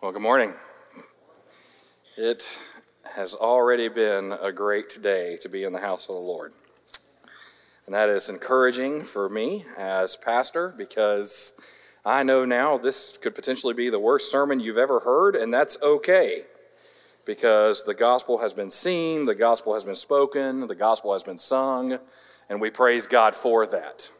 Well, 0.00 0.12
good 0.12 0.22
morning. 0.22 0.54
It 2.16 2.46
has 3.16 3.34
already 3.34 3.88
been 3.88 4.30
a 4.30 4.52
great 4.52 4.96
day 5.02 5.36
to 5.40 5.48
be 5.48 5.64
in 5.64 5.72
the 5.72 5.80
house 5.80 6.08
of 6.08 6.14
the 6.14 6.20
Lord. 6.20 6.52
And 7.84 7.92
that 7.96 8.08
is 8.08 8.28
encouraging 8.28 9.02
for 9.02 9.28
me 9.28 9.64
as 9.76 10.16
pastor 10.16 10.72
because 10.78 11.54
I 12.04 12.22
know 12.22 12.44
now 12.44 12.78
this 12.78 13.18
could 13.18 13.34
potentially 13.34 13.74
be 13.74 13.90
the 13.90 13.98
worst 13.98 14.30
sermon 14.30 14.60
you've 14.60 14.78
ever 14.78 15.00
heard, 15.00 15.34
and 15.34 15.52
that's 15.52 15.76
okay 15.82 16.44
because 17.24 17.82
the 17.82 17.92
gospel 17.92 18.38
has 18.38 18.54
been 18.54 18.70
seen, 18.70 19.26
the 19.26 19.34
gospel 19.34 19.74
has 19.74 19.82
been 19.82 19.96
spoken, 19.96 20.68
the 20.68 20.76
gospel 20.76 21.12
has 21.12 21.24
been 21.24 21.38
sung, 21.38 21.98
and 22.48 22.60
we 22.60 22.70
praise 22.70 23.08
God 23.08 23.34
for 23.34 23.66
that. 23.66 24.12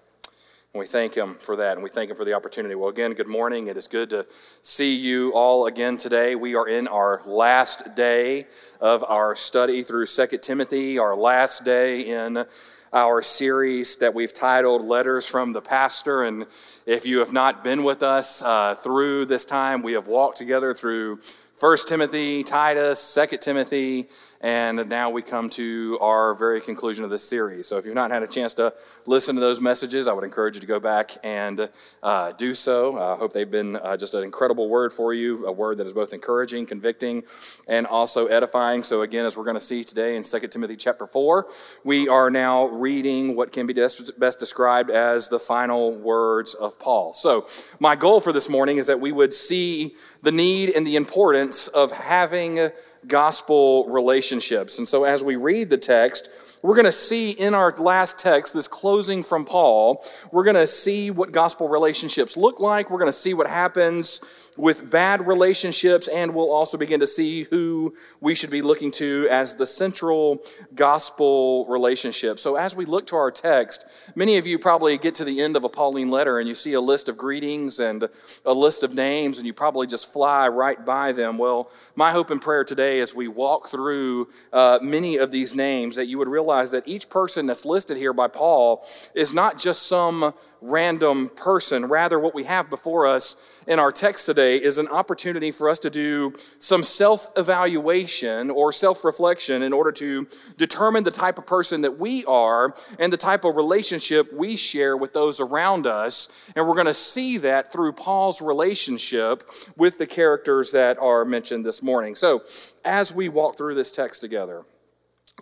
And 0.78 0.84
we 0.84 0.86
thank 0.86 1.16
Him 1.16 1.34
for 1.34 1.56
that, 1.56 1.72
and 1.72 1.82
we 1.82 1.90
thank 1.90 2.08
Him 2.08 2.14
for 2.14 2.24
the 2.24 2.34
opportunity. 2.34 2.76
Well, 2.76 2.88
again, 2.88 3.12
good 3.12 3.26
morning. 3.26 3.66
It 3.66 3.76
is 3.76 3.88
good 3.88 4.10
to 4.10 4.24
see 4.62 4.94
you 4.94 5.32
all 5.34 5.66
again 5.66 5.96
today. 5.96 6.36
We 6.36 6.54
are 6.54 6.68
in 6.68 6.86
our 6.86 7.20
last 7.26 7.96
day 7.96 8.46
of 8.80 9.02
our 9.08 9.34
study 9.34 9.82
through 9.82 10.06
Second 10.06 10.40
Timothy, 10.40 10.96
our 10.96 11.16
last 11.16 11.64
day 11.64 12.02
in 12.02 12.44
our 12.92 13.22
series 13.22 13.96
that 13.96 14.14
we've 14.14 14.32
titled 14.32 14.84
Letters 14.84 15.26
from 15.26 15.52
the 15.52 15.60
Pastor. 15.60 16.22
And 16.22 16.46
if 16.86 17.04
you 17.04 17.18
have 17.18 17.32
not 17.32 17.64
been 17.64 17.82
with 17.82 18.04
us 18.04 18.40
uh, 18.40 18.76
through 18.76 19.24
this 19.24 19.44
time, 19.44 19.82
we 19.82 19.94
have 19.94 20.06
walked 20.06 20.38
together 20.38 20.74
through 20.74 21.16
First 21.56 21.88
Timothy, 21.88 22.44
Titus, 22.44 23.00
Second 23.00 23.40
Timothy, 23.40 24.08
and 24.40 24.88
now 24.88 25.10
we 25.10 25.22
come 25.22 25.50
to 25.50 25.98
our 26.00 26.34
very 26.34 26.60
conclusion 26.60 27.04
of 27.04 27.10
this 27.10 27.28
series. 27.28 27.66
So 27.66 27.76
if 27.76 27.84
you've 27.84 27.94
not 27.94 28.10
had 28.10 28.22
a 28.22 28.26
chance 28.26 28.54
to 28.54 28.72
listen 29.04 29.34
to 29.34 29.40
those 29.40 29.60
messages, 29.60 30.06
I 30.06 30.12
would 30.12 30.24
encourage 30.24 30.54
you 30.54 30.60
to 30.60 30.66
go 30.66 30.78
back 30.78 31.12
and 31.24 31.68
uh, 32.02 32.32
do 32.32 32.54
so. 32.54 32.98
I 32.98 33.16
hope 33.16 33.32
they've 33.32 33.50
been 33.50 33.76
uh, 33.76 33.96
just 33.96 34.14
an 34.14 34.22
incredible 34.22 34.68
word 34.68 34.92
for 34.92 35.12
you, 35.12 35.46
a 35.46 35.52
word 35.52 35.78
that 35.78 35.86
is 35.86 35.92
both 35.92 36.12
encouraging, 36.12 36.66
convicting, 36.66 37.24
and 37.66 37.86
also 37.86 38.26
edifying. 38.26 38.82
So 38.84 39.02
again, 39.02 39.26
as 39.26 39.36
we're 39.36 39.44
going 39.44 39.56
to 39.56 39.60
see 39.60 39.82
today 39.82 40.16
in 40.16 40.22
2 40.22 40.38
Timothy 40.48 40.76
chapter 40.76 41.06
4, 41.06 41.48
we 41.82 42.08
are 42.08 42.30
now 42.30 42.66
reading 42.66 43.34
what 43.34 43.50
can 43.50 43.66
be 43.66 43.72
best 43.72 44.38
described 44.38 44.90
as 44.90 45.28
the 45.28 45.38
final 45.38 45.96
words 45.98 46.54
of 46.54 46.78
Paul. 46.78 47.12
So 47.12 47.46
my 47.80 47.96
goal 47.96 48.20
for 48.20 48.32
this 48.32 48.48
morning 48.48 48.76
is 48.76 48.86
that 48.86 49.00
we 49.00 49.10
would 49.10 49.32
see 49.32 49.96
the 50.22 50.32
need 50.32 50.70
and 50.70 50.86
the 50.86 50.96
importance 50.96 51.68
of 51.68 51.90
having 51.90 52.70
gospel 53.08 53.88
relationships. 53.88 54.78
And 54.78 54.86
so 54.86 55.04
as 55.04 55.24
we 55.24 55.36
read 55.36 55.70
the 55.70 55.78
text, 55.78 56.28
we're 56.62 56.74
going 56.74 56.84
to 56.84 56.92
see 56.92 57.30
in 57.30 57.54
our 57.54 57.74
last 57.76 58.18
text, 58.18 58.54
this 58.54 58.68
closing 58.68 59.22
from 59.22 59.44
Paul, 59.44 60.04
we're 60.32 60.44
going 60.44 60.56
to 60.56 60.66
see 60.66 61.10
what 61.10 61.32
gospel 61.32 61.68
relationships 61.68 62.36
look 62.36 62.60
like. 62.60 62.90
We're 62.90 62.98
going 62.98 63.12
to 63.12 63.18
see 63.18 63.34
what 63.34 63.46
happens 63.46 64.47
with 64.58 64.90
bad 64.90 65.26
relationships, 65.26 66.08
and 66.08 66.34
we'll 66.34 66.50
also 66.50 66.76
begin 66.76 67.00
to 67.00 67.06
see 67.06 67.44
who 67.44 67.94
we 68.20 68.34
should 68.34 68.50
be 68.50 68.60
looking 68.60 68.90
to 68.90 69.28
as 69.30 69.54
the 69.54 69.64
central 69.64 70.42
gospel 70.74 71.64
relationship. 71.68 72.38
So, 72.38 72.56
as 72.56 72.74
we 72.74 72.84
look 72.84 73.06
to 73.06 73.16
our 73.16 73.30
text, 73.30 73.84
many 74.16 74.36
of 74.36 74.46
you 74.46 74.58
probably 74.58 74.98
get 74.98 75.14
to 75.16 75.24
the 75.24 75.40
end 75.40 75.56
of 75.56 75.64
a 75.64 75.68
Pauline 75.68 76.10
letter 76.10 76.38
and 76.38 76.48
you 76.48 76.54
see 76.54 76.72
a 76.72 76.80
list 76.80 77.08
of 77.08 77.16
greetings 77.16 77.78
and 77.78 78.08
a 78.44 78.52
list 78.52 78.82
of 78.82 78.94
names, 78.94 79.38
and 79.38 79.46
you 79.46 79.54
probably 79.54 79.86
just 79.86 80.12
fly 80.12 80.48
right 80.48 80.84
by 80.84 81.12
them. 81.12 81.38
Well, 81.38 81.70
my 81.94 82.10
hope 82.10 82.30
and 82.30 82.42
prayer 82.42 82.64
today 82.64 83.00
as 83.00 83.14
we 83.14 83.28
walk 83.28 83.68
through 83.68 84.28
uh, 84.52 84.80
many 84.82 85.16
of 85.16 85.30
these 85.30 85.54
names 85.54 85.94
that 85.96 86.08
you 86.08 86.18
would 86.18 86.28
realize 86.28 86.72
that 86.72 86.86
each 86.88 87.08
person 87.08 87.46
that's 87.46 87.64
listed 87.64 87.96
here 87.96 88.12
by 88.12 88.26
Paul 88.26 88.84
is 89.14 89.32
not 89.32 89.56
just 89.56 89.86
some 89.86 90.34
random 90.60 91.28
person. 91.28 91.86
Rather, 91.86 92.18
what 92.18 92.34
we 92.34 92.44
have 92.44 92.70
before 92.70 93.06
us 93.06 93.36
in 93.66 93.78
our 93.78 93.92
text 93.92 94.26
today 94.26 94.56
is 94.56 94.78
an 94.78 94.88
opportunity 94.88 95.50
for 95.50 95.68
us 95.68 95.78
to 95.80 95.90
do 95.90 96.32
some 96.58 96.82
self 96.82 97.28
evaluation 97.36 98.50
or 98.50 98.72
self 98.72 99.04
reflection 99.04 99.62
in 99.62 99.72
order 99.72 99.92
to 99.92 100.26
determine 100.56 101.04
the 101.04 101.10
type 101.10 101.38
of 101.38 101.46
person 101.46 101.82
that 101.82 101.98
we 101.98 102.24
are 102.24 102.74
and 102.98 103.12
the 103.12 103.16
type 103.16 103.44
of 103.44 103.56
relationship 103.56 104.32
we 104.32 104.56
share 104.56 104.96
with 104.96 105.12
those 105.12 105.40
around 105.40 105.86
us. 105.86 106.28
And 106.56 106.66
we're 106.66 106.74
going 106.74 106.86
to 106.86 106.94
see 106.94 107.38
that 107.38 107.72
through 107.72 107.92
Paul's 107.92 108.40
relationship 108.40 109.48
with 109.76 109.98
the 109.98 110.06
characters 110.06 110.72
that 110.72 110.98
are 110.98 111.24
mentioned 111.24 111.64
this 111.64 111.82
morning. 111.82 112.14
So, 112.14 112.42
as 112.84 113.14
we 113.14 113.28
walk 113.28 113.56
through 113.56 113.74
this 113.74 113.90
text 113.90 114.20
together, 114.20 114.64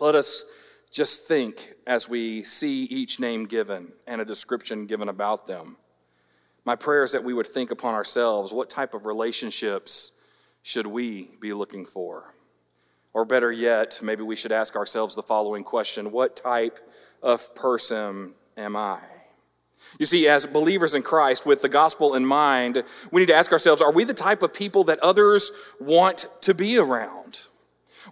let 0.00 0.14
us 0.14 0.44
just 0.96 1.28
think 1.28 1.74
as 1.86 2.08
we 2.08 2.42
see 2.42 2.84
each 2.84 3.20
name 3.20 3.44
given 3.44 3.92
and 4.06 4.18
a 4.18 4.24
description 4.24 4.86
given 4.86 5.10
about 5.10 5.46
them. 5.46 5.76
My 6.64 6.74
prayer 6.74 7.04
is 7.04 7.12
that 7.12 7.22
we 7.22 7.34
would 7.34 7.46
think 7.46 7.70
upon 7.70 7.92
ourselves 7.92 8.50
what 8.50 8.70
type 8.70 8.94
of 8.94 9.04
relationships 9.04 10.12
should 10.62 10.86
we 10.86 11.32
be 11.38 11.52
looking 11.52 11.84
for? 11.84 12.32
Or 13.12 13.26
better 13.26 13.52
yet, 13.52 14.00
maybe 14.02 14.22
we 14.22 14.36
should 14.36 14.52
ask 14.52 14.74
ourselves 14.74 15.14
the 15.14 15.22
following 15.22 15.64
question 15.64 16.12
What 16.12 16.34
type 16.34 16.78
of 17.22 17.54
person 17.54 18.32
am 18.56 18.74
I? 18.74 19.00
You 19.98 20.06
see, 20.06 20.26
as 20.26 20.46
believers 20.46 20.94
in 20.94 21.02
Christ, 21.02 21.44
with 21.44 21.60
the 21.60 21.68
gospel 21.68 22.14
in 22.14 22.24
mind, 22.24 22.82
we 23.12 23.20
need 23.20 23.28
to 23.28 23.34
ask 23.34 23.52
ourselves 23.52 23.82
are 23.82 23.92
we 23.92 24.04
the 24.04 24.14
type 24.14 24.42
of 24.42 24.54
people 24.54 24.84
that 24.84 24.98
others 25.00 25.50
want 25.78 26.26
to 26.40 26.54
be 26.54 26.78
around? 26.78 27.48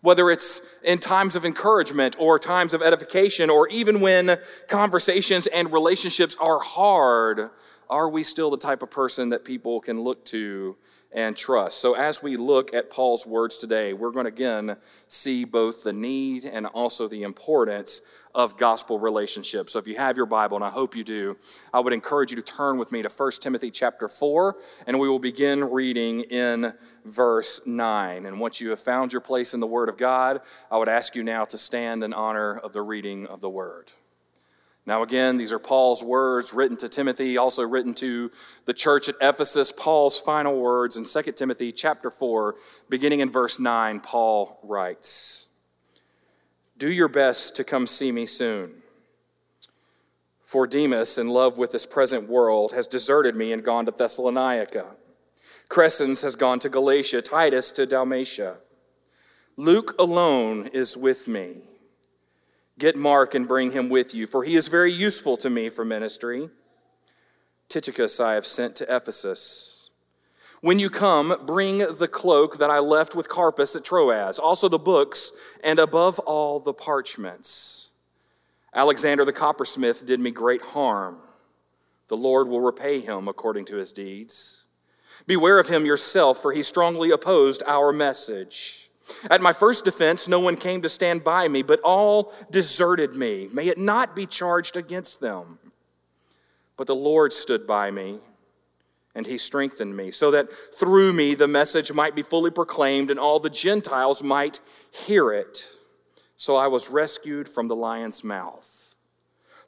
Whether 0.05 0.31
it's 0.31 0.61
in 0.83 0.99
times 0.99 1.35
of 1.35 1.47
encouragement 1.47 2.15
or 2.19 2.39
times 2.39 2.75
of 2.75 2.83
edification, 2.83 3.49
or 3.49 3.67
even 3.69 4.03
when 4.03 4.37
conversations 4.69 5.47
and 5.47 5.73
relationships 5.73 6.37
are 6.39 6.61
hard, 6.61 7.49
are 7.89 8.11
we 8.11 8.23
still 8.23 8.51
the 8.51 8.59
type 8.59 8.83
of 8.83 8.91
person 8.91 9.31
that 9.31 9.47
people 9.47 9.81
can 9.81 10.03
look 10.03 10.23
to 10.27 10.77
and 11.15 11.37
trust? 11.37 11.79
So, 11.79 11.95
as 11.95 12.23
we 12.23 12.37
look 12.37 12.75
at 12.75 12.91
Paul's 12.91 13.27
words 13.27 13.57
today, 13.57 13.95
we're 13.95 14.11
going 14.11 14.27
to 14.27 14.33
again 14.33 14.77
see 15.09 15.45
both 15.45 15.85
the 15.85 15.93
need 15.93 16.45
and 16.45 16.67
also 16.67 17.09
the 17.09 17.23
importance 17.23 18.03
of 18.35 18.57
gospel 18.57 18.99
relationships. 18.99 19.73
So 19.73 19.79
if 19.79 19.87
you 19.87 19.97
have 19.97 20.17
your 20.17 20.27
Bible, 20.27 20.57
and 20.57 20.65
I 20.65 20.71
hope 20.71 20.97
you 20.97 21.05
do, 21.05 21.37
I 21.73 21.81
would 21.81 21.93
encourage 21.93 22.31
you 22.31 22.37
to 22.37 22.43
turn 22.43 22.79
with 22.79 22.91
me 22.91 23.03
to 23.03 23.09
1 23.09 23.31
Timothy 23.41 23.71
chapter 23.71 24.09
4, 24.09 24.57
and 24.87 24.99
we 24.99 25.09
will 25.09 25.21
begin 25.21 25.63
reading 25.63 26.23
in 26.23 26.73
verse 27.05 27.61
9. 27.65 28.27
And 28.27 28.41
once 28.41 28.61
you 28.61 28.71
have 28.71 28.81
found 28.81 29.13
your 29.13 29.21
place 29.21 29.55
in 29.55 29.61
the 29.61 29.67
Word 29.67 29.89
of 29.89 29.97
God, 29.97 30.41
I 30.71 30.79
would 30.79 30.89
ask 30.89 31.15
you 31.15 31.23
now 31.23 31.45
to 31.45 31.59
stand 31.59 32.03
in 32.03 32.13
honor 32.13 32.59
of 32.59 32.73
the 32.73 32.83
reading 32.83 33.27
of 33.27 33.41
the 33.41 33.51
Word. 33.51 33.93
Now, 34.87 35.03
again, 35.03 35.39
these 35.39 35.53
are 35.53 35.59
Paul's 35.59 36.03
words 36.05 36.53
written 36.53 36.77
to 36.79 36.89
Timothy, 36.89 37.39
also 37.39 37.67
written 37.67 37.95
to 37.95 38.31
the 38.67 38.75
church 38.75 39.09
at 39.09 39.17
Ephesus. 39.21 39.73
Paul's 39.73 40.19
final 40.19 40.61
words 40.61 40.97
in 40.97 41.05
2 41.05 41.33
Timothy 41.33 41.73
chapter 41.73 42.11
4, 42.11 42.55
beginning 42.91 43.21
in 43.21 43.31
verse 43.31 43.59
9, 43.59 44.01
Paul 44.01 44.59
writes, 44.63 45.49
do 46.77 46.93
your 46.93 47.09
best 47.09 47.55
to 47.57 47.65
come 47.65 47.87
see 47.87 48.11
me 48.11 48.27
soon. 48.27 48.83
For 50.43 50.67
Demas, 50.67 51.19
in 51.19 51.29
love 51.29 51.57
with 51.57 51.73
this 51.73 51.87
present 51.87 52.29
world, 52.29 52.73
has 52.73 52.87
deserted 52.87 53.37
me 53.37 53.53
and 53.53 53.65
gone 53.65 53.87
to 53.87 53.93
Thessalonica. 53.93 54.87
Crescens 55.69 56.23
has 56.23 56.37
gone 56.37 56.59
to 56.59 56.69
Galatia, 56.69 57.23
Titus 57.23 57.73
to 57.73 57.87
Dalmatia. 57.87 58.57
Luke 59.57 59.95
alone 59.99 60.69
is 60.73 60.97
with 60.97 61.29
me. 61.29 61.59
Get 62.79 62.97
Mark 62.97 63.35
and 63.35 63.47
bring 63.47 63.71
him 63.71 63.89
with 63.89 64.15
you, 64.15 64.27
for 64.27 64.43
he 64.43 64.57
is 64.57 64.69
very 64.69 64.93
useful 64.93 65.37
to 65.39 65.51
me 65.51 65.69
for 65.69 65.85
ministry. 65.85 66.51
Tychicus 67.69 68.21
I 68.21 68.35
have 68.35 68.47
sent 68.47 68.77
to 68.77 68.97
Ephesus. 68.97 69.91
When 70.61 70.79
you 70.79 70.91
come, 70.91 71.35
bring 71.47 71.79
the 71.79 72.09
cloak 72.09 72.59
that 72.59 72.71
I 72.71 72.79
left 72.79 73.15
with 73.15 73.29
Carpus 73.29 73.77
at 73.77 73.85
Troas, 73.85 74.39
also 74.39 74.69
the 74.69 74.79
books, 74.79 75.33
and 75.63 75.79
above 75.79 76.19
all, 76.21 76.59
the 76.59 76.73
parchments. 76.73 77.91
Alexander 78.73 79.25
the 79.25 79.33
coppersmith 79.33 80.05
did 80.05 80.21
me 80.21 80.31
great 80.31 80.63
harm. 80.63 81.19
The 82.09 82.17
Lord 82.17 82.49
will 82.49 82.61
repay 82.61 83.01
him 83.01 83.29
according 83.29 83.67
to 83.67 83.77
his 83.77 83.93
deeds. 83.93 84.65
Beware 85.27 85.59
of 85.59 85.69
him 85.69 85.87
yourself, 85.87 86.43
for 86.43 86.53
he 86.53 86.63
strongly 86.63 87.11
opposed 87.11 87.63
our 87.67 87.93
message. 87.93 88.84
At 89.31 89.41
my 89.41 89.53
first 89.53 89.85
defense, 89.85 90.29
no 90.29 90.41
one 90.41 90.57
came 90.57 90.83
to 90.83 90.89
stand 90.89 91.25
by 91.25 91.49
me, 91.49 91.63
but 91.63 91.81
all 91.81 92.33
deserted 92.51 93.15
me. 93.15 93.49
May 93.53 93.69
it 93.69 93.79
not 93.79 94.17
be 94.17 94.27
charged 94.27 94.77
against 94.77 95.21
them. 95.21 95.59
But 96.77 96.87
the 96.87 96.95
Lord 96.95 97.33
stood 97.33 97.67
by 97.67 97.91
me 97.91 98.21
and 99.15 99.27
he 99.27 99.39
strengthened 99.39 99.97
me, 99.97 100.11
so 100.11 100.33
that 100.33 100.49
through 100.75 101.13
me 101.13 101.35
the 101.35 101.47
message 101.47 101.93
might 101.93 102.17
be 102.17 102.23
fully 102.23 102.51
proclaimed 102.51 103.11
and 103.13 103.21
all 103.21 103.39
the 103.39 103.51
Gentiles 103.51 104.25
might 104.25 104.61
hear 104.91 105.33
it. 105.33 105.69
So 106.37 106.57
I 106.57 106.67
was 106.67 106.91
rescued 106.91 107.49
from 107.49 107.69
the 107.69 107.77
lion's 107.77 108.25
mouth. 108.25 108.97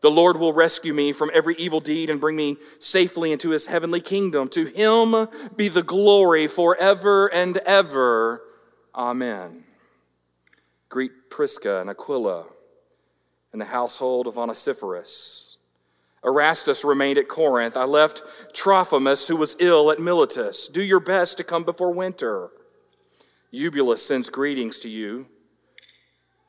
The 0.00 0.10
Lord 0.10 0.38
will 0.38 0.52
rescue 0.52 0.92
me 0.92 1.12
from 1.12 1.30
every 1.32 1.54
evil 1.56 1.80
deed 1.80 2.10
and 2.10 2.20
bring 2.20 2.36
me 2.36 2.56
safely 2.80 3.32
into 3.32 3.50
his 3.50 3.66
heavenly 3.66 4.00
kingdom. 4.00 4.48
To 4.48 4.64
him 4.64 5.28
be 5.56 5.68
the 5.68 5.82
glory 5.82 6.48
forever 6.48 7.32
and 7.32 7.56
ever. 7.58 8.42
Amen. 8.96 9.64
Greet 10.88 11.28
Prisca 11.28 11.81
and 11.81 11.90
Aquila 11.90 12.46
and 13.52 13.60
the 13.60 13.66
household 13.66 14.26
of 14.26 14.38
Onesiphorus. 14.38 15.58
Erastus 16.25 16.84
remained 16.84 17.19
at 17.19 17.28
Corinth. 17.28 17.76
I 17.76 17.84
left 17.84 18.22
Trophimus, 18.54 19.28
who 19.28 19.37
was 19.37 19.56
ill 19.60 19.90
at 19.90 19.98
Miletus. 19.98 20.69
Do 20.69 20.82
your 20.82 21.00
best 21.00 21.37
to 21.37 21.44
come 21.44 21.62
before 21.62 21.93
winter. 21.93 22.50
Eubulus 23.50 24.04
sends 24.04 24.28
greetings 24.28 24.78
to 24.81 24.88
you, 24.88 25.26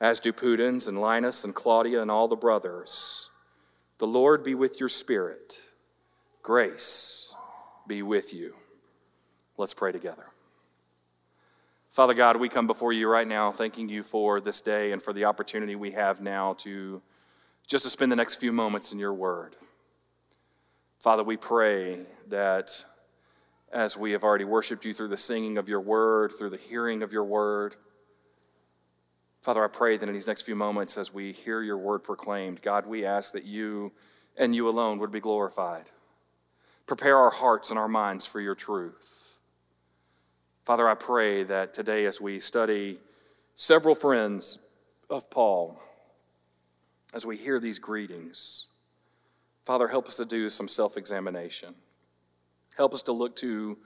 as 0.01 0.19
do 0.19 0.33
Pudens 0.33 0.87
and 0.87 0.99
Linus 0.99 1.43
and 1.43 1.53
Claudia 1.53 2.01
and 2.01 2.09
all 2.09 2.27
the 2.27 2.35
brothers. 2.35 3.29
The 3.99 4.07
Lord 4.07 4.43
be 4.43 4.55
with 4.55 4.79
your 4.79 4.89
spirit. 4.89 5.59
Grace 6.41 7.35
be 7.87 8.01
with 8.01 8.33
you. 8.33 8.55
Let's 9.57 9.73
pray 9.73 9.91
together. 9.91 10.25
Father 11.97 12.13
God, 12.13 12.37
we 12.37 12.47
come 12.47 12.67
before 12.67 12.93
you 12.93 13.09
right 13.09 13.27
now 13.27 13.51
thanking 13.51 13.89
you 13.89 14.03
for 14.03 14.39
this 14.39 14.61
day 14.61 14.91
and 14.91 15.01
for 15.01 15.13
the 15.13 15.25
opportunity 15.25 15.75
we 15.75 15.89
have 15.93 16.21
now 16.21 16.53
to 16.59 17.01
just 17.65 17.85
to 17.85 17.89
spend 17.89 18.11
the 18.11 18.15
next 18.15 18.35
few 18.35 18.51
moments 18.51 18.93
in 18.93 18.99
your 18.99 19.15
word. 19.15 19.55
Father, 20.99 21.23
we 21.23 21.37
pray 21.37 22.01
that 22.27 22.85
as 23.73 23.97
we 23.97 24.11
have 24.11 24.23
already 24.23 24.45
worshiped 24.45 24.85
you 24.85 24.93
through 24.93 25.07
the 25.07 25.17
singing 25.17 25.57
of 25.57 25.67
your 25.67 25.81
word, 25.81 26.33
through 26.37 26.51
the 26.51 26.57
hearing 26.57 27.01
of 27.01 27.11
your 27.11 27.23
word, 27.23 27.75
Father, 29.41 29.63
I 29.63 29.67
pray 29.67 29.97
that 29.97 30.07
in 30.07 30.13
these 30.13 30.27
next 30.27 30.43
few 30.43 30.55
moments, 30.55 30.99
as 30.99 31.11
we 31.11 31.31
hear 31.31 31.63
your 31.63 31.79
word 31.79 32.03
proclaimed, 32.03 32.61
God, 32.61 32.85
we 32.85 33.07
ask 33.07 33.33
that 33.33 33.43
you 33.43 33.91
and 34.37 34.53
you 34.53 34.69
alone 34.69 34.99
would 34.99 35.11
be 35.11 35.19
glorified. 35.19 35.89
Prepare 36.85 37.17
our 37.17 37.31
hearts 37.31 37.71
and 37.71 37.79
our 37.79 37.87
minds 37.87 38.27
for 38.27 38.39
your 38.39 38.53
truth. 38.53 39.26
Father, 40.67 40.89
I 40.89 40.95
pray 40.95 41.43
that 41.43 41.73
today, 41.73 42.05
as 42.07 42.19
we 42.19 42.41
study 42.41 42.99
several 43.55 43.95
friends 43.95 44.59
of 45.09 45.29
Paul, 45.29 45.79
as 47.13 47.25
we 47.25 47.37
hear 47.37 47.61
these 47.61 47.79
greetings, 47.79 48.67
Father, 49.63 49.87
help 49.87 50.09
us 50.09 50.17
to 50.17 50.25
do 50.25 50.49
some 50.49 50.67
self 50.67 50.97
examination. 50.97 51.73
Help 52.75 52.93
us 52.93 53.01
to 53.03 53.13
look 53.13 53.37
to 53.37 53.77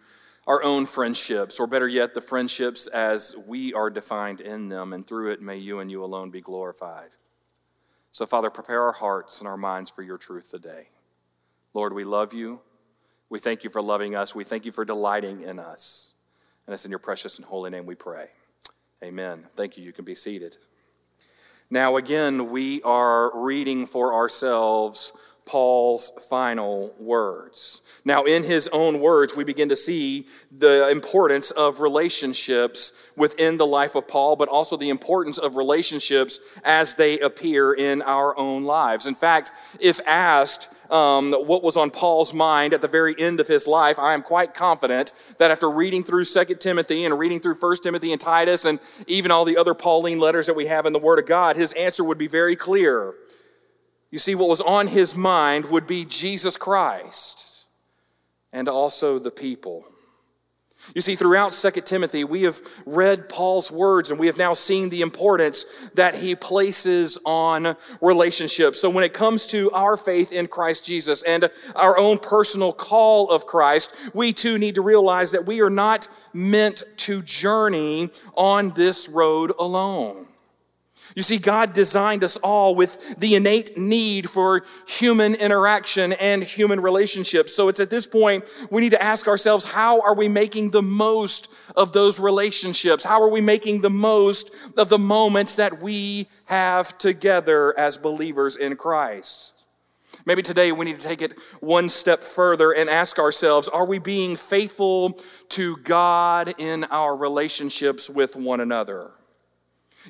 our 0.48 0.64
own 0.64 0.88
friendships, 0.88 1.60
or 1.60 1.68
better 1.68 1.88
yet, 1.88 2.16
the 2.16 2.20
friendships 2.20 2.88
as 2.88 3.36
we 3.46 3.76
are 3.76 3.92
defined 3.92 4.42
in 4.42 4.68
them, 4.68 4.92
and 4.92 5.06
through 5.06 5.34
it 5.34 5.40
may 5.40 5.58
you 5.58 5.82
and 5.82 5.92
you 5.92 6.04
alone 6.04 6.32
be 6.32 6.42
glorified. 6.42 7.12
So, 8.10 8.26
Father, 8.26 8.50
prepare 8.50 8.82
our 8.82 8.94
hearts 8.94 9.38
and 9.38 9.48
our 9.48 9.56
minds 9.56 9.92
for 9.92 10.02
your 10.02 10.18
truth 10.18 10.50
today. 10.50 10.88
Lord, 11.76 11.94
we 11.94 12.06
love 12.06 12.34
you. 12.34 12.60
We 13.30 13.38
thank 13.38 13.64
you 13.64 13.70
for 13.70 13.84
loving 13.84 14.16
us. 14.16 14.34
We 14.34 14.44
thank 14.46 14.66
you 14.66 14.72
for 14.72 14.84
delighting 14.84 15.44
in 15.44 15.60
us. 15.60 16.16
And 16.72 16.76
it's 16.76 16.86
in 16.86 16.90
your 16.90 17.00
precious 17.00 17.38
and 17.38 17.46
holy 17.46 17.70
name 17.70 17.86
we 17.86 17.96
pray. 17.96 18.28
Amen. 19.04 19.46
Thank 19.56 19.76
you. 19.76 19.84
You 19.84 19.92
can 19.92 20.06
be 20.06 20.16
seated. 20.16 20.56
Now, 21.70 21.98
again, 21.98 22.50
we 22.50 22.82
are 22.84 23.38
reading 23.38 23.86
for 23.86 24.14
ourselves 24.14 25.12
Paul's 25.52 26.14
final 26.30 26.96
words. 26.98 27.82
Now, 28.06 28.24
in 28.24 28.42
his 28.46 28.70
own 28.70 29.02
words, 29.02 29.36
we 29.36 29.44
begin 29.44 29.68
to 29.68 29.76
see 29.76 30.28
the 30.50 30.88
importance 30.90 31.52
of 31.52 31.82
relationships 31.82 32.94
within 33.18 33.58
the 33.58 33.68
life 33.68 33.96
of 33.96 34.08
Paul, 34.08 34.38
but 34.38 34.48
also 34.48 34.78
the 34.78 34.88
importance 34.88 35.38
of 35.38 35.58
relationships 35.58 36.40
as 36.64 36.96
they 36.96 37.20
appear 37.20 37.74
in 37.74 38.02
our 38.04 38.38
own 38.40 38.64
lives. 38.64 39.06
In 39.06 39.14
fact, 39.14 39.52
if 39.82 40.00
asked, 40.08 40.70
um, 40.90 41.34
what 41.34 41.64
was 41.64 41.76
on 41.76 41.90
Paul's 41.90 42.34
mind 42.34 42.74
at 42.74 42.80
the 42.80 42.88
very 42.88 43.14
end 43.20 43.42
of 43.42 43.48
his 43.50 43.68
life, 43.68 44.00
I 44.00 44.14
am 44.14 44.22
quite 44.22 44.54
confident 44.54 45.12
that 45.38 45.52
after 45.52 45.70
reading 45.70 46.06
through 46.06 46.24
2 46.24 46.46
Timothy 46.62 47.04
and 47.04 47.20
reading 47.20 47.42
through 47.42 47.56
1 47.56 47.76
Timothy 47.84 48.14
and 48.14 48.22
Titus 48.22 48.64
and 48.64 48.80
even 49.06 49.32
all 49.32 49.44
the 49.44 49.58
other 49.58 49.74
Pauline 49.74 50.20
letters 50.20 50.46
that 50.46 50.56
we 50.56 50.68
have 50.68 50.86
in 50.86 50.94
the 50.94 51.00
Word 51.00 51.20
of 51.20 51.26
God, 51.26 51.58
his 51.58 51.74
answer 51.74 52.06
would 52.06 52.18
be 52.18 52.28
very 52.28 52.56
clear. 52.56 53.14
You 54.12 54.20
see, 54.20 54.36
what 54.36 54.50
was 54.50 54.62
on 54.62 54.88
his 54.88 55.16
mind 55.16 55.66
would 55.66 55.88
be 55.88 56.06
Jesus 56.06 56.58
Christ 56.58 57.68
and 58.52 58.68
also 58.68 59.18
the 59.18 59.32
people. 59.32 59.86
You 60.96 61.02
see, 61.02 61.16
throughout 61.16 61.54
2 61.54 61.72
Timothy, 61.82 62.24
we 62.24 62.42
have 62.42 62.60
read 62.86 63.30
Paul's 63.30 63.72
words 63.72 64.10
and 64.10 64.20
we 64.20 64.28
have 64.28 64.38
now 64.38 64.54
seen 64.54 64.90
the 64.90 65.02
importance 65.02 65.66
that 65.94 66.16
he 66.16 66.36
places 66.36 67.18
on 67.24 67.76
relationships. 68.02 68.82
So, 68.82 68.90
when 68.90 69.04
it 69.04 69.14
comes 69.14 69.46
to 69.48 69.72
our 69.72 69.96
faith 69.96 70.32
in 70.34 70.48
Christ 70.48 70.86
Jesus 70.86 71.22
and 71.24 71.50
our 71.76 71.98
own 71.98 72.18
personal 72.18 72.74
call 72.74 73.30
of 73.30 73.46
Christ, 73.46 74.12
we 74.14 74.34
too 74.34 74.58
need 74.58 74.76
to 74.76 74.82
realize 74.82 75.32
that 75.32 75.46
we 75.46 75.62
are 75.62 75.70
not 75.70 76.08
meant 76.34 76.84
to 76.98 77.22
journey 77.22 78.10
on 78.36 78.72
this 78.72 79.08
road 79.08 79.54
alone. 79.60 80.26
You 81.16 81.24
see, 81.24 81.38
God 81.38 81.74
designed 81.74 82.24
us 82.24 82.38
all 82.38 82.76
with 82.76 83.18
the 83.18 83.36
innate 83.36 83.78
need 83.78 84.30
for 84.30 84.64
human 84.88 85.36
interaction 85.36 86.14
and 86.14 86.44
human 86.44 86.80
relationships. 86.80 87.54
So 87.54 87.68
it's 87.68 87.80
at 87.80 87.90
this 87.90 88.08
point 88.08 88.50
we 88.70 88.82
need 88.82 88.92
to 88.92 89.04
ask 89.04 89.28
ourselves 89.28 89.66
how 89.66 90.02
are 90.02 90.16
we 90.16 90.30
making 90.30 90.72
the 90.72 90.82
most 90.82 91.52
of 91.76 91.94
those 91.94 92.20
relationships? 92.20 93.04
How 93.04 93.22
are 93.22 93.30
we 93.30 93.42
making 93.42 93.82
the 93.82 93.90
most 93.90 94.52
of 94.78 94.90
the 94.90 95.00
moments 95.00 95.56
that 95.58 95.82
we 95.82 96.28
have 96.46 96.98
together 96.98 97.78
as 97.78 97.98
believers 97.98 98.56
in 98.56 98.76
Christ? 98.76 99.66
Maybe 100.26 100.42
today 100.42 100.72
we 100.72 100.86
need 100.86 101.00
to 101.00 101.08
take 101.08 101.22
it 101.22 101.40
one 101.62 101.90
step 101.90 102.24
further 102.24 102.72
and 102.72 102.90
ask 102.90 103.18
ourselves 103.18 103.68
are 103.68 103.86
we 103.86 103.98
being 103.98 104.36
faithful 104.36 105.20
to 105.50 105.78
God 105.78 106.54
in 106.58 106.84
our 106.86 107.16
relationships 107.16 108.10
with 108.10 108.36
one 108.36 108.60
another? 108.60 109.12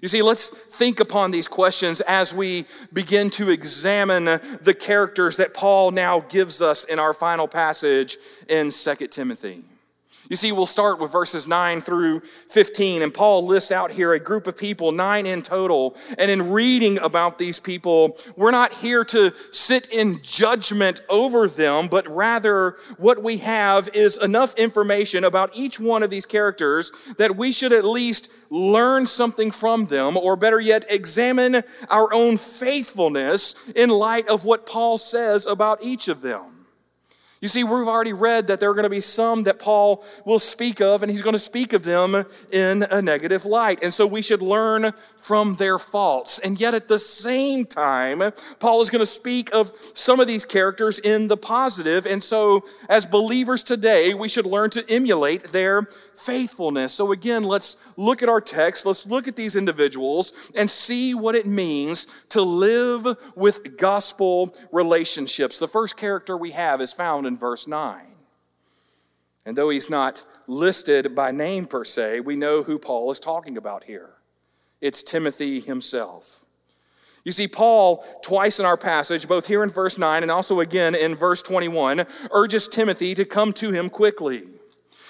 You 0.02 0.08
see, 0.08 0.22
let's 0.22 0.50
think 0.50 1.00
upon 1.00 1.32
these 1.32 1.48
questions 1.48 2.02
as 2.02 2.34
we 2.34 2.66
begin 2.94 3.30
to 3.32 3.50
examine 3.50 4.26
the 4.26 4.76
characters 4.78 5.38
that 5.38 5.54
Paul 5.54 5.92
now 5.92 6.22
gives 6.22 6.62
us 6.62 6.86
in 6.86 7.00
our 7.00 7.14
final 7.14 7.48
passage 7.48 8.18
in 8.48 8.72
2 8.72 8.96
Timothy. 9.08 9.64
You 10.32 10.38
see, 10.38 10.54
we'll 10.54 10.66
start 10.66 10.98
with 10.98 11.12
verses 11.12 11.46
9 11.46 11.82
through 11.82 12.22
15, 12.22 13.02
and 13.02 13.14
Paul 13.14 13.46
lists 13.46 13.70
out 13.70 13.92
here 13.92 14.14
a 14.14 14.20
group 14.20 14.48
of 14.48 14.56
people, 14.56 14.94
nine 14.94 15.26
in 15.26 15.42
total. 15.42 15.98
And 16.18 16.32
in 16.32 16.52
reading 16.52 17.00
about 17.00 17.38
these 17.38 17.60
people, 17.60 18.18
we're 18.38 18.52
not 18.52 18.72
here 18.72 19.04
to 19.04 19.34
sit 19.52 19.90
in 19.90 20.24
judgment 20.24 21.02
over 21.10 21.50
them, 21.50 21.90
but 21.90 22.08
rather 22.08 22.78
what 22.98 23.22
we 23.22 23.40
have 23.40 23.90
is 23.90 24.16
enough 24.16 24.56
information 24.56 25.26
about 25.26 25.52
each 25.54 25.82
one 25.82 26.02
of 26.02 26.10
these 26.10 26.26
characters 26.26 26.94
that 27.18 27.36
we 27.36 27.52
should 27.52 27.74
at 27.74 27.84
least 27.84 28.32
learn 28.50 29.08
something 29.08 29.52
from 29.52 29.88
them, 29.88 30.16
or 30.16 30.38
better 30.38 30.62
yet, 30.62 30.86
examine 30.90 31.62
our 31.90 32.08
own 32.14 32.38
faithfulness 32.38 33.70
in 33.76 33.90
light 33.90 34.30
of 34.30 34.46
what 34.46 34.66
Paul 34.66 34.98
says 34.98 35.46
about 35.46 35.84
each 35.84 36.08
of 36.08 36.22
them. 36.22 36.61
You 37.42 37.48
see, 37.48 37.64
we've 37.64 37.88
already 37.88 38.14
read 38.14 38.48
that 38.48 38.60
there 38.60 38.70
are 38.70 38.76
going 38.76 38.84
to 38.84 38.90
be 38.90 39.02
some 39.02 39.44
that 39.44 39.58
Paul 39.58 40.06
will 40.26 40.38
speak 40.38 40.80
of, 40.80 41.02
and 41.02 41.12
he's 41.12 41.24
going 41.24 41.34
to 41.34 41.40
speak 41.40 41.74
of 41.74 41.84
them 41.84 42.24
in 42.52 42.84
a 42.92 43.02
negative 43.02 43.46
light. 43.46 43.82
And 43.82 43.92
so 43.92 44.06
we 44.06 44.22
should 44.22 44.44
learn 44.44 44.92
from 45.18 45.56
their 45.56 45.80
faults. 45.80 46.38
And 46.38 46.62
yet 46.62 46.76
at 46.76 46.88
the 46.88 47.00
same 47.00 47.66
time, 47.66 48.22
Paul 48.60 48.82
is 48.82 48.92
going 48.92 49.00
to 49.00 49.08
speak 49.08 49.52
of 49.56 49.76
some 49.96 50.20
of 50.20 50.28
these 50.28 50.46
characters 50.46 51.00
in 51.00 51.30
the 51.30 51.38
positive. 51.38 52.06
And 52.06 52.24
so 52.24 52.64
as 52.88 53.08
believers 53.08 53.64
today, 53.64 54.14
we 54.14 54.30
should 54.30 54.46
learn 54.46 54.70
to 54.72 54.86
emulate 54.88 55.46
their 55.46 55.88
faithfulness. 56.14 56.94
So 56.94 57.12
again, 57.12 57.44
let's 57.44 57.76
look 57.98 58.22
at 58.22 58.30
our 58.30 58.42
text. 58.42 58.86
Let's 58.86 59.08
look 59.08 59.28
at 59.28 59.36
these 59.36 59.56
individuals 59.56 60.52
and 60.56 60.70
see 60.70 61.16
what 61.16 61.34
it 61.34 61.48
means 61.48 62.06
to 62.30 62.44
live 62.44 63.18
with 63.36 63.78
gospel 63.78 64.56
relationships. 64.72 65.58
The 65.58 65.68
first 65.68 65.98
character 65.98 66.38
we 66.38 66.52
have 66.52 66.82
is 66.82 66.94
found 66.94 67.26
in 67.26 67.31
verse 67.38 67.68
9. 67.68 68.02
And 69.46 69.58
though 69.58 69.70
he's 69.70 69.90
not 69.90 70.24
listed 70.48 71.16
by 71.16 71.32
name 71.32 71.66
per 71.66 71.84
se, 71.84 72.20
we 72.22 72.36
know 72.36 72.64
who 72.64 72.78
Paul 72.78 73.12
is 73.12 73.20
talking 73.20 73.58
about 73.58 73.86
here. 73.86 74.10
It's 74.82 75.04
Timothy 75.04 75.60
himself. 75.60 76.46
You 77.24 77.32
see, 77.32 77.48
Paul, 77.48 78.04
twice 78.24 78.60
in 78.60 78.66
our 78.66 78.78
passage, 78.78 79.28
both 79.28 79.48
here 79.48 79.64
in 79.64 79.70
verse 79.70 79.98
9 79.98 80.24
and 80.24 80.32
also 80.32 80.60
again 80.60 80.96
in 80.96 81.16
verse 81.16 81.42
21, 81.42 82.06
urges 82.32 82.68
Timothy 82.68 83.14
to 83.14 83.26
come 83.26 83.54
to 83.54 83.72
him 83.72 83.90
quickly. 83.90 84.44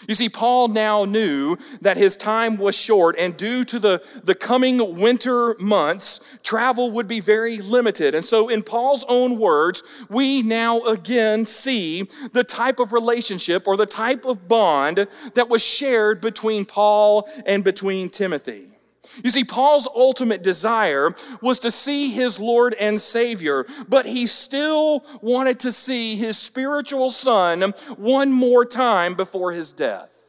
You 0.08 0.15
see, 0.15 0.29
Paul 0.29 0.67
now 0.70 1.05
knew 1.05 1.58
that 1.81 1.98
his 1.98 2.17
time 2.17 2.58
was 2.58 2.75
short, 2.75 3.15
and 3.20 3.38
due 3.38 3.63
to 3.65 3.79
the, 3.79 4.03
the 4.24 4.36
coming 4.36 4.96
winter 4.96 5.55
months, 5.60 6.20
travel 6.43 6.91
would 6.91 7.08
be 7.08 7.20
very 7.20 7.58
limited. 7.58 8.15
And 8.15 8.25
so, 8.25 8.50
in 8.50 8.63
Paul's 8.63 9.05
own 9.08 9.39
words, 9.39 9.84
we 10.10 10.41
now 10.41 10.79
again 10.81 11.46
see 11.46 12.08
the 12.34 12.43
type 12.43 12.79
of 12.79 12.93
relationship 12.93 13.67
or 13.67 13.77
the 13.77 13.86
type 13.86 14.25
of 14.25 14.48
bond 14.48 15.08
that 15.36 15.50
was 15.50 15.63
shared 15.63 16.22
between 16.22 16.65
Paul 16.65 17.29
and 17.46 17.63
between 17.63 18.10
Timothy. 18.10 18.71
You 19.24 19.30
see, 19.30 19.44
Paul's 19.44 19.88
ultimate 19.94 20.44
desire 20.44 21.10
was 21.41 21.60
to 21.60 21.72
see 21.72 22.12
his 22.12 22.39
Lord 22.39 22.74
and 22.75 23.00
Savior, 23.00 23.65
but 23.88 24.06
he 24.06 24.27
still 24.27 25.06
wanted 25.22 25.60
to 25.62 25.72
see 25.72 26.15
his 26.15 26.38
spiritual 26.38 27.10
son 27.10 27.62
one 27.98 28.32
more 28.32 28.65
time 28.65 29.15
before 29.15 29.51
his 29.51 29.72
death. 29.72 30.22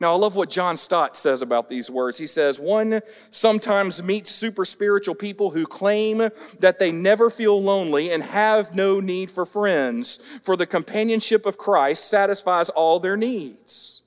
Now, 0.00 0.14
I 0.14 0.16
love 0.16 0.34
what 0.34 0.48
John 0.48 0.78
Stott 0.78 1.14
says 1.14 1.42
about 1.42 1.68
these 1.68 1.90
words. 1.90 2.16
He 2.16 2.26
says, 2.26 2.58
One 2.58 3.02
sometimes 3.28 4.02
meets 4.02 4.30
super 4.30 4.64
spiritual 4.64 5.14
people 5.14 5.50
who 5.50 5.66
claim 5.66 6.30
that 6.60 6.78
they 6.78 6.90
never 6.90 7.28
feel 7.28 7.62
lonely 7.62 8.10
and 8.10 8.22
have 8.22 8.74
no 8.74 8.98
need 8.98 9.30
for 9.30 9.44
friends, 9.44 10.18
for 10.42 10.56
the 10.56 10.66
companionship 10.66 11.44
of 11.44 11.58
Christ 11.58 12.08
satisfies 12.08 12.70
all 12.70 12.98
their 12.98 13.18
needs. 13.18 14.02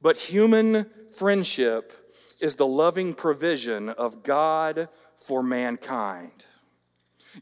But 0.00 0.16
human 0.16 0.86
friendship 1.10 1.92
is 2.44 2.56
the 2.56 2.66
loving 2.66 3.14
provision 3.14 3.88
of 3.88 4.22
God 4.22 4.88
for 5.16 5.42
mankind. 5.42 6.44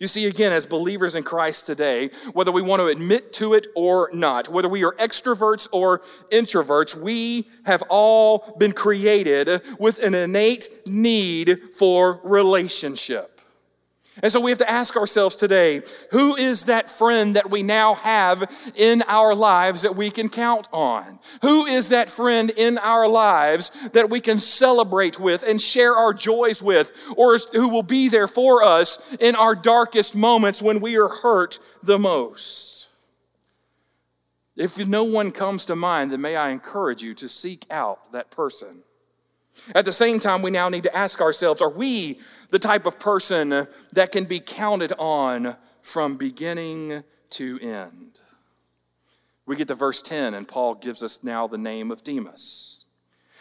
You 0.01 0.07
see, 0.07 0.27
again, 0.27 0.53
as 0.53 0.65
believers 0.65 1.17
in 1.17 1.25
Christ 1.25 1.67
today, 1.67 2.11
whether 2.33 2.53
we 2.53 2.63
want 2.63 2.81
to 2.81 2.87
admit 2.87 3.33
to 3.35 3.55
it 3.55 3.67
or 3.77 4.09
not, 4.13 4.49
whether 4.49 4.69
we 4.69 4.85
are 4.85 4.93
extroverts 4.93 5.69
or 5.73 6.03
introverts, 6.31 6.95
we 6.95 7.49
have 7.67 7.83
all 7.91 8.55
been 8.59 8.73
created 8.73 9.61
with 9.79 9.99
an 9.99 10.15
innate 10.15 10.69
need 10.87 11.59
for 11.75 12.21
relationship. 12.23 13.32
And 14.21 14.31
so 14.31 14.41
we 14.41 14.51
have 14.51 14.59
to 14.59 14.71
ask 14.71 14.97
ourselves 14.97 15.37
today 15.37 15.81
who 16.11 16.37
is 16.37 16.65
that 16.65 16.91
friend 16.91 17.37
that 17.37 17.51
we 17.51 17.63
now 17.63 17.95
have 17.95 18.45
in 18.75 19.03
our 19.09 19.35
lives 19.35 19.83
that 19.83 19.97
we 19.97 20.11
can 20.11 20.29
count 20.29 20.69
on? 20.71 21.19
Who 21.41 21.65
is 21.65 21.89
that 21.89 22.11
friend 22.11 22.51
in 22.51 22.77
our 22.79 23.09
lives 23.09 23.71
that 23.93 24.11
we 24.11 24.21
can 24.21 24.39
celebrate 24.39 25.19
with 25.19 25.43
and 25.43 25.61
share 25.61 25.95
our 25.95 26.13
joys 26.13 26.63
with, 26.63 26.93
or 27.17 27.39
who 27.53 27.69
will 27.69 27.83
be 27.83 28.09
there 28.09 28.29
for 28.29 28.63
us 28.63 29.17
in 29.17 29.35
our 29.35 29.55
darkest 29.55 30.15
moments 30.15 30.61
when 30.61 30.81
we 30.81 30.99
are 30.99 31.09
hurt 31.09 31.59
the 31.83 31.99
most? 31.99 32.91
If 34.55 34.87
no 34.87 35.05
one 35.05 35.33
comes 35.33 35.65
to 35.67 35.77
mind, 35.77 36.13
then 36.13 36.21
may 36.21 36.37
I 36.37 36.51
encourage 36.51 37.03
you 37.03 37.15
to 37.15 37.29
seek 37.29 37.65
out 37.71 38.13
that 38.13 38.31
person. 38.31 38.83
At 39.75 39.85
the 39.85 39.93
same 39.93 40.19
time, 40.19 40.43
we 40.43 40.51
now 40.51 40.69
need 40.69 40.85
to 40.85 40.97
ask 40.97 41.21
ourselves 41.21 41.61
are 41.61 41.71
we 41.71 42.21
the 42.53 42.61
type 42.61 42.87
of 42.87 43.01
person 43.01 43.67
that 43.93 44.13
can 44.13 44.25
be 44.25 44.39
counted 44.39 44.93
on 44.99 45.57
from 45.81 46.17
beginning 46.17 47.03
to 47.31 47.59
end? 47.61 48.21
We 49.45 49.57
get 49.57 49.67
to 49.69 49.75
verse 49.75 50.01
10, 50.01 50.35
and 50.35 50.47
Paul 50.47 50.77
gives 50.77 51.03
us 51.03 51.25
now 51.25 51.49
the 51.49 51.59
name 51.59 51.91
of 51.91 52.05
Demas. 52.05 52.83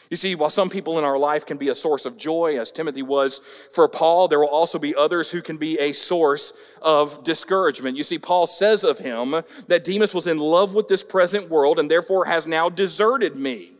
You 0.09 0.17
see, 0.17 0.35
while 0.35 0.49
some 0.49 0.69
people 0.69 0.99
in 0.99 1.05
our 1.05 1.17
life 1.17 1.45
can 1.45 1.55
be 1.55 1.69
a 1.69 1.75
source 1.75 2.05
of 2.05 2.17
joy, 2.17 2.59
as 2.59 2.69
Timothy 2.69 3.01
was 3.01 3.39
for 3.71 3.87
Paul, 3.87 4.27
there 4.27 4.41
will 4.41 4.47
also 4.47 4.77
be 4.77 4.93
others 4.93 5.31
who 5.31 5.41
can 5.41 5.55
be 5.55 5.79
a 5.79 5.93
source 5.93 6.51
of 6.81 7.23
discouragement. 7.23 7.95
You 7.95 8.03
see, 8.03 8.19
Paul 8.19 8.45
says 8.45 8.83
of 8.83 8.99
him 8.99 9.31
that 9.69 9.85
Demas 9.85 10.13
was 10.13 10.27
in 10.27 10.37
love 10.37 10.75
with 10.75 10.89
this 10.89 11.01
present 11.01 11.49
world 11.49 11.79
and 11.79 11.89
therefore 11.89 12.25
has 12.25 12.45
now 12.45 12.67
deserted 12.67 13.37
me. 13.37 13.70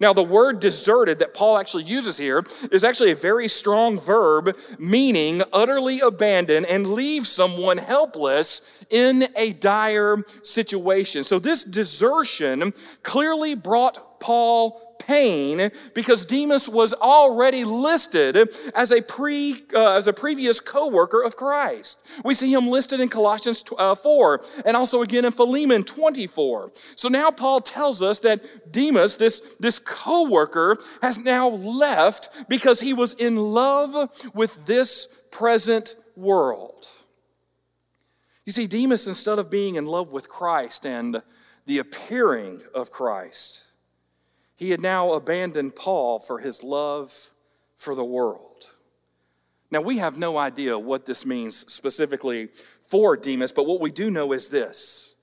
Now, 0.00 0.12
the 0.12 0.22
word 0.22 0.60
deserted 0.60 1.18
that 1.18 1.34
Paul 1.34 1.58
actually 1.58 1.84
uses 1.84 2.16
here 2.16 2.44
is 2.70 2.84
actually 2.84 3.12
a 3.12 3.16
very 3.16 3.48
strong 3.48 3.98
verb, 3.98 4.56
meaning 4.78 5.42
utterly 5.52 6.00
abandon 6.00 6.64
and 6.64 6.88
leave 6.88 7.26
someone 7.26 7.78
helpless 7.78 8.84
in 8.90 9.24
a 9.36 9.52
dire 9.52 10.18
situation. 10.42 11.24
So, 11.24 11.38
this 11.38 11.64
desertion 11.64 12.72
clearly 13.02 13.54
brought 13.54 14.20
Paul 14.20 14.85
pain 15.06 15.70
because 15.94 16.24
Demas 16.24 16.68
was 16.68 16.92
already 16.94 17.64
listed 17.64 18.36
as 18.74 18.90
a, 18.90 19.00
pre, 19.02 19.62
uh, 19.74 19.96
as 19.96 20.08
a 20.08 20.12
previous 20.12 20.60
co 20.60 20.88
worker 20.88 21.22
of 21.22 21.36
Christ. 21.36 21.98
We 22.24 22.34
see 22.34 22.52
him 22.52 22.66
listed 22.66 23.00
in 23.00 23.08
Colossians 23.08 23.62
uh, 23.78 23.94
4 23.94 24.42
and 24.64 24.76
also 24.76 25.02
again 25.02 25.24
in 25.24 25.32
Philemon 25.32 25.84
24. 25.84 26.72
So 26.96 27.08
now 27.08 27.30
Paul 27.30 27.60
tells 27.60 28.02
us 28.02 28.18
that 28.20 28.72
Demas, 28.72 29.16
this, 29.16 29.56
this 29.60 29.78
co 29.78 30.28
worker, 30.28 30.76
has 31.02 31.18
now 31.18 31.48
left 31.48 32.28
because 32.48 32.80
he 32.80 32.92
was 32.92 33.14
in 33.14 33.36
love 33.36 34.10
with 34.34 34.66
this 34.66 35.08
present 35.30 35.96
world. 36.16 36.88
You 38.44 38.52
see, 38.52 38.66
Demas, 38.66 39.08
instead 39.08 39.38
of 39.38 39.50
being 39.50 39.74
in 39.74 39.86
love 39.86 40.12
with 40.12 40.28
Christ 40.28 40.86
and 40.86 41.20
the 41.66 41.78
appearing 41.78 42.62
of 42.74 42.92
Christ, 42.92 43.65
he 44.56 44.70
had 44.70 44.80
now 44.80 45.12
abandoned 45.12 45.76
Paul 45.76 46.18
for 46.18 46.38
his 46.38 46.62
love 46.62 47.30
for 47.76 47.94
the 47.94 48.04
world. 48.04 48.72
Now, 49.70 49.80
we 49.80 49.98
have 49.98 50.16
no 50.16 50.38
idea 50.38 50.78
what 50.78 51.06
this 51.06 51.26
means 51.26 51.70
specifically 51.72 52.48
for 52.80 53.16
Demas, 53.16 53.52
but 53.52 53.66
what 53.66 53.80
we 53.80 53.90
do 53.90 54.10
know 54.10 54.32
is 54.32 54.48
this. 54.48 55.16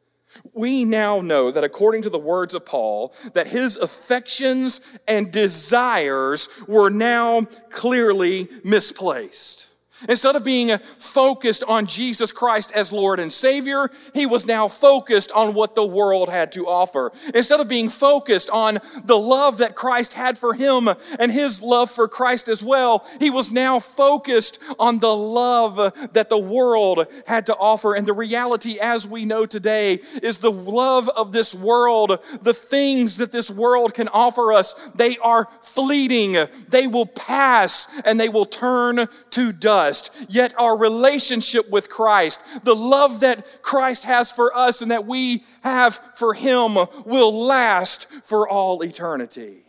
We 0.53 0.83
now 0.83 1.21
know 1.21 1.51
that 1.51 1.63
according 1.63 2.01
to 2.03 2.09
the 2.09 2.19
words 2.19 2.53
of 2.53 2.65
Paul, 2.65 3.13
that 3.33 3.47
his 3.47 3.77
affections 3.77 4.81
and 5.07 5.31
desires 5.31 6.49
were 6.67 6.89
now 6.89 7.41
clearly 7.69 8.49
misplaced. 8.63 9.72
Instead 10.09 10.35
of 10.35 10.43
being 10.43 10.77
focused 10.97 11.63
on 11.63 11.85
Jesus 11.85 12.31
Christ 12.31 12.71
as 12.73 12.91
Lord 12.91 13.19
and 13.19 13.31
Savior, 13.31 13.89
he 14.13 14.25
was 14.25 14.45
now 14.45 14.67
focused 14.67 15.31
on 15.31 15.53
what 15.53 15.75
the 15.75 15.85
world 15.85 16.29
had 16.29 16.51
to 16.53 16.67
offer. 16.67 17.11
Instead 17.33 17.59
of 17.59 17.67
being 17.67 17.89
focused 17.89 18.49
on 18.49 18.79
the 19.05 19.17
love 19.17 19.59
that 19.59 19.75
Christ 19.75 20.13
had 20.13 20.37
for 20.37 20.53
him 20.53 20.89
and 21.19 21.31
his 21.31 21.61
love 21.61 21.89
for 21.89 22.07
Christ 22.07 22.47
as 22.47 22.63
well, 22.63 23.05
he 23.19 23.29
was 23.29 23.51
now 23.51 23.79
focused 23.79 24.61
on 24.79 24.99
the 24.99 25.15
love 25.15 25.77
that 26.13 26.29
the 26.29 26.39
world 26.39 27.07
had 27.25 27.45
to 27.45 27.55
offer. 27.55 27.95
And 27.95 28.05
the 28.05 28.13
reality, 28.13 28.79
as 28.79 29.07
we 29.07 29.25
know 29.25 29.45
today, 29.45 30.01
is 30.21 30.39
the 30.39 30.51
love 30.51 31.09
of 31.09 31.31
this 31.31 31.55
world, 31.55 32.19
the 32.41 32.53
things 32.53 33.17
that 33.17 33.31
this 33.31 33.49
world 33.49 33.93
can 33.93 34.07
offer 34.09 34.51
us, 34.51 34.73
they 34.95 35.17
are 35.19 35.47
fleeting, 35.61 36.35
they 36.67 36.87
will 36.87 37.05
pass, 37.05 37.87
and 38.05 38.19
they 38.19 38.29
will 38.29 38.45
turn 38.45 39.07
to 39.31 39.51
dust 39.51 39.92
yet 40.29 40.53
our 40.57 40.77
relationship 40.77 41.69
with 41.69 41.89
Christ, 41.89 42.39
the 42.63 42.73
love 42.75 43.21
that 43.21 43.61
Christ 43.61 44.03
has 44.03 44.31
for 44.31 44.55
us 44.55 44.81
and 44.81 44.91
that 44.91 45.05
we 45.05 45.43
have 45.61 45.95
for 46.15 46.33
Him, 46.33 46.77
will 47.05 47.45
last 47.45 48.09
for 48.23 48.47
all 48.47 48.81
eternity. 48.81 49.63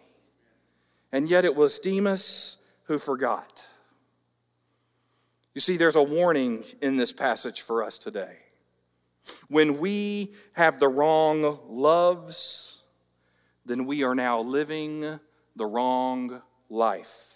And 1.12 1.28
yet 1.28 1.44
it 1.44 1.54
was 1.54 1.78
Demas 1.78 2.58
who 2.84 2.98
forgot. 2.98 3.66
You 5.54 5.60
see, 5.60 5.76
there's 5.76 5.96
a 5.96 6.02
warning 6.02 6.64
in 6.82 6.96
this 6.96 7.12
passage 7.12 7.60
for 7.60 7.82
us 7.82 7.98
today. 7.98 8.38
When 9.48 9.78
we 9.78 10.34
have 10.54 10.80
the 10.80 10.88
wrong 10.88 11.60
loves, 11.68 12.82
then 13.64 13.86
we 13.86 14.02
are 14.02 14.14
now 14.14 14.40
living 14.40 15.20
the 15.56 15.66
wrong 15.66 16.42
life. 16.68 17.33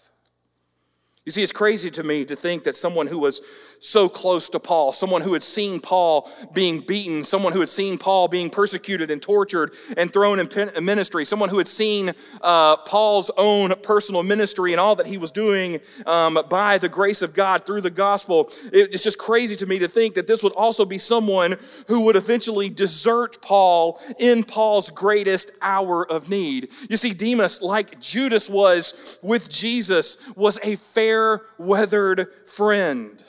You 1.29 1.33
see, 1.33 1.43
it's 1.43 1.53
crazy 1.53 1.91
to 1.91 2.03
me 2.05 2.25
to 2.25 2.35
think 2.35 2.65
that 2.65 2.75
someone 2.75 3.07
who 3.07 3.19
was 3.19 3.43
so 3.81 4.09
close 4.09 4.49
to 4.51 4.61
Paul, 4.61 4.93
someone 4.93 5.23
who 5.23 5.33
had 5.33 5.43
seen 5.43 5.81
Paul 5.81 6.31
being 6.53 6.81
beaten, 6.81 7.25
someone 7.25 7.53
who 7.53 7.61
had 7.61 7.69
seen 7.69 7.99
Paul 7.99 8.29
being 8.29 8.51
persecuted 8.51 9.11
and 9.11 9.21
tortured 9.21 9.75
and 9.97 10.13
thrown 10.13 10.39
in 10.39 10.85
ministry, 10.85 11.25
someone 11.25 11.49
who 11.49 11.59
had 11.59 11.69
seen 11.69 12.13
uh, 12.43 12.77
Paul's 12.79 13.31
own 13.37 13.73
personal 13.83 14.23
ministry 14.23 14.73
and 14.73 14.81
all 14.81 14.97
that 14.97 15.07
he 15.07 15.19
was 15.19 15.31
doing 15.31 15.81
um, 16.07 16.39
by 16.49 16.79
the 16.79 16.89
grace 16.89 17.23
of 17.23 17.35
God 17.35 17.65
through 17.65 17.81
the 17.81 17.91
gospel. 17.91 18.51
It's 18.73 19.05
just 19.05 19.19
crazy 19.19 19.57
to 19.57 19.67
me 19.67 19.79
to 19.79 19.89
think 19.89 20.15
that 20.15 20.27
this 20.27 20.43
would 20.43 20.53
also 20.53 20.85
be 20.85 20.99
someone 20.99 21.57
who 21.87 22.05
would 22.05 22.17
eventually 22.17 22.71
desert 22.71 23.41
Paul 23.43 24.01
in 24.19 24.45
Paul's 24.45 24.91
greatest 24.91 25.53
hour 25.63 26.11
of 26.11 26.29
need. 26.29 26.69
You 26.89 26.97
see, 26.97 27.13
Demas, 27.15 27.63
like 27.63 28.01
Judas 28.01 28.51
was 28.51 29.19
with 29.23 29.49
Jesus, 29.49 30.31
was 30.37 30.59
a 30.63 30.77
fair 30.77 31.43
weathered 31.59 32.29
friend. 32.47 33.23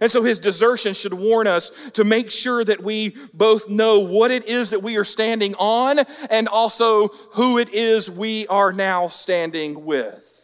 And 0.00 0.10
so 0.10 0.22
his 0.22 0.38
desertion 0.38 0.94
should 0.94 1.14
warn 1.14 1.46
us 1.46 1.90
to 1.90 2.04
make 2.04 2.30
sure 2.30 2.64
that 2.64 2.82
we 2.82 3.16
both 3.32 3.68
know 3.68 4.00
what 4.00 4.30
it 4.30 4.48
is 4.48 4.70
that 4.70 4.82
we 4.82 4.96
are 4.96 5.04
standing 5.04 5.54
on 5.56 5.98
and 6.30 6.48
also 6.48 7.08
who 7.34 7.58
it 7.58 7.72
is 7.72 8.10
we 8.10 8.46
are 8.48 8.72
now 8.72 9.08
standing 9.08 9.84
with. 9.84 10.34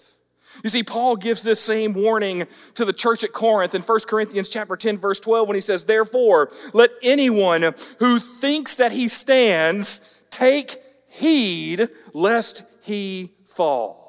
You 0.63 0.69
see, 0.69 0.83
Paul 0.83 1.17
gives 1.17 1.43
this 1.43 1.61
same 1.61 1.95
warning 1.95 2.47
to 2.75 2.85
the 2.85 2.93
church 2.93 3.25
at 3.25 3.33
Corinth 3.33 3.75
in 3.75 3.83
1 3.83 4.01
Corinthians 4.07 4.51
chapter 4.51 4.77
10, 4.77 4.99
verse 4.99 5.19
12, 5.19 5.49
when 5.49 5.55
he 5.55 5.61
says, 5.61 5.85
Therefore, 5.85 6.51
let 6.75 6.91
anyone 7.03 7.63
who 7.99 8.19
thinks 8.19 8.75
that 8.75 8.93
he 8.93 9.09
stands 9.09 10.01
take 10.29 10.77
heed 11.09 11.89
lest 12.13 12.65
he 12.83 13.33
fall. 13.47 14.00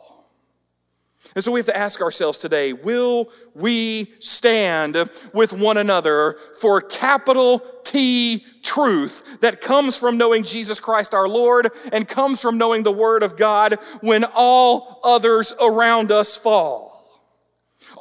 And 1.36 1.44
so 1.44 1.52
we 1.52 1.60
have 1.60 1.68
to 1.68 1.78
ask 1.78 2.02
ourselves 2.02 2.38
today 2.38 2.74
will 2.74 3.30
we 3.56 4.14
stand 4.20 4.98
with 5.34 5.54
one 5.54 5.78
another 5.78 6.38
for 6.60 6.82
capital 6.82 7.64
T 7.84 8.46
truth 8.64 9.40
that 9.42 9.62
comes 9.62 9.98
from 9.98 10.18
knowing 10.18 10.44
Jesus 10.44 10.80
Christ 10.80 11.14
our 11.14 11.28
Lord 11.28 11.70
and 11.92 12.08
comes 12.08 12.42
from 12.42 12.58
knowing 12.58 12.84
the 12.84 12.92
Word 12.92 13.24
of 13.24 13.38
God 13.38 13.78
when 14.02 14.26
all 14.36 15.00
others 15.04 15.54
around 15.62 16.12
us 16.12 16.38
fall? 16.38 16.92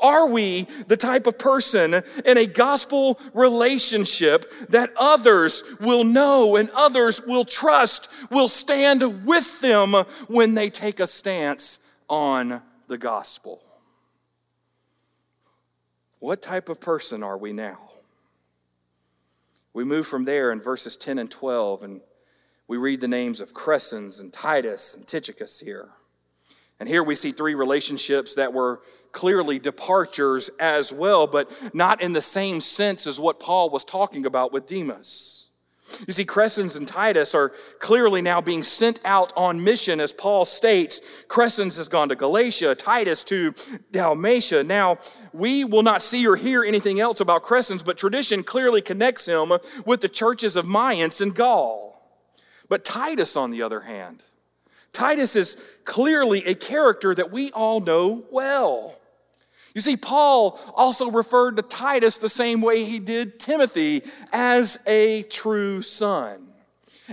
Are 0.02 0.28
we 0.28 0.62
the 0.86 0.96
type 0.96 1.26
of 1.26 1.38
person 1.38 1.94
in 2.24 2.38
a 2.38 2.46
gospel 2.46 3.18
relationship 3.34 4.50
that 4.68 4.92
others 4.96 5.62
will 5.80 6.04
know 6.04 6.56
and 6.56 6.70
others 6.70 7.20
will 7.26 7.44
trust, 7.44 8.08
will 8.30 8.48
stand 8.48 9.26
with 9.26 9.60
them 9.60 9.92
when 10.28 10.54
they 10.54 10.70
take 10.70 11.00
a 11.00 11.06
stance 11.06 11.80
on 12.08 12.62
the 12.90 12.98
gospel? 12.98 13.62
What 16.18 16.42
type 16.42 16.68
of 16.68 16.80
person 16.80 17.22
are 17.22 17.38
we 17.38 17.52
now? 17.52 17.78
We 19.72 19.84
move 19.84 20.06
from 20.06 20.24
there 20.24 20.52
in 20.52 20.60
verses 20.60 20.96
10 20.96 21.18
and 21.18 21.30
12, 21.30 21.84
and 21.84 22.00
we 22.68 22.76
read 22.76 23.00
the 23.00 23.08
names 23.08 23.40
of 23.40 23.54
Crescens 23.54 24.20
and 24.20 24.32
Titus 24.32 24.94
and 24.94 25.06
Tychicus 25.06 25.60
here. 25.60 25.88
And 26.78 26.88
here 26.88 27.04
we 27.04 27.14
see 27.14 27.30
three 27.30 27.54
relationships 27.54 28.34
that 28.34 28.52
were 28.52 28.82
clearly 29.12 29.58
departures 29.58 30.50
as 30.58 30.92
well, 30.92 31.26
but 31.26 31.50
not 31.74 32.02
in 32.02 32.12
the 32.12 32.20
same 32.20 32.60
sense 32.60 33.06
as 33.06 33.20
what 33.20 33.38
Paul 33.38 33.70
was 33.70 33.84
talking 33.84 34.26
about 34.26 34.52
with 34.52 34.66
Demas. 34.66 35.39
You 36.06 36.12
see, 36.12 36.24
Crescens 36.24 36.76
and 36.76 36.86
Titus 36.86 37.34
are 37.34 37.50
clearly 37.78 38.22
now 38.22 38.40
being 38.40 38.62
sent 38.62 39.00
out 39.04 39.32
on 39.36 39.62
mission, 39.62 40.00
as 40.00 40.12
Paul 40.12 40.44
states. 40.44 41.00
Crescens 41.28 41.76
has 41.76 41.88
gone 41.88 42.08
to 42.08 42.16
Galatia, 42.16 42.74
Titus 42.74 43.24
to 43.24 43.54
Dalmatia. 43.90 44.64
Now, 44.64 44.98
we 45.32 45.64
will 45.64 45.82
not 45.82 46.02
see 46.02 46.26
or 46.26 46.36
hear 46.36 46.64
anything 46.64 47.00
else 47.00 47.20
about 47.20 47.42
Crescens, 47.42 47.84
but 47.84 47.98
tradition 47.98 48.42
clearly 48.42 48.82
connects 48.82 49.26
him 49.26 49.52
with 49.84 50.00
the 50.00 50.08
churches 50.08 50.56
of 50.56 50.66
Mayence 50.66 51.20
and 51.20 51.34
Gaul. 51.34 51.90
But 52.68 52.84
Titus, 52.84 53.36
on 53.36 53.50
the 53.50 53.62
other 53.62 53.80
hand, 53.80 54.24
Titus 54.92 55.36
is 55.36 55.56
clearly 55.84 56.44
a 56.46 56.54
character 56.54 57.14
that 57.14 57.30
we 57.30 57.50
all 57.52 57.80
know 57.80 58.24
well. 58.30 58.99
You 59.74 59.80
see, 59.80 59.96
Paul 59.96 60.58
also 60.74 61.10
referred 61.10 61.56
to 61.56 61.62
Titus 61.62 62.18
the 62.18 62.28
same 62.28 62.60
way 62.60 62.84
he 62.84 62.98
did 62.98 63.38
Timothy 63.38 64.02
as 64.32 64.80
a 64.86 65.22
true 65.24 65.82
son. 65.82 66.49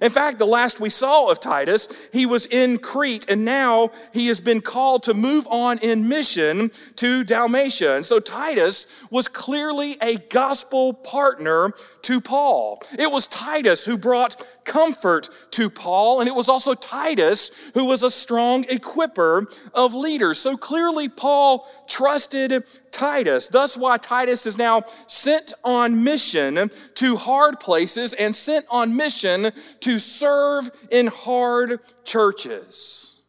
In 0.01 0.09
fact, 0.09 0.39
the 0.39 0.45
last 0.45 0.79
we 0.79 0.89
saw 0.89 1.27
of 1.27 1.39
Titus, 1.39 1.87
he 2.13 2.25
was 2.25 2.45
in 2.45 2.77
Crete, 2.77 3.29
and 3.29 3.43
now 3.43 3.91
he 4.13 4.27
has 4.27 4.39
been 4.39 4.61
called 4.61 5.03
to 5.03 5.13
move 5.13 5.47
on 5.49 5.79
in 5.79 6.07
mission 6.07 6.71
to 6.97 7.23
Dalmatia. 7.23 7.95
And 7.95 8.05
so 8.05 8.19
Titus 8.19 9.07
was 9.09 9.27
clearly 9.27 9.97
a 10.01 10.17
gospel 10.17 10.93
partner 10.93 11.71
to 12.03 12.21
Paul. 12.21 12.81
It 12.97 13.11
was 13.11 13.27
Titus 13.27 13.85
who 13.85 13.97
brought 13.97 14.45
comfort 14.63 15.29
to 15.51 15.69
Paul, 15.69 16.19
and 16.19 16.27
it 16.27 16.35
was 16.35 16.49
also 16.49 16.73
Titus 16.73 17.71
who 17.73 17.85
was 17.85 18.03
a 18.03 18.11
strong 18.11 18.63
equiper 18.65 19.45
of 19.73 19.93
leaders. 19.93 20.39
So 20.39 20.57
clearly, 20.57 21.09
Paul 21.09 21.67
trusted 21.87 22.63
Titus. 22.97 23.47
Thus, 23.47 23.77
why 23.77 23.97
Titus 23.97 24.45
is 24.45 24.57
now 24.57 24.83
sent 25.05 25.53
on 25.63 26.03
mission 26.03 26.71
to 26.95 27.15
hard 27.15 27.59
places 27.59 28.13
and 28.13 28.35
sent 28.35 28.65
on 28.69 28.95
mission 28.95 29.51
to 29.81 29.99
serve 29.99 30.69
in 30.91 31.07
hard 31.07 31.79
churches. 32.03 33.21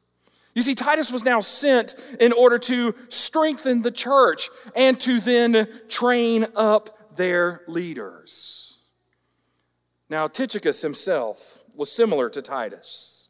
You 0.55 0.63
see, 0.63 0.75
Titus 0.75 1.13
was 1.13 1.25
now 1.25 1.41
sent 1.41 1.95
in 2.19 2.33
order 2.33 2.59
to 2.59 2.95
strengthen 3.11 3.83
the 3.83 3.93
church 3.93 4.49
and 4.75 4.99
to 5.01 5.21
then 5.21 5.69
train 5.89 6.47
up 6.57 7.17
their 7.17 7.63
leaders. 7.69 8.81
Now, 10.09 10.27
Tychicus 10.27 10.81
himself 10.81 11.63
was 11.75 11.93
similar 11.93 12.31
to 12.31 12.41
Titus. 12.41 13.29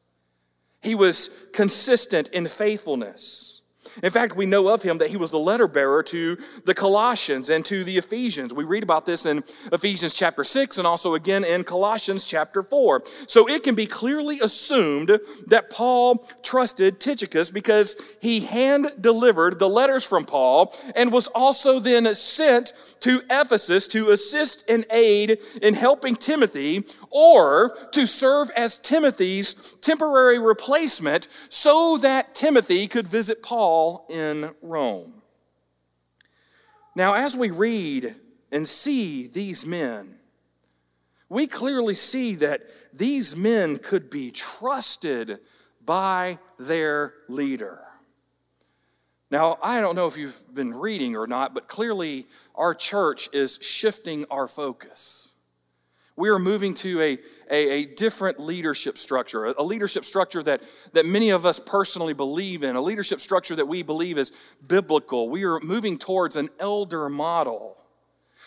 He 0.83 0.95
was 0.95 1.28
consistent 1.52 2.28
in 2.28 2.47
faithfulness. 2.47 3.58
In 4.02 4.11
fact, 4.11 4.37
we 4.37 4.47
know 4.47 4.69
of 4.69 4.83
him 4.83 4.99
that 4.99 5.11
he 5.11 5.17
was 5.17 5.31
the 5.31 5.38
letter 5.38 5.69
bearer 5.69 6.02
to 6.05 6.37
the 6.64 6.75
Colossians 6.75 7.50
and 7.50 7.64
to 7.67 7.85
the 7.85 7.99
Ephesians. 7.99 8.55
We 8.55 8.64
read 8.64 8.83
about 8.83 9.07
this 9.07 9.26
in 9.26 9.43
Ephesians 9.73 10.14
chapter 10.14 10.45
6 10.45 10.78
and 10.78 10.87
also 10.87 11.14
again 11.14 11.45
in 11.45 11.64
Colossians 11.64 12.25
chapter 12.26 12.62
4. 12.62 13.02
So 13.26 13.49
it 13.49 13.62
can 13.62 13.75
be 13.75 13.87
clearly 13.87 14.40
assumed 14.40 15.19
that 15.47 15.71
Paul 15.71 16.26
trusted 16.43 17.00
Tychicus 17.00 17.50
because 17.50 17.97
he 18.21 18.40
hand 18.40 18.93
delivered 19.00 19.59
the 19.59 19.69
letters 19.69 20.05
from 20.05 20.25
Paul 20.25 20.75
and 20.95 21.12
was 21.12 21.26
also 21.28 21.81
then 21.81 22.12
sent 22.14 22.73
to 23.00 23.23
Ephesus 23.31 23.88
to 23.88 24.11
assist 24.11 24.69
and 24.69 24.85
aid 24.90 25.38
in 25.62 25.75
helping 25.75 26.17
Timothy 26.17 26.85
or 27.11 27.75
to 27.93 28.07
serve 28.07 28.50
as 28.57 28.78
Timothy's 28.78 29.76
temporary 29.81 30.38
replacement 30.38 31.28
so 31.49 31.99
that 31.99 32.35
Timothy 32.35 32.87
could 32.87 33.07
visit 33.07 33.42
Paul 33.42 33.88
In 34.09 34.51
Rome. 34.62 35.22
Now, 36.94 37.14
as 37.14 37.37
we 37.37 37.51
read 37.51 38.14
and 38.51 38.66
see 38.66 39.27
these 39.27 39.64
men, 39.64 40.18
we 41.29 41.46
clearly 41.46 41.94
see 41.94 42.35
that 42.37 42.62
these 42.92 43.37
men 43.37 43.79
could 43.79 44.11
be 44.11 44.31
trusted 44.31 45.38
by 45.85 46.38
their 46.59 47.14
leader. 47.29 47.81
Now, 49.31 49.59
I 49.62 49.81
don't 49.81 49.94
know 49.94 50.07
if 50.07 50.16
you've 50.16 50.42
been 50.55 50.74
reading 50.74 51.16
or 51.16 51.27
not, 51.27 51.55
but 51.55 51.68
clearly 51.68 52.27
our 52.55 52.74
church 52.74 53.29
is 53.33 53.59
shifting 53.61 54.24
our 54.31 54.48
focus. 54.48 55.35
We 56.18 56.31
are 56.31 56.40
moving 56.40 56.74
to 56.74 57.00
a, 57.00 57.18
a, 57.48 57.70
a, 57.70 57.85
different 57.85 58.40
leadership 58.40 58.98
structure, 58.98 59.44
a 59.44 59.62
leadership 59.62 60.04
structure 60.04 60.42
that, 60.42 60.62
that 60.92 61.07
many 61.07 61.31
of 61.31 61.46
us 61.46 61.61
personally 61.61 62.12
believe 62.12 62.64
in, 62.64 62.74
a 62.74 62.81
leadership 62.81 63.20
structure 63.20 63.54
that 63.54 63.68
we 63.68 63.85
believe 63.85 64.18
is 64.18 64.33
biblical. 64.66 65.28
We 65.28 65.44
are 65.44 65.61
moving 65.61 65.96
towards 65.96 66.35
an 66.35 66.48
elder 66.59 67.09
model. 67.09 67.76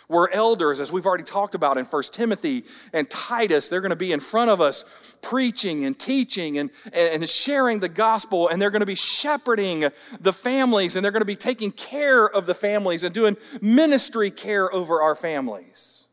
Where 0.07 0.29
elders, 0.33 0.81
as 0.81 0.91
we've 0.91 1.05
already 1.05 1.23
talked 1.23 1.55
about 1.55 1.77
in 1.77 1.85
1 1.85 2.03
Timothy 2.11 2.65
and 2.91 3.09
Titus, 3.09 3.69
they're 3.69 3.79
going 3.79 3.91
to 3.91 3.95
be 3.95 4.11
in 4.11 4.19
front 4.19 4.51
of 4.51 4.59
us 4.59 5.17
preaching 5.21 5.85
and 5.85 5.97
teaching 5.97 6.57
and, 6.57 6.71
and 6.91 7.29
sharing 7.29 7.79
the 7.79 7.87
gospel, 7.87 8.49
and 8.49 8.61
they're 8.61 8.71
going 8.71 8.81
to 8.81 8.85
be 8.85 8.95
shepherding 8.95 9.85
the 10.19 10.33
families, 10.33 10.97
and 10.97 11.05
they're 11.05 11.13
going 11.13 11.21
to 11.21 11.25
be 11.25 11.37
taking 11.37 11.71
care 11.71 12.29
of 12.29 12.47
the 12.47 12.53
families 12.53 13.05
and 13.05 13.15
doing 13.15 13.37
ministry 13.61 14.29
care 14.29 14.73
over 14.75 15.01
our 15.01 15.15
families. 15.15 16.09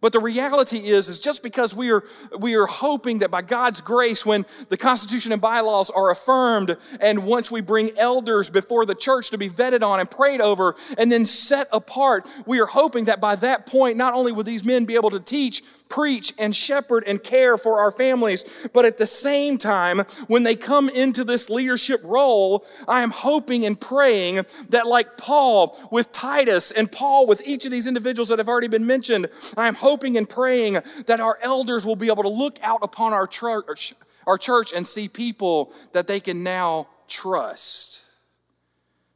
But 0.00 0.12
the 0.12 0.20
reality 0.20 0.78
is, 0.78 1.08
is 1.08 1.20
just 1.20 1.42
because 1.42 1.76
we 1.76 1.92
are, 1.92 2.02
we 2.38 2.56
are 2.56 2.66
hoping 2.66 3.18
that 3.18 3.30
by 3.30 3.42
God's 3.42 3.80
grace, 3.82 4.24
when 4.24 4.46
the 4.70 4.78
Constitution 4.78 5.32
and 5.32 5.42
bylaws 5.42 5.90
are 5.90 6.10
affirmed, 6.10 6.76
and 7.00 7.24
once 7.26 7.50
we 7.50 7.60
bring 7.60 7.90
elders 7.98 8.48
before 8.48 8.86
the 8.86 8.94
church 8.94 9.30
to 9.30 9.38
be 9.38 9.50
vetted 9.50 9.82
on 9.82 10.00
and 10.00 10.10
prayed 10.10 10.40
over 10.40 10.74
and 10.96 11.12
then 11.12 11.26
set 11.26 11.68
apart, 11.70 12.26
we 12.46 12.60
are 12.60 12.66
hoping 12.66 13.04
that 13.04 13.20
by 13.20 13.36
that 13.36 13.66
point, 13.66 13.98
not 13.98 14.14
only 14.14 14.32
will 14.32 14.42
these 14.42 14.64
men 14.64 14.86
be 14.86 14.94
able 14.94 15.10
to 15.10 15.20
teach, 15.20 15.62
preach, 15.90 16.32
and 16.38 16.56
shepherd 16.56 17.04
and 17.06 17.22
care 17.22 17.58
for 17.58 17.80
our 17.80 17.90
families, 17.90 18.68
but 18.72 18.86
at 18.86 18.96
the 18.96 19.06
same 19.06 19.58
time, 19.58 19.98
when 20.28 20.44
they 20.44 20.56
come 20.56 20.88
into 20.88 21.24
this 21.24 21.50
leadership 21.50 22.00
role, 22.04 22.64
I 22.88 23.02
am 23.02 23.10
hoping 23.10 23.66
and 23.66 23.78
praying 23.78 24.46
that, 24.70 24.86
like 24.86 25.18
Paul 25.18 25.78
with 25.90 26.10
Titus 26.12 26.70
and 26.70 26.90
Paul 26.90 27.26
with 27.26 27.46
each 27.46 27.66
of 27.66 27.70
these 27.70 27.86
individuals 27.86 28.28
that 28.30 28.38
have 28.38 28.48
already 28.48 28.68
been 28.68 28.86
mentioned, 28.86 29.26
I 29.56 29.68
am 29.68 29.74
hoping 29.74 29.89
and 30.16 30.28
praying 30.28 30.74
that 31.06 31.20
our 31.20 31.38
elders 31.42 31.84
will 31.84 31.96
be 31.96 32.08
able 32.08 32.22
to 32.22 32.28
look 32.28 32.58
out 32.62 32.80
upon 32.82 33.12
our 33.12 33.26
church, 33.26 33.94
our 34.26 34.38
church 34.38 34.72
and 34.72 34.86
see 34.86 35.08
people 35.08 35.72
that 35.92 36.06
they 36.06 36.20
can 36.20 36.42
now 36.42 36.88
trust, 37.08 38.04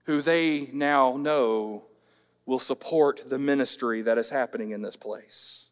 who 0.04 0.20
they 0.20 0.68
now 0.72 1.16
know 1.16 1.84
will 2.46 2.58
support 2.58 3.22
the 3.28 3.38
ministry 3.38 4.02
that 4.02 4.18
is 4.18 4.30
happening 4.30 4.70
in 4.70 4.82
this 4.82 4.96
place. 4.96 5.70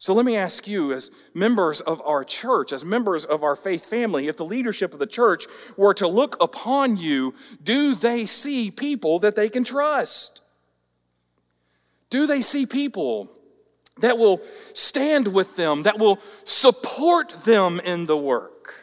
So 0.00 0.14
let 0.14 0.24
me 0.24 0.36
ask 0.36 0.68
you, 0.68 0.92
as 0.92 1.10
members 1.34 1.80
of 1.80 2.00
our 2.04 2.22
church, 2.22 2.72
as 2.72 2.84
members 2.84 3.24
of 3.24 3.42
our 3.42 3.56
faith 3.56 3.84
family, 3.84 4.28
if 4.28 4.36
the 4.36 4.44
leadership 4.44 4.92
of 4.92 5.00
the 5.00 5.06
church 5.06 5.46
were 5.76 5.94
to 5.94 6.06
look 6.06 6.40
upon 6.40 6.96
you, 6.96 7.34
do 7.62 7.94
they 7.96 8.24
see 8.24 8.70
people 8.70 9.18
that 9.18 9.34
they 9.34 9.48
can 9.48 9.64
trust? 9.64 10.40
Do 12.10 12.26
they 12.26 12.42
see 12.42 12.66
people 12.66 13.30
that 13.98 14.18
will 14.18 14.40
stand 14.72 15.28
with 15.28 15.56
them, 15.56 15.82
that 15.82 15.98
will 15.98 16.20
support 16.44 17.30
them 17.44 17.80
in 17.80 18.06
the 18.06 18.16
work? 18.16 18.74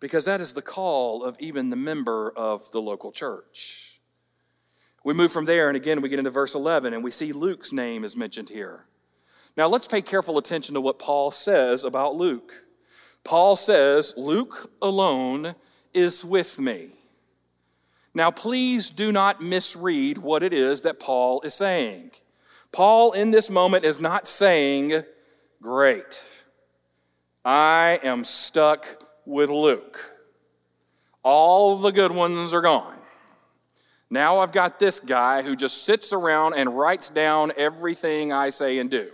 Because 0.00 0.24
that 0.24 0.40
is 0.40 0.52
the 0.52 0.62
call 0.62 1.24
of 1.24 1.36
even 1.38 1.70
the 1.70 1.76
member 1.76 2.32
of 2.36 2.70
the 2.72 2.80
local 2.80 3.12
church. 3.12 4.00
We 5.04 5.14
move 5.14 5.32
from 5.32 5.44
there, 5.44 5.68
and 5.68 5.76
again, 5.76 6.00
we 6.00 6.08
get 6.08 6.18
into 6.18 6.30
verse 6.30 6.54
11, 6.54 6.94
and 6.94 7.04
we 7.04 7.10
see 7.10 7.32
Luke's 7.32 7.72
name 7.72 8.04
is 8.04 8.16
mentioned 8.16 8.48
here. 8.48 8.86
Now, 9.56 9.68
let's 9.68 9.86
pay 9.86 10.02
careful 10.02 10.38
attention 10.38 10.74
to 10.74 10.80
what 10.80 10.98
Paul 10.98 11.30
says 11.30 11.84
about 11.84 12.16
Luke. 12.16 12.64
Paul 13.22 13.56
says, 13.56 14.14
Luke 14.16 14.70
alone 14.82 15.54
is 15.92 16.24
with 16.24 16.58
me. 16.58 16.90
Now, 18.14 18.30
please 18.30 18.90
do 18.90 19.10
not 19.10 19.42
misread 19.42 20.18
what 20.18 20.42
it 20.42 20.52
is 20.52 20.82
that 20.82 21.00
Paul 21.00 21.40
is 21.42 21.54
saying. 21.54 22.12
Paul, 22.70 23.12
in 23.12 23.32
this 23.32 23.50
moment, 23.50 23.84
is 23.84 24.00
not 24.00 24.28
saying, 24.28 25.02
Great, 25.60 26.22
I 27.44 27.98
am 28.02 28.24
stuck 28.24 29.02
with 29.26 29.50
Luke. 29.50 30.12
All 31.22 31.78
the 31.78 31.90
good 31.90 32.12
ones 32.12 32.52
are 32.52 32.60
gone. 32.60 32.98
Now 34.10 34.38
I've 34.38 34.52
got 34.52 34.78
this 34.78 35.00
guy 35.00 35.42
who 35.42 35.56
just 35.56 35.84
sits 35.84 36.12
around 36.12 36.54
and 36.54 36.76
writes 36.78 37.08
down 37.08 37.52
everything 37.56 38.32
I 38.32 38.50
say 38.50 38.78
and 38.78 38.90
do. 38.90 39.10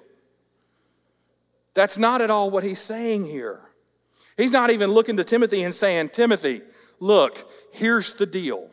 That's 1.75 1.97
not 1.97 2.21
at 2.21 2.31
all 2.31 2.51
what 2.51 2.65
he's 2.65 2.81
saying 2.81 3.25
here. 3.25 3.61
He's 4.37 4.53
not 4.53 4.71
even 4.71 4.91
looking 4.91 5.17
to 5.19 5.25
Timothy 5.25 5.63
and 5.63 5.75
saying, 5.75 6.11
Timothy, 6.11 6.63
look, 6.99 7.49
here's 7.73 8.15
the 8.15 8.27
deal. 8.27 8.71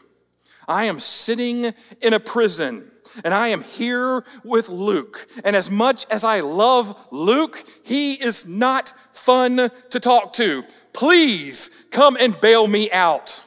I 0.68 0.86
am 0.86 1.00
sitting 1.00 1.74
in 2.02 2.14
a 2.14 2.20
prison 2.20 2.92
and 3.24 3.34
I 3.34 3.50
am 3.50 3.64
here 3.64 4.24
with 4.44 4.70
Luke. 4.70 5.28
And 5.44 5.56
as 5.56 5.72
much 5.72 6.06
as 6.12 6.24
I 6.24 6.42
love 6.42 7.08
Luke, 7.12 7.64
he 7.84 8.14
is 8.14 8.46
not 8.46 8.94
fun 9.12 9.70
to 9.90 10.00
talk 10.00 10.34
to. 10.34 10.64
Please 10.94 11.70
come 11.92 12.18
and 12.20 12.40
bail 12.40 12.68
me 12.68 12.92
out. 12.92 13.46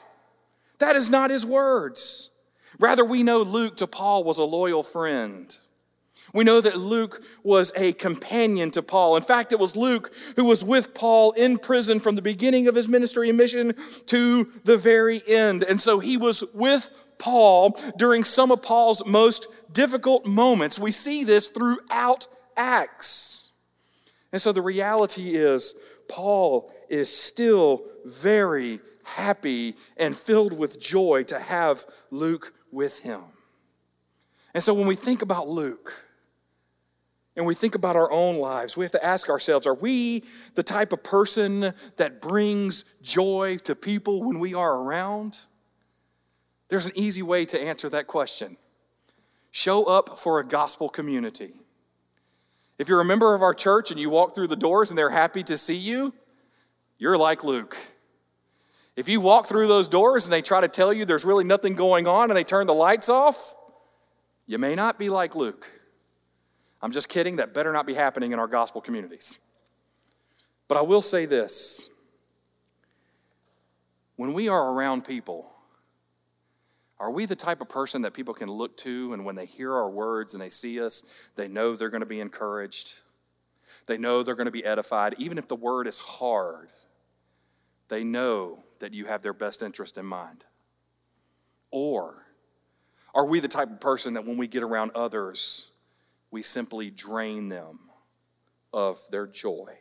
That 0.79 0.97
is 0.97 1.11
not 1.11 1.31
his 1.31 1.45
words. 1.45 2.31
Rather, 2.79 3.05
we 3.05 3.23
know 3.23 3.43
Luke 3.43 3.77
to 3.79 3.87
Paul 3.87 4.25
was 4.25 4.39
a 4.39 4.45
loyal 4.45 4.83
friend. 4.83 5.55
We 6.33 6.45
know 6.45 6.61
that 6.61 6.77
Luke 6.77 7.23
was 7.43 7.73
a 7.77 7.93
companion 7.93 8.71
to 8.73 8.83
Paul. 8.83 9.17
In 9.17 9.23
fact, 9.23 9.53
it 9.53 9.59
was 9.59 9.77
Luke 9.77 10.15
who 10.37 10.45
was 10.45 10.65
with 10.65 10.95
Paul 10.95 11.33
in 11.33 11.59
prison 11.59 11.99
from 12.01 12.15
the 12.15 12.23
beginning 12.23 12.69
of 12.69 12.75
his 12.75 12.89
ministry 12.89 13.29
and 13.29 13.37
mission 13.37 13.75
to 14.07 14.51
the 14.65 14.79
very 14.79 15.21
end. 15.27 15.65
And 15.65 15.81
so 15.81 15.99
he 15.99 16.17
was 16.17 16.45
with 16.55 16.89
Paul 17.21 17.77
during 17.97 18.25
some 18.25 18.51
of 18.51 18.63
Paul's 18.63 19.05
most 19.07 19.47
difficult 19.73 20.27
moments. 20.27 20.79
We 20.81 20.91
see 20.91 21.23
this 21.23 21.49
throughout 21.49 22.27
Acts. 22.57 23.51
And 24.33 24.41
so 24.41 24.53
the 24.53 24.63
reality 24.63 25.37
is, 25.37 25.75
Paul 26.09 26.73
is 26.89 27.15
still 27.15 27.85
very 28.05 28.81
happy 29.05 29.77
and 29.97 30.17
filled 30.17 30.57
with 30.57 30.81
joy 30.81 31.25
to 31.25 31.39
have 31.39 31.87
Luke 32.11 32.53
with 32.73 33.01
him. 33.01 33.23
And 34.55 34.63
so 34.63 34.75
when 34.75 34.87
we 34.87 34.97
think 34.97 35.23
about 35.23 35.49
Luke, 35.49 36.07
and 37.37 37.47
we 37.47 37.55
think 37.55 37.75
about 37.75 37.97
our 37.97 38.11
own 38.11 38.37
lives, 38.37 38.77
we 38.77 38.85
have 38.85 38.93
to 38.93 39.05
ask 39.05 39.31
ourselves 39.31 39.67
are 39.67 39.75
we 39.75 40.25
the 40.57 40.63
type 40.63 40.93
of 40.93 41.03
person 41.03 41.73
that 41.97 42.21
brings 42.21 42.85
joy 43.03 43.57
to 43.65 43.75
people 43.75 44.23
when 44.23 44.41
we 44.41 44.53
are 44.55 44.83
around? 44.83 45.39
There's 46.71 46.87
an 46.87 46.93
easy 46.95 47.23
way 47.23 47.45
to 47.47 47.61
answer 47.61 47.89
that 47.91 48.07
question 48.07 48.57
show 49.53 49.85
up 49.85 50.17
for 50.17 50.39
a 50.39 50.45
gospel 50.45 50.89
community. 50.89 51.53
If 52.79 52.89
you're 52.89 53.01
a 53.01 53.05
member 53.05 53.35
of 53.35 53.43
our 53.43 53.53
church 53.53 53.91
and 53.91 53.99
you 53.99 54.09
walk 54.09 54.35
through 54.35 54.47
the 54.47 54.57
doors 54.57 54.91
and 54.91 54.97
they're 54.97 55.11
happy 55.11 55.43
to 55.43 55.57
see 55.59 55.77
you, 55.77 56.15
you're 56.99 57.19
like 57.19 57.43
Luke. 57.43 57.77
If 58.97 59.09
you 59.09 59.21
walk 59.21 59.47
through 59.47 59.67
those 59.67 59.89
doors 59.89 60.25
and 60.25 60.33
they 60.33 60.41
try 60.41 60.61
to 60.61 60.69
tell 60.69 60.93
you 60.93 61.05
there's 61.05 61.25
really 61.25 61.45
nothing 61.45 61.75
going 61.75 62.07
on 62.07 62.31
and 62.31 62.37
they 62.37 62.45
turn 62.45 62.67
the 62.67 62.75
lights 62.75 63.09
off, 63.09 63.57
you 64.47 64.57
may 64.57 64.75
not 64.75 64.99
be 64.99 65.11
like 65.11 65.35
Luke. 65.35 65.71
I'm 66.81 66.93
just 66.93 67.09
kidding, 67.09 67.37
that 67.37 67.53
better 67.53 67.73
not 67.73 67.87
be 67.87 67.95
happening 67.95 68.33
in 68.33 68.39
our 68.39 68.47
gospel 68.47 68.81
communities. 68.81 69.39
But 70.69 70.79
I 70.79 70.83
will 70.83 71.03
say 71.03 71.27
this 71.27 71.91
when 74.17 74.33
we 74.33 74.49
are 74.49 74.73
around 74.73 75.05
people, 75.05 75.51
are 77.01 77.11
we 77.11 77.25
the 77.25 77.35
type 77.35 77.63
of 77.63 77.69
person 77.71 78.03
that 78.03 78.13
people 78.13 78.35
can 78.35 78.51
look 78.51 78.77
to 78.79 79.15
and 79.15 79.25
when 79.25 79.35
they 79.35 79.47
hear 79.47 79.75
our 79.75 79.89
words 79.89 80.35
and 80.35 80.43
they 80.43 80.51
see 80.51 80.81
us, 80.81 81.03
they 81.35 81.49
know 81.49 81.75
they're 81.75 81.89
going 81.89 82.03
to 82.03 82.07
be 82.07 82.21
encouraged? 82.21 82.93
They 83.87 83.97
know 83.97 84.23
they're 84.23 84.35
going 84.35 84.47
to 84.47 84.53
be 84.53 84.65
edified, 84.65 85.15
even 85.17 85.39
if 85.39 85.49
the 85.49 85.57
word 85.57 85.87
is 85.87 85.99
hard. 85.99 86.69
They 87.89 88.05
know 88.05 88.63
that 88.81 88.93
you 88.93 89.07
have 89.07 89.23
their 89.23 89.33
best 89.33 89.63
interest 89.63 89.97
in 89.97 90.05
mind. 90.05 90.45
Or 91.71 92.27
are 93.15 93.25
we 93.25 93.41
the 93.41 93.49
type 93.49 93.71
of 93.71 93.81
person 93.81 94.15
that 94.15 94.27
when 94.27 94.37
we 94.37 94.47
get 94.47 94.63
around 94.63 94.91
others, 94.95 95.71
we 96.31 96.43
simply 96.43 96.91
drain 96.91 97.49
them 97.49 97.81
of 98.75 99.01
their 99.11 99.27
joy? 99.27 99.79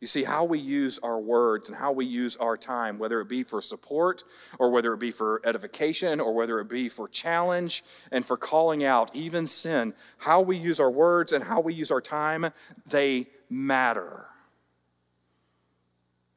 You 0.00 0.06
see, 0.06 0.22
how 0.22 0.44
we 0.44 0.60
use 0.60 1.00
our 1.00 1.18
words 1.18 1.68
and 1.68 1.76
how 1.76 1.90
we 1.90 2.04
use 2.04 2.36
our 2.36 2.56
time, 2.56 2.98
whether 2.98 3.20
it 3.20 3.28
be 3.28 3.42
for 3.42 3.60
support 3.60 4.22
or 4.58 4.70
whether 4.70 4.92
it 4.94 5.00
be 5.00 5.10
for 5.10 5.40
edification 5.44 6.20
or 6.20 6.32
whether 6.34 6.60
it 6.60 6.68
be 6.68 6.88
for 6.88 7.08
challenge 7.08 7.82
and 8.12 8.24
for 8.24 8.36
calling 8.36 8.84
out 8.84 9.10
even 9.12 9.48
sin, 9.48 9.94
how 10.18 10.40
we 10.40 10.56
use 10.56 10.78
our 10.78 10.90
words 10.90 11.32
and 11.32 11.44
how 11.44 11.60
we 11.60 11.74
use 11.74 11.90
our 11.90 12.00
time, 12.00 12.46
they 12.86 13.26
matter. 13.50 14.26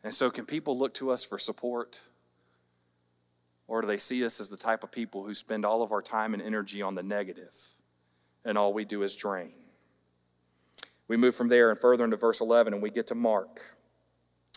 And 0.03 0.11
so, 0.11 0.31
can 0.31 0.45
people 0.45 0.75
look 0.75 0.95
to 0.95 1.11
us 1.11 1.23
for 1.23 1.37
support? 1.37 2.01
Or 3.67 3.81
do 3.81 3.87
they 3.87 3.99
see 3.99 4.25
us 4.25 4.39
as 4.39 4.49
the 4.49 4.57
type 4.57 4.83
of 4.83 4.91
people 4.91 5.23
who 5.23 5.35
spend 5.35 5.65
all 5.65 5.83
of 5.83 5.91
our 5.91 6.01
time 6.01 6.33
and 6.33 6.41
energy 6.41 6.81
on 6.81 6.95
the 6.95 7.03
negative 7.03 7.55
and 8.43 8.57
all 8.57 8.73
we 8.73 8.85
do 8.85 9.03
is 9.03 9.15
drain? 9.15 9.53
We 11.11 11.17
move 11.17 11.35
from 11.35 11.49
there 11.49 11.69
and 11.69 11.77
further 11.77 12.05
into 12.05 12.15
verse 12.15 12.39
11 12.39 12.73
and 12.73 12.81
we 12.81 12.89
get 12.89 13.07
to 13.07 13.15
Mark. 13.15 13.65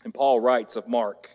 And 0.05 0.15
Paul 0.15 0.39
writes 0.39 0.77
of 0.77 0.87
Mark. 0.87 1.31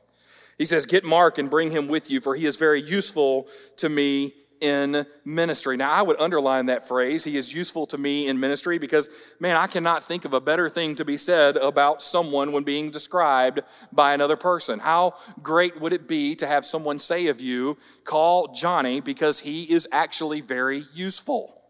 He 0.58 0.64
says, 0.64 0.86
Get 0.86 1.04
Mark 1.04 1.38
and 1.38 1.50
bring 1.50 1.72
him 1.72 1.90
with 1.90 2.10
you, 2.10 2.22
for 2.22 2.36
he 2.36 2.46
is 2.46 2.56
very 2.56 2.82
useful 2.82 3.50
to 3.76 3.90
me 3.90 4.34
in 4.62 5.06
ministry. 5.26 5.76
Now, 5.76 5.92
I 5.92 6.04
would 6.04 6.22
underline 6.22 6.68
that 6.68 6.88
phrase, 6.88 7.26
he 7.26 7.36
is 7.36 7.54
useful 7.54 7.86
to 7.88 7.98
me 7.98 8.30
in 8.30 8.40
ministry, 8.40 8.78
because, 8.78 9.10
man, 9.42 9.58
I 9.58 9.68
cannot 9.68 10.06
think 10.06 10.24
of 10.24 10.34
a 10.34 10.40
better 10.40 10.70
thing 10.70 10.96
to 10.96 11.04
be 11.04 11.18
said 11.18 11.58
about 11.58 12.02
someone 12.02 12.54
when 12.54 12.64
being 12.64 12.90
described 12.90 13.60
by 13.92 14.14
another 14.14 14.38
person. 14.38 14.80
How 14.80 15.16
great 15.42 15.82
would 15.82 15.92
it 15.92 16.08
be 16.08 16.34
to 16.36 16.48
have 16.48 16.64
someone 16.64 16.98
say 16.98 17.28
of 17.28 17.42
you, 17.42 17.78
call 18.06 18.54
Johnny 18.54 19.02
because 19.02 19.42
he 19.42 19.64
is 19.64 19.86
actually 19.92 20.40
very 20.40 20.86
useful? 20.94 21.62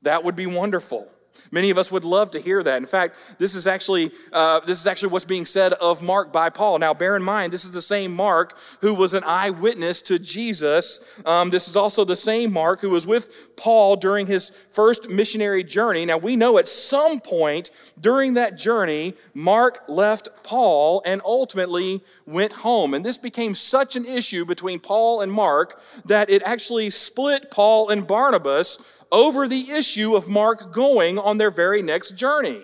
That 0.00 0.24
would 0.24 0.36
be 0.36 0.46
wonderful. 0.46 1.12
Many 1.50 1.70
of 1.70 1.78
us 1.78 1.90
would 1.92 2.04
love 2.04 2.30
to 2.32 2.40
hear 2.40 2.62
that. 2.62 2.78
In 2.78 2.86
fact, 2.86 3.16
this 3.38 3.54
is 3.54 3.66
actually 3.66 4.10
uh, 4.32 4.60
this 4.60 4.80
is 4.80 4.86
actually 4.86 5.10
what's 5.10 5.24
being 5.24 5.44
said 5.44 5.72
of 5.74 6.02
Mark 6.02 6.32
by 6.32 6.50
Paul. 6.50 6.78
Now, 6.78 6.94
bear 6.94 7.16
in 7.16 7.22
mind, 7.22 7.52
this 7.52 7.64
is 7.64 7.72
the 7.72 7.82
same 7.82 8.14
Mark 8.14 8.58
who 8.80 8.94
was 8.94 9.14
an 9.14 9.24
eyewitness 9.24 10.02
to 10.02 10.18
Jesus. 10.18 11.00
Um, 11.24 11.50
this 11.50 11.68
is 11.68 11.76
also 11.76 12.04
the 12.04 12.16
same 12.16 12.52
Mark 12.52 12.80
who 12.80 12.90
was 12.90 13.06
with 13.06 13.56
Paul 13.56 13.96
during 13.96 14.26
his 14.26 14.50
first 14.70 15.08
missionary 15.08 15.64
journey. 15.64 16.04
Now, 16.04 16.18
we 16.18 16.36
know 16.36 16.58
at 16.58 16.68
some 16.68 17.20
point 17.20 17.70
during 18.00 18.34
that 18.34 18.56
journey, 18.56 19.14
Mark 19.34 19.82
left 19.88 20.28
Paul 20.42 21.02
and 21.04 21.20
ultimately 21.24 22.02
went 22.26 22.52
home. 22.52 22.94
And 22.94 23.04
this 23.04 23.18
became 23.18 23.54
such 23.54 23.96
an 23.96 24.04
issue 24.04 24.44
between 24.44 24.78
Paul 24.78 25.20
and 25.22 25.32
Mark 25.32 25.80
that 26.04 26.30
it 26.30 26.42
actually 26.42 26.90
split 26.90 27.50
Paul 27.50 27.90
and 27.90 28.06
Barnabas 28.06 28.78
over 29.10 29.46
the 29.48 29.70
issue 29.70 30.14
of 30.14 30.28
Mark 30.28 30.72
going 30.72 31.18
on 31.18 31.38
their 31.38 31.50
very 31.50 31.82
next 31.82 32.12
journey. 32.12 32.62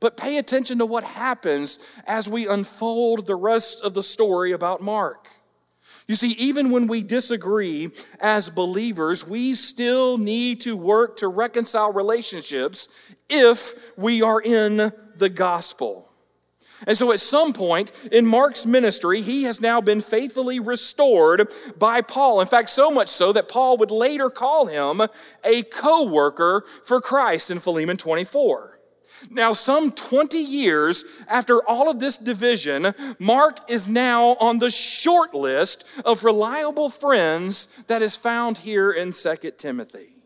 But 0.00 0.16
pay 0.16 0.38
attention 0.38 0.78
to 0.78 0.86
what 0.86 1.04
happens 1.04 1.78
as 2.06 2.28
we 2.28 2.48
unfold 2.48 3.26
the 3.26 3.36
rest 3.36 3.80
of 3.82 3.94
the 3.94 4.02
story 4.02 4.52
about 4.52 4.82
Mark. 4.82 5.28
You 6.08 6.16
see, 6.16 6.30
even 6.30 6.70
when 6.70 6.88
we 6.88 7.02
disagree 7.02 7.90
as 8.20 8.50
believers, 8.50 9.26
we 9.26 9.54
still 9.54 10.18
need 10.18 10.60
to 10.62 10.76
work 10.76 11.16
to 11.18 11.28
reconcile 11.28 11.92
relationships 11.92 12.88
if 13.28 13.96
we 13.96 14.22
are 14.22 14.40
in 14.40 14.90
the 15.16 15.30
gospel. 15.30 16.11
And 16.86 16.96
so 16.96 17.12
at 17.12 17.20
some 17.20 17.52
point 17.52 17.92
in 18.10 18.26
Mark's 18.26 18.66
ministry, 18.66 19.20
he 19.20 19.44
has 19.44 19.60
now 19.60 19.80
been 19.80 20.00
faithfully 20.00 20.60
restored 20.60 21.52
by 21.78 22.00
Paul. 22.00 22.40
In 22.40 22.46
fact, 22.46 22.70
so 22.70 22.90
much 22.90 23.08
so 23.08 23.32
that 23.32 23.48
Paul 23.48 23.76
would 23.78 23.90
later 23.90 24.30
call 24.30 24.66
him 24.66 25.02
a 25.44 25.62
co 25.62 26.06
worker 26.06 26.64
for 26.84 27.00
Christ 27.00 27.50
in 27.50 27.60
Philemon 27.60 27.96
24. 27.96 28.72
Now, 29.30 29.52
some 29.52 29.92
20 29.92 30.38
years 30.38 31.04
after 31.28 31.60
all 31.68 31.90
of 31.90 32.00
this 32.00 32.18
division, 32.18 32.94
Mark 33.18 33.70
is 33.70 33.88
now 33.88 34.36
on 34.40 34.58
the 34.58 34.70
short 34.70 35.34
list 35.34 35.86
of 36.04 36.24
reliable 36.24 36.90
friends 36.90 37.68
that 37.86 38.02
is 38.02 38.16
found 38.16 38.58
here 38.58 38.90
in 38.90 39.12
2 39.12 39.36
Timothy. 39.56 40.16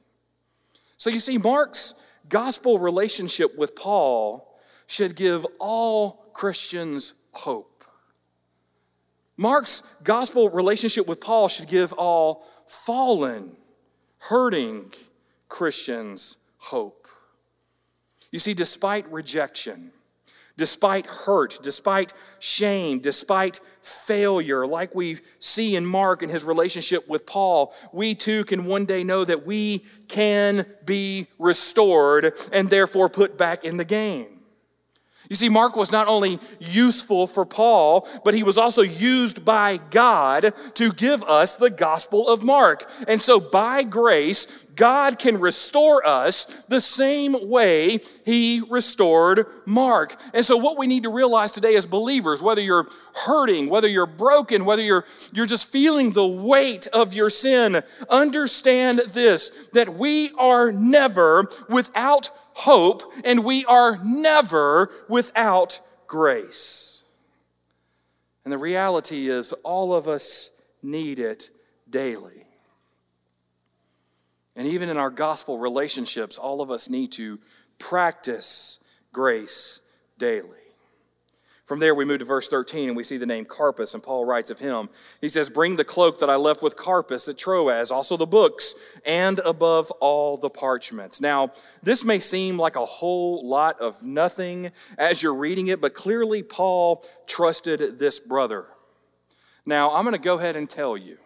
So 0.96 1.10
you 1.10 1.20
see, 1.20 1.38
Mark's 1.38 1.94
gospel 2.28 2.78
relationship 2.78 3.56
with 3.56 3.76
Paul 3.76 4.58
should 4.86 5.14
give 5.14 5.46
all 5.58 6.25
Christians 6.36 7.14
hope. 7.32 7.82
Mark's 9.38 9.82
gospel 10.04 10.50
relationship 10.50 11.06
with 11.06 11.18
Paul 11.18 11.48
should 11.48 11.66
give 11.66 11.94
all 11.94 12.46
fallen, 12.66 13.56
hurting 14.18 14.92
Christians 15.48 16.36
hope. 16.58 17.08
You 18.32 18.38
see, 18.38 18.52
despite 18.52 19.10
rejection, 19.10 19.92
despite 20.58 21.06
hurt, 21.06 21.58
despite 21.62 22.12
shame, 22.38 22.98
despite 22.98 23.62
failure, 23.80 24.66
like 24.66 24.94
we 24.94 25.20
see 25.38 25.74
in 25.74 25.86
Mark 25.86 26.22
and 26.22 26.30
his 26.30 26.44
relationship 26.44 27.08
with 27.08 27.24
Paul, 27.24 27.72
we 27.94 28.14
too 28.14 28.44
can 28.44 28.66
one 28.66 28.84
day 28.84 29.04
know 29.04 29.24
that 29.24 29.46
we 29.46 29.86
can 30.08 30.66
be 30.84 31.28
restored 31.38 32.34
and 32.52 32.68
therefore 32.68 33.08
put 33.08 33.38
back 33.38 33.64
in 33.64 33.78
the 33.78 33.86
game. 33.86 34.35
You 35.28 35.36
see, 35.36 35.48
Mark 35.48 35.76
was 35.76 35.92
not 35.92 36.08
only 36.08 36.38
useful 36.60 37.26
for 37.26 37.44
Paul, 37.44 38.08
but 38.24 38.34
he 38.34 38.42
was 38.42 38.58
also 38.58 38.82
used 38.82 39.44
by 39.44 39.78
God 39.90 40.52
to 40.74 40.92
give 40.92 41.22
us 41.24 41.56
the 41.56 41.70
Gospel 41.70 42.28
of 42.28 42.42
Mark. 42.42 42.88
And 43.08 43.20
so, 43.20 43.40
by 43.40 43.82
grace, 43.82 44.66
God 44.76 45.18
can 45.18 45.40
restore 45.40 46.06
us 46.06 46.44
the 46.68 46.80
same 46.80 47.48
way 47.48 48.00
he 48.24 48.62
restored 48.68 49.46
Mark. 49.64 50.20
And 50.34 50.44
so, 50.44 50.56
what 50.56 50.78
we 50.78 50.86
need 50.86 51.02
to 51.04 51.12
realize 51.12 51.52
today 51.52 51.74
as 51.76 51.86
believers, 51.86 52.42
whether 52.42 52.60
you're 52.62 52.86
hurting, 53.24 53.68
whether 53.68 53.88
you're 53.88 54.06
broken, 54.06 54.64
whether 54.64 54.82
you're, 54.82 55.04
you're 55.32 55.46
just 55.46 55.70
feeling 55.70 56.10
the 56.10 56.26
weight 56.26 56.86
of 56.88 57.14
your 57.14 57.30
sin, 57.30 57.82
understand 58.08 59.00
this 59.08 59.68
that 59.72 59.94
we 59.94 60.30
are 60.38 60.72
never 60.72 61.46
without 61.68 62.30
hope, 62.56 63.02
and 63.22 63.44
we 63.44 63.66
are 63.66 63.98
never 64.02 64.90
without 65.10 65.78
grace. 66.06 67.04
And 68.44 68.52
the 68.52 68.58
reality 68.58 69.28
is, 69.28 69.52
all 69.62 69.92
of 69.92 70.08
us 70.08 70.52
need 70.82 71.18
it 71.18 71.50
daily. 71.90 72.46
And 74.56 74.66
even 74.66 74.88
in 74.88 74.96
our 74.96 75.10
gospel 75.10 75.58
relationships, 75.58 76.38
all 76.38 76.62
of 76.62 76.70
us 76.70 76.88
need 76.88 77.12
to 77.12 77.38
practice 77.78 78.80
grace 79.12 79.82
daily. 80.16 80.48
From 81.66 81.80
there, 81.80 81.96
we 81.96 82.04
move 82.04 82.20
to 82.20 82.24
verse 82.24 82.48
13 82.48 82.90
and 82.90 82.96
we 82.96 83.02
see 83.02 83.16
the 83.16 83.26
name 83.26 83.44
Carpus, 83.44 83.92
and 83.92 84.02
Paul 84.02 84.24
writes 84.24 84.52
of 84.52 84.60
him. 84.60 84.88
He 85.20 85.28
says, 85.28 85.50
Bring 85.50 85.74
the 85.74 85.82
cloak 85.82 86.20
that 86.20 86.30
I 86.30 86.36
left 86.36 86.62
with 86.62 86.76
Carpus 86.76 87.26
at 87.26 87.36
Troas, 87.36 87.90
also 87.90 88.16
the 88.16 88.24
books, 88.24 88.76
and 89.04 89.40
above 89.40 89.90
all 90.00 90.36
the 90.36 90.48
parchments. 90.48 91.20
Now, 91.20 91.50
this 91.82 92.04
may 92.04 92.20
seem 92.20 92.56
like 92.56 92.76
a 92.76 92.84
whole 92.84 93.44
lot 93.44 93.80
of 93.80 94.00
nothing 94.04 94.70
as 94.96 95.24
you're 95.24 95.34
reading 95.34 95.66
it, 95.66 95.80
but 95.80 95.92
clearly 95.92 96.44
Paul 96.44 97.04
trusted 97.26 97.98
this 97.98 98.20
brother. 98.20 98.66
Now, 99.66 99.90
I'm 99.90 100.04
going 100.04 100.14
to 100.14 100.22
go 100.22 100.38
ahead 100.38 100.54
and 100.54 100.70
tell 100.70 100.96
you 100.96 101.18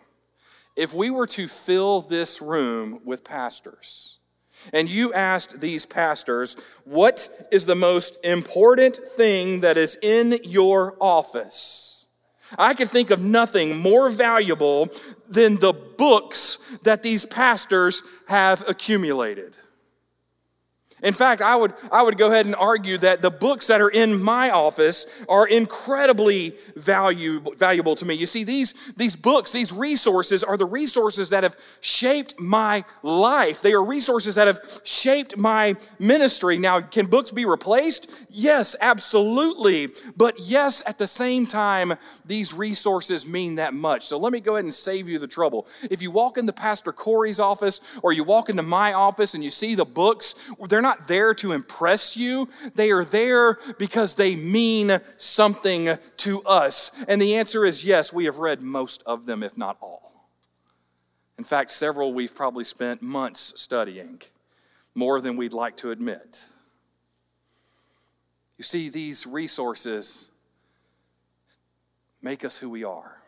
if 0.74 0.94
we 0.94 1.10
were 1.10 1.26
to 1.26 1.48
fill 1.48 2.00
this 2.00 2.40
room 2.40 3.02
with 3.04 3.24
pastors, 3.24 4.19
and 4.72 4.88
you 4.88 5.12
asked 5.12 5.60
these 5.60 5.86
pastors, 5.86 6.56
What 6.84 7.28
is 7.50 7.66
the 7.66 7.74
most 7.74 8.24
important 8.24 8.96
thing 8.96 9.60
that 9.60 9.78
is 9.78 9.98
in 10.02 10.38
your 10.44 10.96
office? 11.00 12.06
I 12.58 12.74
could 12.74 12.88
think 12.88 13.10
of 13.10 13.22
nothing 13.22 13.76
more 13.78 14.10
valuable 14.10 14.88
than 15.28 15.56
the 15.56 15.72
books 15.72 16.58
that 16.82 17.02
these 17.02 17.24
pastors 17.24 18.02
have 18.28 18.68
accumulated. 18.68 19.56
In 21.02 21.14
fact, 21.14 21.42
I 21.42 21.56
would, 21.56 21.74
I 21.90 22.02
would 22.02 22.18
go 22.18 22.30
ahead 22.30 22.46
and 22.46 22.54
argue 22.54 22.98
that 22.98 23.22
the 23.22 23.30
books 23.30 23.66
that 23.68 23.80
are 23.80 23.88
in 23.88 24.22
my 24.22 24.50
office 24.50 25.06
are 25.28 25.46
incredibly 25.46 26.56
value, 26.76 27.40
valuable 27.56 27.94
to 27.96 28.04
me. 28.04 28.14
You 28.14 28.26
see, 28.26 28.44
these, 28.44 28.92
these 28.96 29.16
books, 29.16 29.52
these 29.52 29.72
resources 29.72 30.44
are 30.44 30.56
the 30.56 30.66
resources 30.66 31.30
that 31.30 31.42
have 31.42 31.56
shaped 31.80 32.38
my 32.38 32.84
life. 33.02 33.62
They 33.62 33.72
are 33.72 33.84
resources 33.84 34.34
that 34.34 34.46
have 34.46 34.60
shaped 34.84 35.36
my 35.36 35.76
ministry. 35.98 36.58
Now, 36.58 36.80
can 36.80 37.06
books 37.06 37.30
be 37.30 37.44
replaced? 37.44 38.26
Yes, 38.30 38.76
absolutely. 38.80 39.88
But 40.16 40.38
yes, 40.40 40.82
at 40.86 40.98
the 40.98 41.06
same 41.06 41.46
time, 41.46 41.94
these 42.24 42.52
resources 42.52 43.26
mean 43.26 43.56
that 43.56 43.74
much. 43.74 44.06
So 44.06 44.18
let 44.18 44.32
me 44.32 44.40
go 44.40 44.54
ahead 44.56 44.64
and 44.64 44.74
save 44.74 45.08
you 45.08 45.18
the 45.18 45.28
trouble. 45.28 45.66
If 45.90 46.02
you 46.02 46.10
walk 46.10 46.36
into 46.38 46.52
Pastor 46.52 46.92
Corey's 46.92 47.40
office 47.40 47.80
or 48.02 48.12
you 48.12 48.24
walk 48.24 48.48
into 48.48 48.62
my 48.62 48.92
office 48.92 49.34
and 49.34 49.44
you 49.44 49.50
see 49.50 49.74
the 49.74 49.84
books, 49.84 50.34
they're 50.68 50.82
not 50.82 50.89
not 50.90 51.06
there 51.06 51.34
to 51.34 51.52
impress 51.52 52.16
you, 52.16 52.48
they 52.74 52.90
are 52.90 53.04
there 53.04 53.58
because 53.78 54.16
they 54.16 54.34
mean 54.34 54.98
something 55.16 55.88
to 56.16 56.42
us. 56.42 56.90
And 57.06 57.22
the 57.22 57.36
answer 57.36 57.64
is 57.64 57.84
yes, 57.84 58.12
we 58.12 58.24
have 58.24 58.38
read 58.38 58.60
most 58.60 59.02
of 59.06 59.24
them, 59.24 59.42
if 59.44 59.56
not 59.56 59.76
all. 59.80 60.26
In 61.38 61.44
fact, 61.44 61.70
several 61.70 62.12
we've 62.12 62.34
probably 62.34 62.64
spent 62.64 63.02
months 63.02 63.52
studying, 63.56 64.20
more 64.94 65.20
than 65.20 65.36
we'd 65.36 65.52
like 65.52 65.76
to 65.78 65.92
admit. 65.92 66.46
You 68.58 68.64
see, 68.64 68.88
these 68.88 69.26
resources 69.26 70.30
make 72.20 72.44
us 72.44 72.58
who 72.58 72.68
we 72.68 72.82
are. 72.82 73.19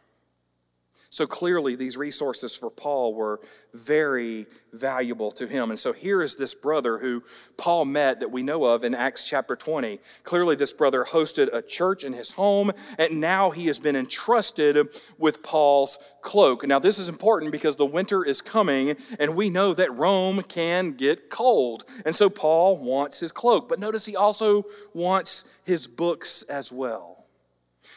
So 1.12 1.26
clearly, 1.26 1.74
these 1.74 1.98
resources 1.98 2.56
for 2.56 2.70
Paul 2.70 3.12
were 3.12 3.38
very 3.74 4.46
valuable 4.72 5.30
to 5.32 5.46
him. 5.46 5.68
And 5.68 5.78
so 5.78 5.92
here 5.92 6.22
is 6.22 6.36
this 6.36 6.54
brother 6.54 6.96
who 6.96 7.22
Paul 7.58 7.84
met 7.84 8.20
that 8.20 8.30
we 8.30 8.42
know 8.42 8.64
of 8.64 8.82
in 8.82 8.94
Acts 8.94 9.28
chapter 9.28 9.54
20. 9.54 10.00
Clearly, 10.22 10.56
this 10.56 10.72
brother 10.72 11.04
hosted 11.04 11.52
a 11.52 11.60
church 11.60 12.02
in 12.02 12.14
his 12.14 12.30
home, 12.30 12.70
and 12.98 13.20
now 13.20 13.50
he 13.50 13.66
has 13.66 13.78
been 13.78 13.94
entrusted 13.94 14.88
with 15.18 15.42
Paul's 15.42 15.98
cloak. 16.22 16.66
Now, 16.66 16.78
this 16.78 16.98
is 16.98 17.10
important 17.10 17.52
because 17.52 17.76
the 17.76 17.84
winter 17.84 18.24
is 18.24 18.40
coming, 18.40 18.96
and 19.20 19.36
we 19.36 19.50
know 19.50 19.74
that 19.74 19.94
Rome 19.94 20.42
can 20.42 20.92
get 20.92 21.28
cold. 21.28 21.84
And 22.06 22.16
so 22.16 22.30
Paul 22.30 22.78
wants 22.78 23.20
his 23.20 23.32
cloak. 23.32 23.68
But 23.68 23.78
notice 23.78 24.06
he 24.06 24.16
also 24.16 24.64
wants 24.94 25.44
his 25.66 25.86
books 25.86 26.40
as 26.44 26.72
well. 26.72 27.11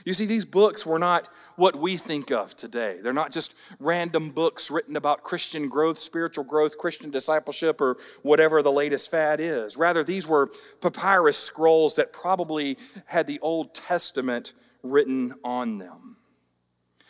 You 0.03 0.13
see, 0.13 0.25
these 0.25 0.45
books 0.45 0.85
were 0.85 0.99
not 0.99 1.29
what 1.55 1.75
we 1.75 1.95
think 1.95 2.31
of 2.31 2.55
today. 2.55 2.99
They're 3.01 3.13
not 3.13 3.31
just 3.31 3.55
random 3.79 4.29
books 4.29 4.71
written 4.71 4.95
about 4.95 5.23
Christian 5.23 5.69
growth, 5.69 5.99
spiritual 5.99 6.43
growth, 6.43 6.77
Christian 6.77 7.11
discipleship, 7.11 7.79
or 7.81 7.97
whatever 8.23 8.61
the 8.61 8.71
latest 8.71 9.11
fad 9.11 9.39
is. 9.39 9.77
Rather, 9.77 10.03
these 10.03 10.27
were 10.27 10.49
papyrus 10.81 11.37
scrolls 11.37 11.95
that 11.95 12.13
probably 12.13 12.77
had 13.05 13.27
the 13.27 13.39
Old 13.39 13.73
Testament 13.73 14.53
written 14.83 15.33
on 15.43 15.77
them. 15.77 16.17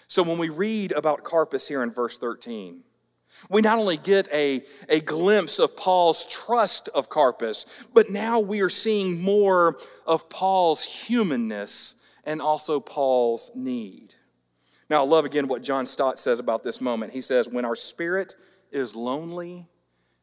So 0.07 0.21
when 0.23 0.37
we 0.37 0.49
read 0.49 0.91
about 0.91 1.23
Carpus 1.23 1.67
here 1.67 1.81
in 1.81 1.91
verse 1.91 2.17
13, 2.17 2.81
we 3.49 3.61
not 3.61 3.77
only 3.77 3.97
get 3.97 4.31
a, 4.31 4.63
a 4.87 5.01
glimpse 5.01 5.59
of 5.59 5.75
Paul's 5.75 6.25
trust 6.27 6.89
of 6.89 7.09
Carpus, 7.09 7.87
but 7.93 8.09
now 8.09 8.39
we 8.39 8.61
are 8.61 8.69
seeing 8.69 9.21
more 9.21 9.75
of 10.05 10.29
Paul's 10.29 10.85
humanness 10.85 11.95
and 12.25 12.41
also 12.41 12.79
Paul's 12.79 13.51
need. 13.55 14.15
Now, 14.89 15.03
I 15.03 15.07
love 15.07 15.25
again 15.25 15.47
what 15.47 15.63
John 15.63 15.85
Stott 15.85 16.19
says 16.19 16.39
about 16.39 16.63
this 16.63 16.79
moment. 16.79 17.13
He 17.13 17.21
says, 17.21 17.47
When 17.47 17.65
our 17.65 17.75
spirit 17.75 18.35
is 18.71 18.95
lonely, 18.95 19.67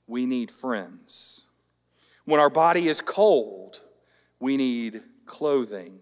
we 0.06 0.26
need 0.26 0.50
friends. 0.50 1.46
When 2.24 2.40
our 2.40 2.50
body 2.50 2.88
is 2.88 3.00
cold, 3.00 3.80
we 4.38 4.56
need 4.56 5.02
clothing. 5.26 6.00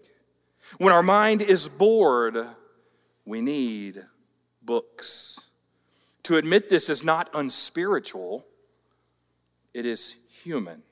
When 0.77 0.93
our 0.93 1.03
mind 1.03 1.41
is 1.41 1.67
bored, 1.69 2.37
we 3.25 3.41
need 3.41 4.01
books. 4.61 5.49
To 6.23 6.37
admit 6.37 6.69
this 6.69 6.89
is 6.89 7.03
not 7.03 7.29
unspiritual, 7.33 8.45
it 9.73 9.85
is 9.85 10.17
human. 10.43 10.83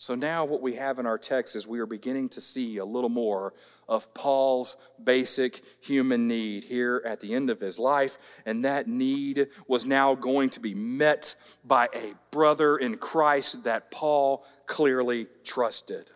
So 0.00 0.14
now, 0.14 0.46
what 0.46 0.62
we 0.62 0.76
have 0.76 0.98
in 0.98 1.04
our 1.04 1.18
text 1.18 1.54
is 1.54 1.66
we 1.66 1.78
are 1.78 1.84
beginning 1.84 2.30
to 2.30 2.40
see 2.40 2.78
a 2.78 2.84
little 2.86 3.10
more 3.10 3.52
of 3.86 4.14
Paul's 4.14 4.78
basic 5.04 5.60
human 5.82 6.26
need 6.26 6.64
here 6.64 7.02
at 7.04 7.20
the 7.20 7.34
end 7.34 7.50
of 7.50 7.60
his 7.60 7.78
life. 7.78 8.16
And 8.46 8.64
that 8.64 8.88
need 8.88 9.48
was 9.68 9.84
now 9.84 10.14
going 10.14 10.48
to 10.50 10.60
be 10.60 10.72
met 10.72 11.36
by 11.66 11.88
a 11.94 12.14
brother 12.30 12.78
in 12.78 12.96
Christ 12.96 13.64
that 13.64 13.90
Paul 13.90 14.46
clearly 14.64 15.26
trusted. 15.44 16.10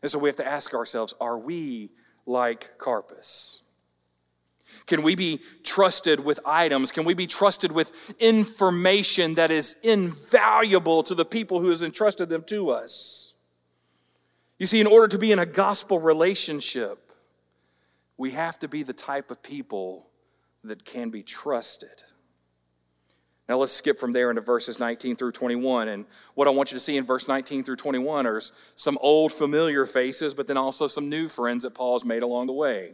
And 0.00 0.08
so 0.08 0.20
we 0.20 0.28
have 0.28 0.36
to 0.36 0.46
ask 0.46 0.72
ourselves 0.72 1.14
are 1.20 1.36
we 1.36 1.90
like 2.26 2.78
Carpus? 2.78 3.60
Can 4.88 5.02
we 5.02 5.14
be 5.14 5.40
trusted 5.62 6.18
with 6.18 6.40
items? 6.44 6.90
Can 6.90 7.04
we 7.04 7.14
be 7.14 7.26
trusted 7.26 7.70
with 7.70 8.14
information 8.18 9.34
that 9.34 9.50
is 9.50 9.76
invaluable 9.82 11.02
to 11.04 11.14
the 11.14 11.24
people 11.24 11.60
who 11.60 11.68
has 11.68 11.82
entrusted 11.82 12.28
them 12.28 12.42
to 12.44 12.70
us? 12.70 13.34
You 14.58 14.66
see, 14.66 14.80
in 14.80 14.86
order 14.86 15.06
to 15.08 15.18
be 15.18 15.30
in 15.30 15.38
a 15.38 15.46
gospel 15.46 16.00
relationship, 16.00 17.12
we 18.16 18.32
have 18.32 18.58
to 18.60 18.68
be 18.68 18.82
the 18.82 18.92
type 18.92 19.30
of 19.30 19.42
people 19.42 20.08
that 20.64 20.84
can 20.84 21.10
be 21.10 21.22
trusted. 21.22 22.02
Now 23.48 23.56
let's 23.56 23.72
skip 23.72 23.98
from 23.98 24.12
there 24.12 24.28
into 24.28 24.42
verses 24.42 24.78
19 24.78 25.16
through 25.16 25.32
21. 25.32 25.88
And 25.88 26.04
what 26.34 26.46
I 26.46 26.50
want 26.50 26.70
you 26.70 26.76
to 26.76 26.80
see 26.80 26.98
in 26.98 27.06
verse 27.06 27.28
19 27.28 27.64
through 27.64 27.76
21 27.76 28.26
are 28.26 28.40
some 28.74 28.98
old 29.00 29.32
familiar 29.32 29.86
faces, 29.86 30.34
but 30.34 30.46
then 30.46 30.58
also 30.58 30.86
some 30.86 31.08
new 31.08 31.28
friends 31.28 31.62
that 31.62 31.72
Paul's 31.72 32.04
made 32.04 32.22
along 32.22 32.48
the 32.48 32.52
way. 32.52 32.92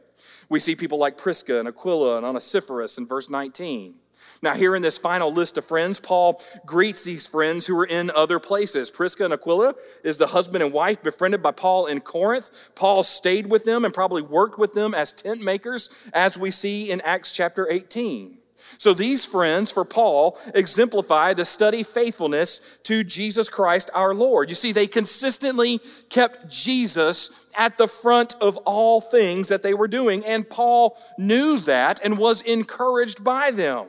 We 0.48 0.60
see 0.60 0.76
people 0.76 0.98
like 0.98 1.18
Prisca 1.18 1.58
and 1.58 1.66
Aquila 1.66 2.18
and 2.18 2.26
Onesiphorus 2.26 2.98
in 2.98 3.06
verse 3.06 3.28
19. 3.28 3.96
Now, 4.42 4.54
here 4.54 4.76
in 4.76 4.82
this 4.82 4.96
final 4.96 5.32
list 5.32 5.58
of 5.58 5.64
friends, 5.64 5.98
Paul 5.98 6.40
greets 6.64 7.02
these 7.02 7.26
friends 7.26 7.66
who 7.66 7.76
are 7.78 7.86
in 7.86 8.12
other 8.14 8.38
places. 8.38 8.90
Prisca 8.90 9.24
and 9.24 9.34
Aquila 9.34 9.74
is 10.04 10.18
the 10.18 10.28
husband 10.28 10.62
and 10.62 10.72
wife 10.72 11.02
befriended 11.02 11.42
by 11.42 11.50
Paul 11.50 11.86
in 11.86 12.00
Corinth. 12.00 12.70
Paul 12.76 13.02
stayed 13.02 13.46
with 13.46 13.64
them 13.64 13.84
and 13.84 13.92
probably 13.92 14.22
worked 14.22 14.58
with 14.58 14.72
them 14.72 14.94
as 14.94 15.10
tent 15.10 15.42
makers, 15.42 15.90
as 16.12 16.38
we 16.38 16.52
see 16.52 16.90
in 16.90 17.00
Acts 17.00 17.34
chapter 17.34 17.66
18. 17.68 18.38
So 18.78 18.94
these 18.94 19.24
friends 19.26 19.70
for 19.70 19.84
Paul 19.84 20.38
exemplify 20.54 21.34
the 21.34 21.44
study 21.44 21.82
faithfulness 21.82 22.60
to 22.84 23.04
Jesus 23.04 23.48
Christ 23.48 23.90
our 23.94 24.14
Lord. 24.14 24.48
You 24.48 24.54
see, 24.54 24.72
they 24.72 24.86
consistently 24.86 25.80
kept 26.08 26.48
Jesus 26.48 27.46
at 27.56 27.78
the 27.78 27.88
front 27.88 28.34
of 28.40 28.56
all 28.58 29.00
things 29.00 29.48
that 29.48 29.62
they 29.62 29.74
were 29.74 29.88
doing, 29.88 30.24
and 30.24 30.48
Paul 30.48 30.98
knew 31.18 31.60
that 31.60 32.04
and 32.04 32.18
was 32.18 32.42
encouraged 32.42 33.22
by 33.22 33.50
them. 33.50 33.86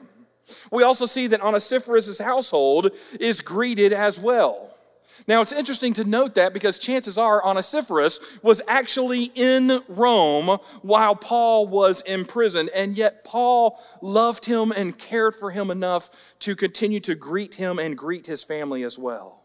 We 0.71 0.83
also 0.83 1.05
see 1.05 1.27
that 1.27 1.41
Onesiphorus' 1.41 2.19
household 2.19 2.91
is 3.19 3.41
greeted 3.41 3.93
as 3.93 4.19
well. 4.19 4.74
Now, 5.27 5.41
it's 5.41 5.51
interesting 5.51 5.93
to 5.93 6.03
note 6.03 6.35
that 6.35 6.53
because 6.53 6.77
chances 6.77 7.17
are 7.17 7.43
Onesiphorus 7.43 8.39
was 8.43 8.61
actually 8.67 9.31
in 9.33 9.81
Rome 9.87 10.59
while 10.83 11.15
Paul 11.15 11.67
was 11.67 12.01
in 12.03 12.25
prison, 12.25 12.69
and 12.75 12.95
yet 12.95 13.23
Paul 13.23 13.79
loved 14.03 14.45
him 14.45 14.71
and 14.71 14.97
cared 14.97 15.35
for 15.35 15.49
him 15.49 15.71
enough 15.71 16.35
to 16.39 16.55
continue 16.55 16.99
to 17.01 17.15
greet 17.15 17.55
him 17.55 17.79
and 17.79 17.97
greet 17.97 18.27
his 18.27 18.43
family 18.43 18.83
as 18.83 18.99
well. 18.99 19.43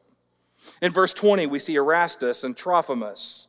In 0.83 0.93
verse 0.93 1.15
20, 1.15 1.47
we 1.47 1.59
see 1.59 1.77
Erastus 1.77 2.45
and 2.45 2.55
Trophimus. 2.55 3.49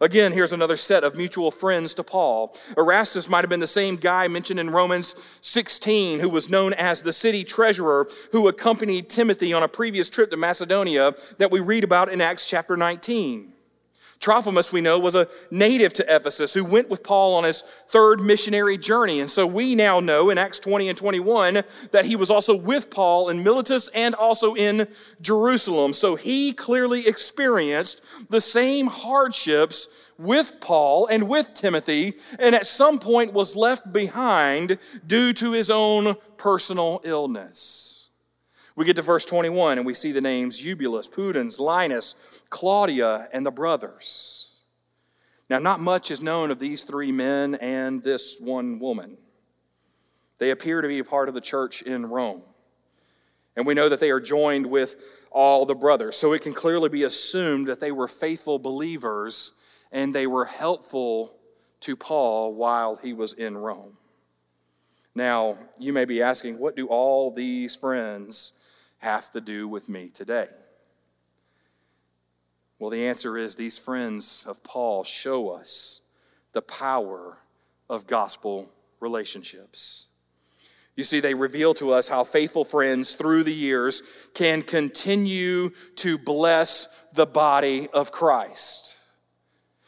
Again, 0.00 0.32
here's 0.32 0.52
another 0.52 0.76
set 0.76 1.04
of 1.04 1.16
mutual 1.16 1.50
friends 1.50 1.94
to 1.94 2.04
Paul. 2.04 2.56
Erastus 2.76 3.28
might 3.28 3.42
have 3.42 3.50
been 3.50 3.60
the 3.60 3.66
same 3.66 3.96
guy 3.96 4.28
mentioned 4.28 4.60
in 4.60 4.70
Romans 4.70 5.14
16, 5.40 6.20
who 6.20 6.28
was 6.28 6.48
known 6.48 6.72
as 6.74 7.02
the 7.02 7.12
city 7.12 7.44
treasurer, 7.44 8.08
who 8.32 8.48
accompanied 8.48 9.08
Timothy 9.08 9.52
on 9.52 9.62
a 9.62 9.68
previous 9.68 10.08
trip 10.08 10.30
to 10.30 10.36
Macedonia 10.36 11.14
that 11.38 11.50
we 11.50 11.60
read 11.60 11.84
about 11.84 12.12
in 12.12 12.20
Acts 12.20 12.48
chapter 12.48 12.76
19. 12.76 13.52
Trophimus, 14.20 14.70
we 14.70 14.82
know, 14.82 14.98
was 14.98 15.14
a 15.14 15.28
native 15.50 15.94
to 15.94 16.04
Ephesus 16.14 16.52
who 16.52 16.62
went 16.62 16.90
with 16.90 17.02
Paul 17.02 17.36
on 17.36 17.44
his 17.44 17.62
third 17.62 18.20
missionary 18.20 18.76
journey. 18.76 19.20
And 19.20 19.30
so 19.30 19.46
we 19.46 19.74
now 19.74 19.98
know 19.98 20.28
in 20.28 20.36
Acts 20.36 20.58
20 20.58 20.90
and 20.90 20.98
21 20.98 21.62
that 21.92 22.04
he 22.04 22.16
was 22.16 22.30
also 22.30 22.54
with 22.54 22.90
Paul 22.90 23.30
in 23.30 23.42
Miletus 23.42 23.88
and 23.88 24.14
also 24.14 24.54
in 24.54 24.86
Jerusalem. 25.22 25.94
So 25.94 26.16
he 26.16 26.52
clearly 26.52 27.06
experienced 27.06 28.02
the 28.28 28.42
same 28.42 28.88
hardships 28.88 29.88
with 30.18 30.52
Paul 30.60 31.06
and 31.06 31.26
with 31.26 31.54
Timothy, 31.54 32.12
and 32.38 32.54
at 32.54 32.66
some 32.66 32.98
point 32.98 33.32
was 33.32 33.56
left 33.56 33.90
behind 33.90 34.76
due 35.06 35.32
to 35.32 35.52
his 35.52 35.70
own 35.70 36.14
personal 36.36 37.00
illness. 37.04 37.99
We 38.80 38.86
get 38.86 38.96
to 38.96 39.02
verse 39.02 39.26
21 39.26 39.76
and 39.76 39.86
we 39.86 39.92
see 39.92 40.10
the 40.10 40.22
names 40.22 40.64
Eubulus, 40.64 41.06
Pudens, 41.06 41.60
Linus, 41.60 42.16
Claudia, 42.48 43.28
and 43.30 43.44
the 43.44 43.50
brothers. 43.50 44.62
Now, 45.50 45.58
not 45.58 45.80
much 45.80 46.10
is 46.10 46.22
known 46.22 46.50
of 46.50 46.58
these 46.58 46.84
three 46.84 47.12
men 47.12 47.56
and 47.56 48.02
this 48.02 48.40
one 48.40 48.78
woman. 48.78 49.18
They 50.38 50.48
appear 50.50 50.80
to 50.80 50.88
be 50.88 50.98
a 50.98 51.04
part 51.04 51.28
of 51.28 51.34
the 51.34 51.42
church 51.42 51.82
in 51.82 52.06
Rome. 52.06 52.40
And 53.54 53.66
we 53.66 53.74
know 53.74 53.90
that 53.90 54.00
they 54.00 54.10
are 54.10 54.18
joined 54.18 54.64
with 54.64 54.96
all 55.30 55.66
the 55.66 55.74
brothers. 55.74 56.16
So 56.16 56.32
it 56.32 56.40
can 56.40 56.54
clearly 56.54 56.88
be 56.88 57.02
assumed 57.02 57.66
that 57.66 57.80
they 57.80 57.92
were 57.92 58.08
faithful 58.08 58.58
believers 58.58 59.52
and 59.92 60.14
they 60.14 60.26
were 60.26 60.46
helpful 60.46 61.36
to 61.80 61.96
Paul 61.96 62.54
while 62.54 62.96
he 62.96 63.12
was 63.12 63.34
in 63.34 63.58
Rome. 63.58 63.98
Now, 65.14 65.58
you 65.78 65.92
may 65.92 66.06
be 66.06 66.22
asking, 66.22 66.58
what 66.58 66.76
do 66.76 66.86
all 66.86 67.30
these 67.30 67.76
friends 67.76 68.54
have 69.00 69.30
to 69.32 69.40
do 69.40 69.66
with 69.66 69.88
me 69.88 70.08
today? 70.08 70.48
Well, 72.78 72.90
the 72.90 73.06
answer 73.06 73.36
is 73.36 73.56
these 73.56 73.78
friends 73.78 74.46
of 74.48 74.64
Paul 74.64 75.04
show 75.04 75.50
us 75.50 76.00
the 76.52 76.62
power 76.62 77.38
of 77.90 78.06
gospel 78.06 78.72
relationships. 79.00 80.08
You 80.96 81.04
see, 81.04 81.20
they 81.20 81.34
reveal 81.34 81.74
to 81.74 81.92
us 81.92 82.08
how 82.08 82.24
faithful 82.24 82.64
friends 82.64 83.14
through 83.14 83.44
the 83.44 83.54
years 83.54 84.02
can 84.34 84.62
continue 84.62 85.70
to 85.96 86.18
bless 86.18 86.88
the 87.14 87.26
body 87.26 87.88
of 87.92 88.12
Christ. 88.12 88.96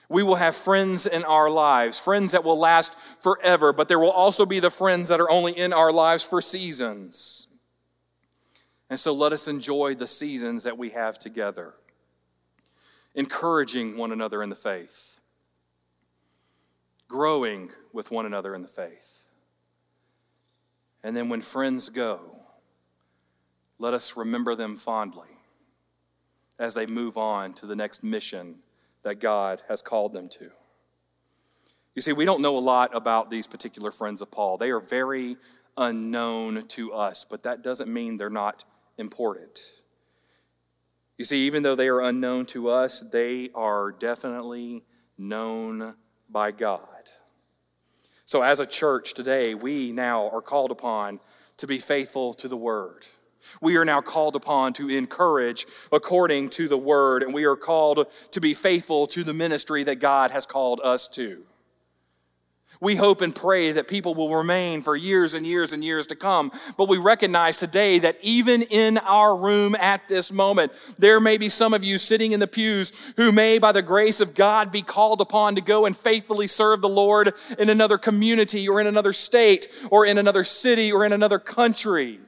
We 0.09 0.23
will 0.23 0.37
have 0.37 0.55
friends 0.55 1.07
in 1.07 1.25
our 1.25 1.49
lives, 1.51 1.99
friends 1.99 2.33
that 2.33 2.45
will 2.45 2.59
last 2.59 2.95
forever, 3.21 3.73
but 3.73 3.89
there 3.89 3.99
will 3.99 4.11
also 4.11 4.45
be 4.45 4.61
the 4.61 4.71
friends 4.71 5.09
that 5.09 5.21
are 5.21 5.31
only 5.31 5.53
in 5.53 5.73
our 5.73 5.93
lives 5.93 6.25
for 6.25 6.43
seasons. 6.43 7.47
And 8.93 9.01
so 9.01 9.15
let 9.15 9.33
us 9.33 9.49
enjoy 9.49 9.95
the 9.95 10.07
seasons 10.07 10.65
that 10.65 10.77
we 10.77 10.91
have 10.91 11.19
together, 11.19 11.73
encouraging 13.15 13.97
one 13.97 14.13
another 14.13 14.43
in 14.43 14.51
the 14.51 14.55
faith, 14.55 15.19
growing 17.09 17.71
with 17.95 18.11
one 18.11 18.27
another 18.27 18.55
in 18.55 18.61
the 18.61 18.69
faith. 18.69 19.31
And 21.03 21.17
then 21.17 21.31
when 21.31 21.41
friends 21.41 21.89
go, 21.89 22.21
let 23.79 23.95
us 23.95 24.15
remember 24.15 24.55
them 24.55 24.77
fondly 24.77 25.39
as 26.59 26.75
they 26.75 26.85
move 26.85 27.17
on 27.17 27.55
to 27.55 27.67
the 27.67 27.75
next 27.75 28.05
mission 28.05 28.57
that 29.05 29.21
God 29.21 29.63
has 29.71 29.81
called 29.81 30.13
them 30.13 30.29
to. 30.29 30.51
You 31.95 32.03
see, 32.03 32.13
we 32.13 32.27
don't 32.27 32.43
know 32.43 32.59
a 32.59 32.61
lot 32.61 32.95
about 32.95 33.31
these 33.31 33.47
particular 33.47 33.91
friends 33.91 34.21
of 34.21 34.31
Paul. 34.31 34.59
They 34.59 34.71
are 34.71 34.81
very 34.81 35.39
unknown 35.79 36.67
to 36.67 36.93
us, 36.93 37.25
but 37.25 37.45
that 37.45 37.63
doesn't 37.63 37.91
mean 37.91 38.19
they're 38.19 38.29
not 38.29 38.65
important. 38.99 39.61
You 41.19 41.25
see, 41.25 41.47
even 41.47 41.63
though 41.63 41.75
they 41.75 41.89
are 41.89 42.01
unknown 42.01 42.47
to 42.47 42.69
us, 42.69 43.05
they 43.13 43.51
are 43.55 43.93
definitely 43.93 44.85
known 45.19 45.95
by 46.29 46.51
God. 46.51 46.89
So, 48.25 48.43
as 48.43 48.61
a 48.61 48.67
church 48.67 49.15
today, 49.15 49.55
we 49.55 49.93
now 49.93 50.29
are 50.31 50.41
called 50.41 50.71
upon 50.71 51.21
to 51.59 51.67
be 51.67 51.79
faithful 51.79 52.35
to 52.35 52.49
the 52.49 52.57
word. 52.57 53.07
We 53.61 53.77
are 53.77 53.85
now 53.85 54.01
called 54.01 54.37
upon 54.37 54.73
to 54.75 54.89
encourage 54.89 55.67
according 55.93 56.51
to 56.51 56.69
the 56.69 56.79
word, 56.79 57.23
and 57.23 57.35
we 57.35 57.45
are 57.45 57.57
called 57.57 58.07
to 58.31 58.41
be 58.41 58.55
faithful 58.55 59.07
to 59.09 59.23
the 59.23 59.35
ministry 59.35 59.83
that 59.85 59.97
God 59.97 60.31
has 60.31 60.47
called 60.47 60.81
us 60.83 61.09
to. 61.09 61.45
We 62.83 62.97
hope 62.97 63.21
and 63.21 63.33
pray 63.33 63.71
that 63.71 63.87
people 63.87 64.17
will 64.17 64.35
remain 64.35 64.83
for 64.83 64.97
years 64.97 65.35
and 65.35 65.47
years 65.47 65.73
and 65.73 65.85
years 65.85 66.09
to 66.09 66.17
come. 66.17 66.51
But 66.77 66.89
we 66.89 66.99
recognize 66.99 67.61
today 67.61 68.01
that 68.01 68.19
even 68.23 68.63
in 68.63 68.99
our 68.99 69.37
room 69.37 69.77
at 69.77 70.09
this 70.09 70.33
moment, 70.33 70.73
there 70.99 71.21
may 71.21 71.39
be 71.39 71.49
some 71.49 71.75
of 71.75 71.85
you 71.85 71.97
sitting 71.97 72.33
in 72.33 72.41
the 72.41 72.49
pews 72.49 73.13
who 73.17 73.31
may, 73.31 73.61
by 73.61 73.71
the 73.71 73.83
grace 73.83 74.21
of 74.21 74.35
God, 74.35 74.73
be 74.73 74.83
called 74.83 75.21
upon 75.21 75.55
to 75.55 75.61
go 75.61 75.87
and 75.87 75.97
faithfully 75.97 76.49
serve 76.49 76.81
the 76.81 76.89
Lord 76.89 77.35
in 77.57 77.71
another 77.71 77.99
community 77.99 78.69
or 78.69 78.81
in 78.81 78.89
another 78.89 79.13
state 79.13 79.69
or 79.93 80.05
in 80.05 80.19
another 80.19 80.43
city 80.43 80.91
or 80.91 81.07
in 81.07 81.13
another 81.13 81.39
country. 81.39 82.19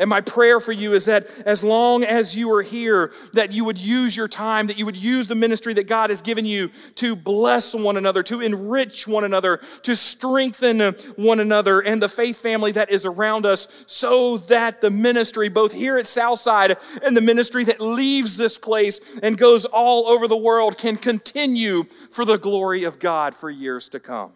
And 0.00 0.08
my 0.08 0.22
prayer 0.22 0.60
for 0.60 0.72
you 0.72 0.94
is 0.94 1.04
that 1.04 1.28
as 1.44 1.62
long 1.62 2.04
as 2.04 2.34
you 2.34 2.50
are 2.54 2.62
here, 2.62 3.12
that 3.34 3.52
you 3.52 3.66
would 3.66 3.76
use 3.76 4.16
your 4.16 4.28
time, 4.28 4.66
that 4.68 4.78
you 4.78 4.86
would 4.86 4.96
use 4.96 5.28
the 5.28 5.34
ministry 5.34 5.74
that 5.74 5.88
God 5.88 6.08
has 6.08 6.22
given 6.22 6.46
you 6.46 6.70
to 6.94 7.14
bless 7.14 7.74
one 7.74 7.98
another, 7.98 8.22
to 8.22 8.40
enrich 8.40 9.06
one 9.06 9.24
another, 9.24 9.58
to 9.82 9.94
strengthen 9.94 10.80
one 11.16 11.38
another 11.38 11.80
and 11.80 12.00
the 12.00 12.08
faith 12.08 12.40
family 12.40 12.72
that 12.72 12.90
is 12.90 13.04
around 13.04 13.44
us, 13.44 13.84
so 13.86 14.38
that 14.38 14.80
the 14.80 14.90
ministry, 14.90 15.50
both 15.50 15.74
here 15.74 15.98
at 15.98 16.06
Southside 16.06 16.78
and 17.04 17.14
the 17.14 17.20
ministry 17.20 17.64
that 17.64 17.78
leaves 17.78 18.38
this 18.38 18.56
place 18.56 19.18
and 19.22 19.36
goes 19.36 19.66
all 19.66 20.08
over 20.08 20.26
the 20.26 20.34
world, 20.34 20.78
can 20.78 20.96
continue 20.96 21.84
for 22.10 22.24
the 22.24 22.38
glory 22.38 22.84
of 22.84 22.98
God 22.98 23.34
for 23.34 23.50
years 23.50 23.90
to 23.90 24.00
come. 24.00 24.32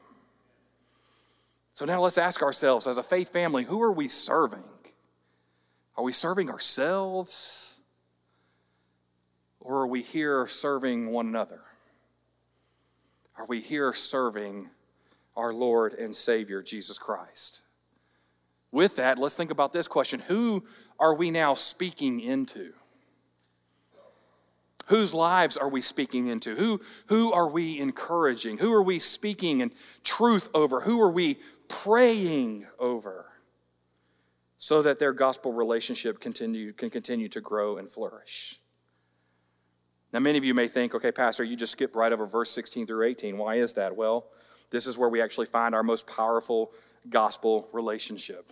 So 1.72 1.86
now 1.86 2.02
let's 2.02 2.18
ask 2.18 2.42
ourselves 2.42 2.86
as 2.86 2.98
a 2.98 3.02
faith 3.02 3.32
family, 3.32 3.64
who 3.64 3.80
are 3.80 3.92
we 3.92 4.08
serving? 4.08 4.62
Are 5.96 6.04
we 6.04 6.12
serving 6.12 6.50
ourselves? 6.50 7.80
Or 9.60 9.78
are 9.78 9.86
we 9.86 10.02
here 10.02 10.46
serving 10.46 11.10
one 11.10 11.26
another? 11.26 11.60
Are 13.38 13.46
we 13.46 13.60
here 13.60 13.92
serving 13.92 14.70
our 15.36 15.52
Lord 15.52 15.94
and 15.94 16.14
Savior, 16.14 16.62
Jesus 16.62 16.98
Christ? 16.98 17.62
With 18.70 18.96
that, 18.96 19.18
let's 19.18 19.36
think 19.36 19.50
about 19.50 19.72
this 19.72 19.88
question 19.88 20.20
Who 20.28 20.64
are 20.98 21.14
we 21.14 21.30
now 21.30 21.54
speaking 21.54 22.20
into? 22.20 22.72
Whose 24.88 25.14
lives 25.14 25.56
are 25.56 25.68
we 25.68 25.80
speaking 25.80 26.26
into? 26.26 26.54
Who, 26.54 26.80
who 27.06 27.32
are 27.32 27.48
we 27.48 27.80
encouraging? 27.80 28.58
Who 28.58 28.74
are 28.74 28.82
we 28.82 28.98
speaking 28.98 29.60
in 29.60 29.72
truth 30.02 30.50
over? 30.52 30.80
Who 30.80 31.00
are 31.00 31.10
we 31.10 31.38
praying 31.68 32.66
over? 32.78 33.23
So 34.64 34.80
that 34.80 34.98
their 34.98 35.12
gospel 35.12 35.52
relationship 35.52 36.18
continue, 36.20 36.72
can 36.72 36.88
continue 36.88 37.28
to 37.28 37.38
grow 37.38 37.76
and 37.76 37.90
flourish. 37.90 38.58
Now, 40.10 40.20
many 40.20 40.38
of 40.38 40.44
you 40.46 40.54
may 40.54 40.68
think, 40.68 40.94
okay, 40.94 41.12
Pastor, 41.12 41.44
you 41.44 41.54
just 41.54 41.72
skipped 41.72 41.94
right 41.94 42.10
over 42.10 42.24
verse 42.24 42.50
16 42.52 42.86
through 42.86 43.06
18. 43.06 43.36
Why 43.36 43.56
is 43.56 43.74
that? 43.74 43.94
Well, 43.94 44.24
this 44.70 44.86
is 44.86 44.96
where 44.96 45.10
we 45.10 45.20
actually 45.20 45.44
find 45.44 45.74
our 45.74 45.82
most 45.82 46.06
powerful 46.06 46.72
gospel 47.10 47.68
relationship. 47.74 48.48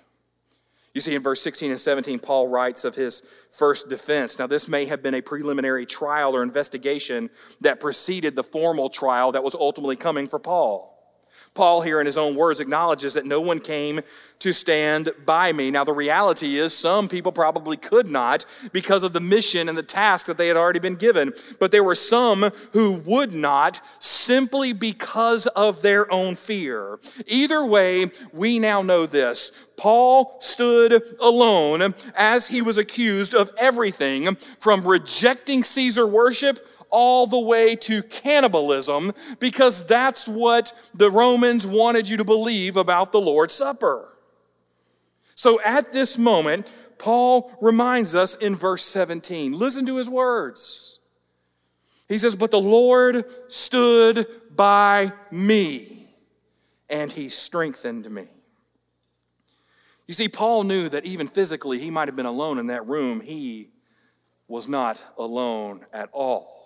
You 0.93 1.01
see, 1.01 1.15
in 1.15 1.23
verse 1.23 1.41
16 1.41 1.71
and 1.71 1.81
17, 1.81 2.19
Paul 2.19 2.47
writes 2.49 2.85
of 2.85 2.95
his 2.95 3.23
first 3.51 3.89
defense. 3.89 4.39
Now, 4.39 4.47
this 4.47 4.69
may 4.69 4.85
have 4.85 5.03
been 5.03 5.15
a 5.15 5.23
preliminary 5.23 5.87
trial 5.87 6.37
or 6.37 6.43
investigation 6.43 7.31
that 7.63 7.81
preceded 7.81 8.37
the 8.37 8.45
formal 8.45 8.91
trial 8.91 9.33
that 9.33 9.43
was 9.43 9.55
ultimately 9.55 9.97
coming 9.97 10.29
for 10.29 10.39
Paul. 10.39 10.92
Paul, 11.55 11.83
here 11.83 12.01
in 12.01 12.07
his 12.07 12.17
own 12.17 12.35
words, 12.35 12.61
acknowledges 12.61 13.13
that 13.15 13.27
no 13.27 13.41
one 13.41 13.59
came 13.59 14.01
to 14.39 14.53
stand 14.55 15.11
by 15.27 15.53
me. 15.53 15.71
Now, 15.71 15.85
the 15.85 15.93
reality 15.93 16.57
is, 16.57 16.77
some 16.77 17.09
people 17.09 17.31
probably 17.31 17.77
could 17.77 18.09
not 18.09 18.47
because 18.73 19.03
of 19.03 19.13
the 19.13 19.21
mission 19.21 19.69
and 19.69 19.77
the 19.77 19.83
task 19.83 20.27
that 20.27 20.39
they 20.39 20.49
had 20.49 20.57
already 20.57 20.79
been 20.79 20.97
given. 20.97 21.33
But 21.61 21.71
there 21.71 21.85
were 21.85 21.95
some 21.95 22.51
who 22.73 22.93
would 23.05 23.33
not 23.33 23.83
simply 24.03 24.73
because 24.73 25.47
of 25.49 25.83
their 25.83 26.13
own 26.13 26.37
fear. 26.37 26.99
Either 27.27 27.65
way, 27.65 28.11
we 28.33 28.59
now 28.59 28.81
know 28.81 29.05
this. 29.05 29.53
Paul 29.77 30.37
stood 30.41 31.03
alone 31.21 31.95
as 32.15 32.49
he 32.49 32.63
was 32.63 32.79
accused 32.79 33.35
of 33.35 33.51
everything 33.59 34.35
from 34.59 34.87
rejecting 34.87 35.63
Caesar 35.63 36.07
worship 36.07 36.67
all 36.93 37.27
the 37.27 37.41
way 37.41 37.75
to 37.75 38.03
cannibalism 38.05 39.13
because 39.41 39.85
that's 39.87 40.29
what 40.29 40.73
the 40.95 41.11
Romans 41.11 41.67
wanted 41.67 42.09
you 42.09 42.19
to 42.19 42.25
believe 42.25 42.77
about 42.77 43.11
the 43.11 43.21
Lord's 43.21 43.55
Supper. 43.55 44.09
So 45.35 45.61
at 45.63 45.93
this 45.93 46.19
moment, 46.19 46.73
Paul 46.99 47.53
reminds 47.61 48.15
us 48.15 48.37
in 48.37 48.55
verse 48.55 48.85
17. 48.85 49.53
Listen 49.53 49.85
to 49.87 49.97
his 49.97 50.09
words. 50.09 51.01
He 52.09 52.19
says, 52.19 52.37
But 52.37 52.53
the 52.53 52.61
Lord 52.61 53.25
stood 53.51 54.27
by 54.55 55.11
me, 55.33 56.09
and 56.89 57.11
he 57.11 57.29
strengthened 57.29 58.09
me. 58.09 58.29
You 60.07 60.15
see, 60.15 60.29
Paul 60.29 60.65
knew 60.65 60.89
that 60.91 61.07
even 61.07 61.27
physically 61.27 61.79
he 61.79 61.91
might 61.91 62.09
have 62.09 62.17
been 62.17 62.27
alone 62.27 62.59
in 62.59 62.67
that 62.67 62.87
room. 62.87 63.21
He 63.21 63.71
was 64.47 64.69
not 64.69 65.03
alone 65.17 65.87
at 65.93 66.11
all. 66.13 66.62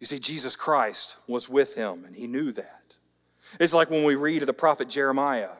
You 0.00 0.06
see, 0.06 0.18
Jesus 0.18 0.56
Christ 0.56 1.16
was 1.26 1.48
with 1.48 1.74
him, 1.74 2.04
and 2.04 2.14
he 2.14 2.26
knew 2.26 2.52
that. 2.52 2.98
It's 3.58 3.74
like 3.74 3.90
when 3.90 4.04
we 4.04 4.14
read 4.14 4.42
of 4.42 4.46
the 4.46 4.52
prophet 4.52 4.88
Jeremiah. 4.88 5.50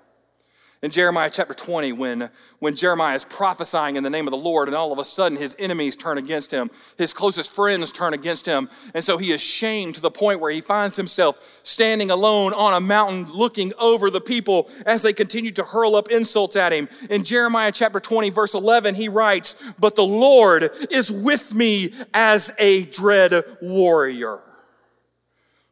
In 0.81 0.93
Jeremiah 0.93 1.29
chapter 1.29 1.55
20, 1.55 1.93
when, 1.93 2.31
when 2.61 2.76
Jeremiah 2.76 3.16
is 3.16 3.24
prophesying 3.24 3.97
in 3.97 4.05
the 4.05 4.11
name 4.11 4.29
of 4.29 4.31
the 4.31 4.37
Lord, 4.37 4.68
and 4.68 4.76
all 4.76 4.93
of 4.93 5.01
a 5.01 5.05
sudden 5.05 5.37
his 5.37 5.57
enemies 5.59 5.97
turn 5.97 6.18
against 6.18 6.53
him, 6.53 6.70
his 6.97 7.12
closest 7.12 7.53
friends 7.53 7.91
turn 7.91 8.14
against 8.14 8.47
him, 8.47 8.68
and 8.95 9.03
so 9.03 9.18
he 9.18 9.33
is 9.33 9.41
shamed 9.41 9.97
to 9.97 10.01
the 10.01 10.11
point 10.11 10.39
where 10.39 10.53
he 10.53 10.61
finds 10.61 10.97
himself 10.97 11.61
standing 11.64 12.12
alone 12.12 12.53
on 12.53 12.74
a 12.74 12.81
mountain 12.81 13.29
looking 13.33 13.72
over 13.81 14.09
the 14.09 14.20
people 14.20 14.70
as 14.87 15.03
they 15.03 15.12
continue 15.12 15.51
to 15.51 15.64
hurl 15.64 15.97
up 15.97 16.12
insults 16.12 16.55
at 16.55 16.72
him. 16.72 16.89
In 17.11 17.24
Jeremiah 17.24 17.72
chapter 17.72 17.99
20, 17.99 18.31
verse 18.31 18.55
11, 18.55 18.95
he 18.95 19.09
writes, 19.09 19.72
But 19.81 19.97
the 19.97 20.05
Lord 20.05 20.70
is 20.93 21.11
with 21.11 21.57
me 21.57 21.93
as 22.14 22.53
a 22.57 22.85
dread 22.85 23.43
warrior. 23.61 24.39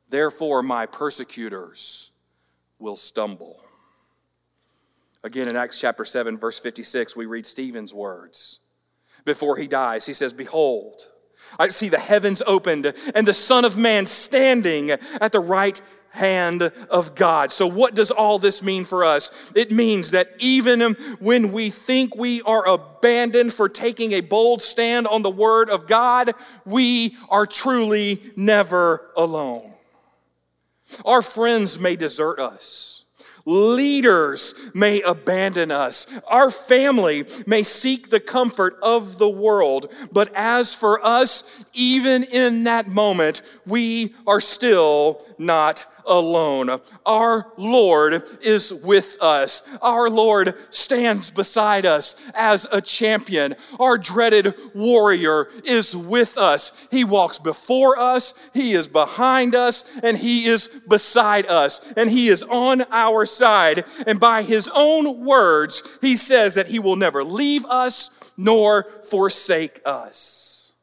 Therefore, 0.08 0.64
my 0.64 0.86
persecutors 0.86 2.10
will 2.80 2.96
stumble. 2.96 3.60
Again, 5.26 5.48
in 5.48 5.56
Acts 5.56 5.80
chapter 5.80 6.04
7, 6.04 6.38
verse 6.38 6.60
56, 6.60 7.16
we 7.16 7.26
read 7.26 7.46
Stephen's 7.46 7.92
words. 7.92 8.60
Before 9.24 9.56
he 9.56 9.66
dies, 9.66 10.06
he 10.06 10.12
says, 10.12 10.32
Behold, 10.32 11.02
I 11.58 11.66
see 11.66 11.88
the 11.88 11.98
heavens 11.98 12.44
opened 12.46 12.94
and 13.12 13.26
the 13.26 13.34
Son 13.34 13.64
of 13.64 13.76
Man 13.76 14.06
standing 14.06 14.92
at 14.92 15.32
the 15.32 15.40
right 15.40 15.82
hand 16.10 16.62
of 16.62 17.16
God. 17.16 17.50
So, 17.50 17.66
what 17.66 17.96
does 17.96 18.12
all 18.12 18.38
this 18.38 18.62
mean 18.62 18.84
for 18.84 19.02
us? 19.02 19.52
It 19.56 19.72
means 19.72 20.12
that 20.12 20.30
even 20.38 20.94
when 21.18 21.50
we 21.50 21.70
think 21.70 22.14
we 22.14 22.40
are 22.42 22.64
abandoned 22.68 23.52
for 23.52 23.68
taking 23.68 24.12
a 24.12 24.20
bold 24.20 24.62
stand 24.62 25.08
on 25.08 25.22
the 25.22 25.30
Word 25.30 25.70
of 25.70 25.88
God, 25.88 26.34
we 26.64 27.16
are 27.30 27.46
truly 27.46 28.22
never 28.36 29.10
alone. 29.16 29.72
Our 31.04 31.20
friends 31.20 31.80
may 31.80 31.96
desert 31.96 32.38
us. 32.38 32.95
Leaders 33.46 34.54
may 34.74 35.00
abandon 35.02 35.70
us. 35.70 36.06
Our 36.26 36.50
family 36.50 37.24
may 37.46 37.62
seek 37.62 38.10
the 38.10 38.18
comfort 38.18 38.76
of 38.82 39.18
the 39.18 39.28
world. 39.28 39.94
But 40.10 40.32
as 40.34 40.74
for 40.74 41.04
us, 41.06 41.64
even 41.72 42.24
in 42.24 42.64
that 42.64 42.88
moment, 42.88 43.42
we 43.64 44.16
are 44.26 44.40
still 44.40 45.24
not 45.38 45.86
alone. 46.06 46.80
Our 47.04 47.46
Lord 47.56 48.22
is 48.42 48.72
with 48.72 49.16
us. 49.20 49.62
Our 49.80 50.08
Lord 50.10 50.54
stands 50.70 51.30
beside 51.30 51.86
us 51.86 52.16
as 52.34 52.66
a 52.72 52.80
champion. 52.80 53.54
Our 53.78 53.98
dreaded 53.98 54.54
warrior 54.74 55.48
is 55.64 55.96
with 55.96 56.36
us. 56.36 56.86
He 56.90 57.04
walks 57.04 57.38
before 57.38 57.98
us, 57.98 58.34
He 58.54 58.72
is 58.72 58.88
behind 58.88 59.54
us, 59.54 59.84
and 60.02 60.16
He 60.16 60.46
is 60.46 60.68
beside 60.88 61.46
us, 61.46 61.92
and 61.96 62.10
He 62.10 62.28
is 62.28 62.42
on 62.42 62.82
our 62.90 63.26
side. 63.26 63.35
And 63.40 64.20
by 64.20 64.42
His 64.42 64.70
own 64.74 65.24
words, 65.24 65.98
He 66.00 66.16
says 66.16 66.54
that 66.54 66.68
He 66.68 66.78
will 66.78 66.96
never 66.96 67.24
leave 67.24 67.64
us 67.66 68.10
nor 68.36 68.84
forsake 69.08 69.80
us. 69.84 70.74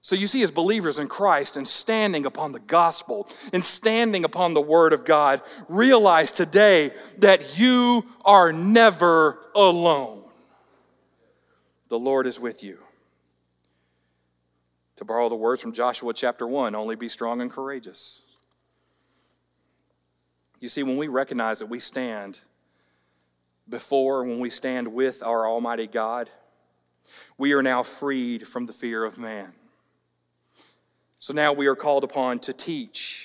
So 0.00 0.14
you 0.14 0.26
see, 0.26 0.42
as 0.42 0.50
believers 0.50 0.98
in 0.98 1.08
Christ 1.08 1.56
and 1.56 1.66
standing 1.66 2.26
upon 2.26 2.52
the 2.52 2.60
gospel 2.60 3.26
and 3.54 3.64
standing 3.64 4.24
upon 4.24 4.52
the 4.52 4.60
word 4.60 4.92
of 4.92 5.06
God, 5.06 5.40
realize 5.66 6.30
today 6.30 6.90
that 7.18 7.58
you 7.58 8.04
are 8.22 8.52
never 8.52 9.38
alone. 9.54 10.24
The 11.88 11.98
Lord 11.98 12.26
is 12.26 12.38
with 12.38 12.62
you. 12.62 12.80
To 14.96 15.06
borrow 15.06 15.30
the 15.30 15.36
words 15.36 15.62
from 15.62 15.72
Joshua 15.72 16.12
chapter 16.12 16.46
1, 16.46 16.74
only 16.74 16.96
be 16.96 17.08
strong 17.08 17.40
and 17.40 17.50
courageous. 17.50 18.33
You 20.64 20.70
see, 20.70 20.82
when 20.82 20.96
we 20.96 21.08
recognize 21.08 21.58
that 21.58 21.66
we 21.66 21.78
stand 21.78 22.40
before, 23.68 24.24
when 24.24 24.40
we 24.40 24.48
stand 24.48 24.88
with 24.88 25.22
our 25.22 25.46
Almighty 25.46 25.86
God, 25.86 26.30
we 27.36 27.52
are 27.52 27.62
now 27.62 27.82
freed 27.82 28.48
from 28.48 28.64
the 28.64 28.72
fear 28.72 29.04
of 29.04 29.18
man. 29.18 29.52
So 31.18 31.34
now 31.34 31.52
we 31.52 31.66
are 31.66 31.74
called 31.74 32.02
upon 32.02 32.38
to 32.38 32.54
teach. 32.54 33.23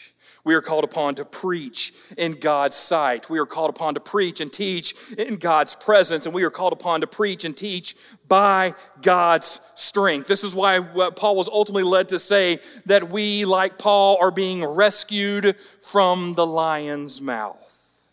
We 0.50 0.56
are 0.56 0.62
called 0.62 0.84
upon 0.84 1.14
to 1.14 1.26
preach 1.26 1.94
in 2.18 2.32
God's 2.32 2.76
sight. 2.76 3.30
We 3.30 3.38
are 3.38 3.46
called 3.46 3.70
upon 3.70 3.94
to 3.94 4.00
preach 4.00 4.42
and 4.42 4.52
teach 4.52 4.96
in 5.16 5.36
God's 5.36 5.76
presence. 5.76 6.26
And 6.26 6.34
we 6.34 6.44
are 6.44 6.50
called 6.50 6.74
upon 6.74 7.02
to 7.02 7.08
preach 7.08 7.46
and 7.46 7.56
teach 7.56 7.96
by 8.28 8.74
God's 9.04 9.62
strength. 9.76 10.28
This 10.28 10.44
is 10.44 10.56
why 10.56 10.80
Paul 10.80 11.36
was 11.36 11.48
ultimately 11.50 11.84
led 11.84 12.10
to 12.10 12.18
say 12.18 12.58
that 12.88 13.12
we, 13.12 13.46
like 13.46 13.78
Paul, 13.78 14.18
are 14.20 14.32
being 14.32 14.66
rescued 14.66 15.56
from 15.60 16.34
the 16.34 16.48
lion's 16.48 17.22
mouth. 17.22 18.08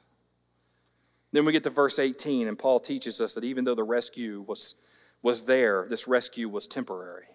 Then 1.33 1.47
we 1.47 1.53
get 1.53 1.65
to 1.65 1.71
verse 1.71 1.99
18, 1.99 2.49
and 2.49 2.59
Paul 2.59 2.81
teaches 2.81 3.19
us 3.19 3.33
that 3.33 3.45
even 3.45 3.65
though 3.65 3.75
the 3.75 3.83
rescue 3.83 4.45
was, 4.47 4.75
was 5.23 5.47
there, 5.47 5.87
this 5.89 6.07
rescue 6.07 6.51
was 6.51 6.67
temporary. 6.67 7.29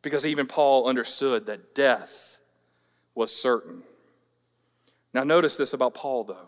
Because 0.00 0.24
even 0.24 0.46
Paul 0.46 0.88
understood 0.88 1.46
that 1.46 1.74
death 1.74 2.37
was 3.18 3.34
certain. 3.34 3.82
Now, 5.12 5.24
notice 5.24 5.56
this 5.56 5.72
about 5.72 5.92
Paul, 5.92 6.22
though. 6.22 6.47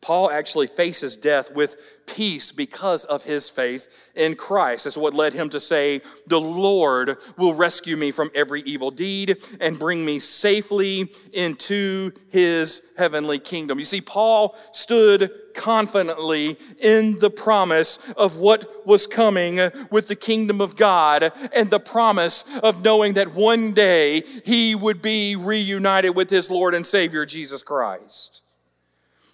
Paul 0.00 0.30
actually 0.30 0.66
faces 0.66 1.16
death 1.16 1.52
with 1.52 1.76
peace 2.06 2.52
because 2.52 3.04
of 3.04 3.24
his 3.24 3.50
faith 3.50 4.10
in 4.14 4.36
Christ. 4.36 4.84
That's 4.84 4.96
what 4.96 5.14
led 5.14 5.32
him 5.32 5.48
to 5.50 5.60
say, 5.60 6.00
The 6.26 6.40
Lord 6.40 7.16
will 7.36 7.54
rescue 7.54 7.96
me 7.96 8.10
from 8.10 8.30
every 8.34 8.62
evil 8.62 8.90
deed 8.90 9.38
and 9.60 9.78
bring 9.78 10.04
me 10.04 10.18
safely 10.18 11.10
into 11.32 12.12
his 12.30 12.82
heavenly 12.96 13.38
kingdom. 13.38 13.78
You 13.78 13.84
see, 13.84 14.00
Paul 14.00 14.56
stood 14.72 15.30
confidently 15.54 16.56
in 16.78 17.18
the 17.18 17.30
promise 17.30 17.98
of 18.12 18.38
what 18.38 18.86
was 18.86 19.06
coming 19.06 19.56
with 19.90 20.08
the 20.08 20.16
kingdom 20.16 20.60
of 20.60 20.76
God 20.76 21.32
and 21.54 21.70
the 21.70 21.80
promise 21.80 22.44
of 22.62 22.84
knowing 22.84 23.14
that 23.14 23.34
one 23.34 23.72
day 23.72 24.22
he 24.44 24.74
would 24.74 25.02
be 25.02 25.34
reunited 25.34 26.14
with 26.14 26.30
his 26.30 26.50
Lord 26.50 26.74
and 26.74 26.86
Savior, 26.86 27.26
Jesus 27.26 27.62
Christ. 27.62 28.42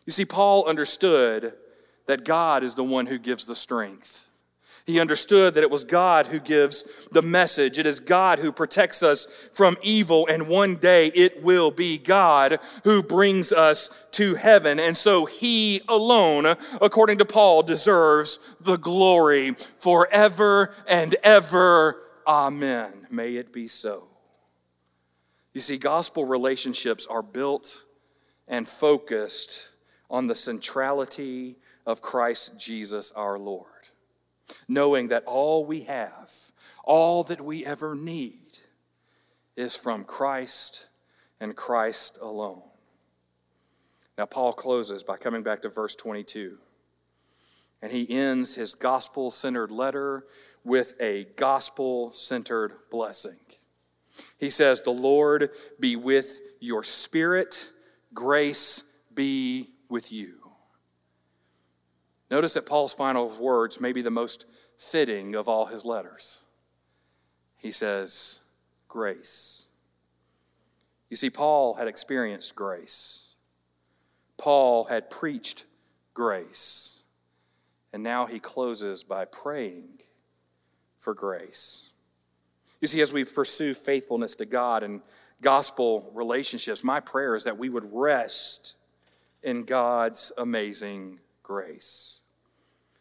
You 0.07 0.13
see, 0.13 0.25
Paul 0.25 0.67
understood 0.67 1.55
that 2.07 2.25
God 2.25 2.65
is 2.65 2.75
the 2.75 2.85
one 2.85 3.07
who 3.07 3.19
gives 3.19 3.47
the 3.47 3.55
strength. 3.55 4.29
He 4.85 4.99
understood 4.99 5.55
that 5.55 5.63
it 5.63 5.71
was 5.71 5.85
God 5.85 6.27
who 6.27 6.41
gives 6.41 7.07
the 7.13 7.23
message. 7.23 7.79
It 7.79 7.87
is 7.87 8.01
God 8.01 8.41
who 8.41 8.51
protects 8.51 9.03
us 9.03 9.27
from 9.53 9.77
evil, 9.83 10.27
and 10.27 10.49
one 10.49 10.75
day 10.75 11.09
it 11.15 11.43
will 11.43 11.71
be 11.71 11.99
God 11.99 12.59
who 12.83 13.03
brings 13.03 13.53
us 13.53 14.07
to 14.13 14.35
heaven. 14.35 14.81
And 14.81 14.97
so 14.97 15.25
he 15.25 15.83
alone, 15.89 16.47
according 16.81 17.19
to 17.19 17.25
Paul, 17.25 17.63
deserves 17.63 18.41
the 18.61 18.77
glory 18.77 19.55
forever 19.79 20.75
and 20.89 21.15
ever. 21.23 22.03
Amen. 22.27 23.07
May 23.09 23.37
it 23.37 23.53
be 23.53 23.69
so. 23.69 24.09
You 25.55 25.61
see, 25.61 25.79
gospel 25.79 26.25
relationships 26.25 27.07
are 27.07 27.23
built 27.23 27.85
and 28.49 28.67
focused 28.67 29.72
on 30.13 30.27
the 30.27 30.35
centrality 30.35 31.57
of 31.87 32.03
Christ 32.03 32.59
Jesus 32.59 33.11
our 33.13 33.39
Lord, 33.39 33.89
knowing 34.69 35.09
that 35.09 35.25
all 35.25 35.65
we 35.65 35.81
have, 35.81 36.31
all 36.85 37.25
that 37.25 37.41
we 37.41 37.65
ever 37.65 37.95
need, 37.95 38.59
is 39.57 39.77
from 39.77 40.05
Christ 40.05 40.89
and 41.41 41.57
Christ 41.57 42.19
alone. 42.21 42.63
Now, 44.19 44.27
Paul 44.27 44.53
closes 44.53 45.03
by 45.03 45.17
coming 45.17 45.43
back 45.43 45.63
to 45.63 45.71
verse 45.71 45.97
22. 45.97 46.59
And 47.81 47.91
he 47.91 48.09
ends 48.09 48.55
his 48.55 48.75
gospel 48.75 49.31
centered 49.31 49.73
letter 49.73 50.25
with 50.63 50.95
a 51.01 51.25
gospel 51.37 52.13
centered 52.13 52.75
blessing. 52.91 53.41
He 54.39 54.51
says, 54.51 54.83
The 54.83 54.91
Lord 54.91 55.51
be 55.81 55.97
with 55.97 56.39
your 56.61 56.85
spirit, 56.85 57.73
grace 58.15 58.85
be 59.13 59.72
with 59.93 60.11
you. 60.11 60.51
Notice 62.31 62.55
that 62.55 62.67
Paul's 62.67 62.95
final 62.95 63.29
words 63.29 63.81
may 63.81 63.93
be 63.93 64.03
the 64.03 64.11
most 64.11 64.47
fitting 64.79 65.35
of 65.35 65.49
all 65.49 65.67
his 65.67 65.85
letters. 65.85 66.45
He 67.59 67.71
says, 67.71 68.41
Grace. 68.89 69.69
You 71.11 71.17
see, 71.17 71.29
Paul 71.29 71.75
had 71.75 71.89
experienced 71.89 72.55
grace, 72.55 73.37
Paul 74.39 74.85
had 74.85 75.11
preached 75.11 75.67
grace, 76.15 77.05
and 77.93 78.03
now 78.03 78.25
he 78.25 78.41
closes 78.41 79.05
by 79.05 79.27
praying 79.27 80.01
for 80.97 81.13
grace. 81.13 81.91
You 82.81 82.89
see, 82.89 83.03
as 83.03 83.13
we 83.13 83.25
pursue 83.25 83.75
faithfulness 83.75 84.35
to 84.37 84.47
God 84.47 84.83
and 84.83 85.03
gospel 85.43 86.11
relationships, 86.15 86.83
my 86.83 86.99
prayer 86.99 87.37
is 87.37 87.45
that 87.45 87.59
we 87.59 87.69
would 87.69 87.89
rest 87.93 88.77
in 89.43 89.65
God's 89.65 90.33
amazing 90.37 91.21
grace. 91.43 92.23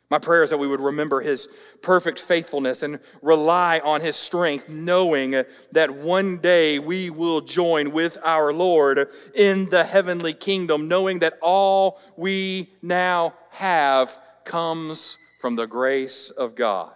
My 0.10 0.20
prayer 0.20 0.44
is 0.44 0.50
that 0.50 0.58
we 0.58 0.68
would 0.68 0.82
remember 0.82 1.22
his 1.22 1.48
perfect 1.82 2.20
faithfulness 2.20 2.84
and 2.84 3.00
rely 3.22 3.80
on 3.80 4.02
his 4.02 4.18
strength, 4.18 4.68
knowing 4.68 5.32
that 5.72 5.92
one 5.92 6.38
day 6.40 6.80
we 6.80 7.10
will 7.10 7.40
join 7.40 7.92
with 7.92 8.18
our 8.22 8.52
Lord 8.52 9.10
in 9.34 9.70
the 9.70 9.86
heavenly 9.86 10.34
kingdom, 10.34 10.90
knowing 10.90 11.20
that 11.20 11.36
all 11.42 11.98
we 12.18 12.74
now 12.82 13.34
have 13.52 14.20
comes 14.44 15.18
from 15.40 15.56
the 15.56 15.66
grace 15.66 16.30
of 16.30 16.56
God. 16.56 16.92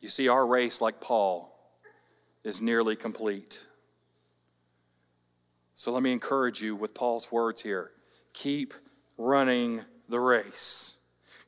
You 0.00 0.08
see, 0.08 0.28
our 0.28 0.46
race, 0.46 0.80
like 0.80 1.00
Paul, 1.00 1.56
is 2.44 2.60
nearly 2.60 2.96
complete. 2.96 3.65
So 5.86 5.92
let 5.92 6.02
me 6.02 6.10
encourage 6.10 6.60
you 6.60 6.74
with 6.74 6.94
Paul's 6.94 7.30
words 7.30 7.62
here 7.62 7.92
keep 8.32 8.74
running 9.16 9.82
the 10.08 10.18
race. 10.18 10.98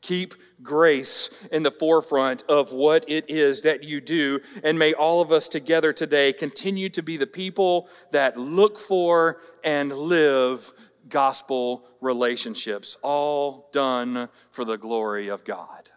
Keep 0.01 0.35
grace 0.63 1.49
in 1.51 1.65
the 1.65 1.73
forefront 1.73 2.45
of 2.49 2.73
what 2.73 3.05
it 3.09 3.29
is 3.29 3.63
that 3.63 3.83
you 3.83 4.01
do. 4.01 4.39
And 4.63 4.79
may 4.79 4.95
all 4.95 5.21
of 5.21 5.33
us 5.33 5.49
together 5.49 5.93
today 5.93 6.33
continue 6.33 6.89
to 6.91 7.03
be 7.03 7.17
the 7.17 7.27
people 7.27 7.89
that 8.13 8.37
look 8.37 8.79
for 8.79 9.41
and 9.65 9.93
live 9.93 10.73
gospel 11.09 11.85
relationships, 12.01 12.97
all 13.03 13.69
done 13.73 14.29
for 14.53 14.65
the 14.65 14.79
glory 14.79 15.27
of 15.27 15.45
God. 15.45 15.91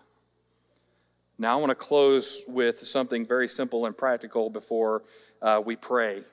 Now, 1.38 1.60
I 1.60 1.62
want 1.62 1.70
to 1.70 1.76
close 1.76 2.44
with 2.48 2.80
something 2.80 3.24
very 3.24 3.48
simple 3.48 3.86
and 3.86 3.96
practical 3.96 4.50
before 4.50 5.04
uh, 5.44 5.62
we 5.64 5.76
pray. 5.76 6.24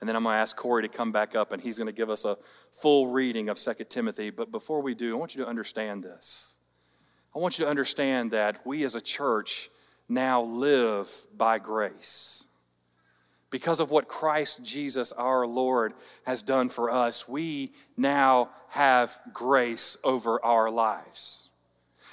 And 0.00 0.08
then 0.08 0.16
I'm 0.16 0.22
going 0.22 0.34
to 0.34 0.38
ask 0.38 0.56
Corey 0.56 0.82
to 0.82 0.88
come 0.88 1.12
back 1.12 1.34
up 1.34 1.52
and 1.52 1.62
he's 1.62 1.76
going 1.76 1.86
to 1.86 1.92
give 1.92 2.08
us 2.08 2.24
a 2.24 2.38
full 2.72 3.08
reading 3.08 3.48
of 3.48 3.58
2 3.58 3.72
Timothy. 3.88 4.30
But 4.30 4.50
before 4.50 4.80
we 4.80 4.94
do, 4.94 5.14
I 5.14 5.18
want 5.18 5.34
you 5.34 5.42
to 5.42 5.48
understand 5.48 6.02
this. 6.02 6.56
I 7.34 7.38
want 7.38 7.58
you 7.58 7.64
to 7.64 7.70
understand 7.70 8.30
that 8.30 8.66
we 8.66 8.82
as 8.84 8.94
a 8.94 9.00
church 9.00 9.68
now 10.08 10.42
live 10.42 11.10
by 11.36 11.58
grace. 11.58 12.46
Because 13.50 13.80
of 13.80 13.90
what 13.90 14.08
Christ 14.08 14.62
Jesus 14.64 15.12
our 15.12 15.46
Lord 15.46 15.92
has 16.24 16.42
done 16.42 16.68
for 16.68 16.90
us, 16.90 17.28
we 17.28 17.72
now 17.96 18.50
have 18.68 19.18
grace 19.32 19.96
over 20.02 20.42
our 20.44 20.70
lives. 20.70 21.49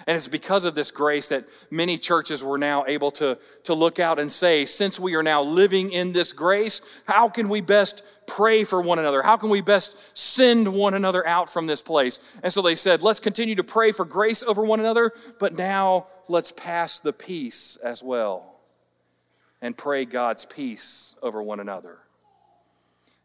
And 0.06 0.16
it's 0.16 0.28
because 0.28 0.66
of 0.66 0.76
this 0.76 0.92
grace 0.92 1.30
that 1.30 1.48
many 1.72 1.98
churches 1.98 2.44
were 2.44 2.58
now 2.58 2.86
able 2.88 3.12
to, 3.12 3.38
to 3.64 3.74
look 3.74 4.00
out 4.00 4.20
and 4.20 4.32
say, 4.32 4.66
since 4.66 5.00
we 5.00 5.16
are 5.16 5.24
now 5.24 5.42
living 5.42 5.92
in 5.92 6.14
this 6.14 6.34
grace, 6.34 6.82
how 7.08 7.30
can 7.30 7.50
we 7.50 7.62
best 7.62 8.04
pray 8.28 8.64
for 8.64 8.82
one 8.82 9.00
another? 9.00 9.24
How 9.24 9.38
can 9.38 9.50
we 9.50 9.62
best 9.62 10.16
send 10.16 10.72
one 10.72 10.94
another 10.94 11.26
out 11.26 11.50
from 11.50 11.66
this 11.66 11.82
place? 11.82 12.40
And 12.44 12.54
so 12.54 12.62
they 12.62 12.76
said, 12.76 13.02
let's 13.02 13.20
continue 13.20 13.56
to 13.56 13.64
pray 13.64 13.92
for 13.92 14.06
grace 14.06 14.44
over 14.44 14.64
one 14.64 14.80
another, 14.80 15.12
but 15.40 15.54
now 15.54 16.08
let's 16.28 16.52
pass 16.52 17.00
the 17.00 17.14
peace 17.14 17.78
as 17.78 18.04
well 18.04 18.60
and 19.62 19.76
pray 19.76 20.06
God's 20.06 20.46
peace 20.46 21.16
over 21.22 21.42
one 21.42 21.60
another. 21.60 22.00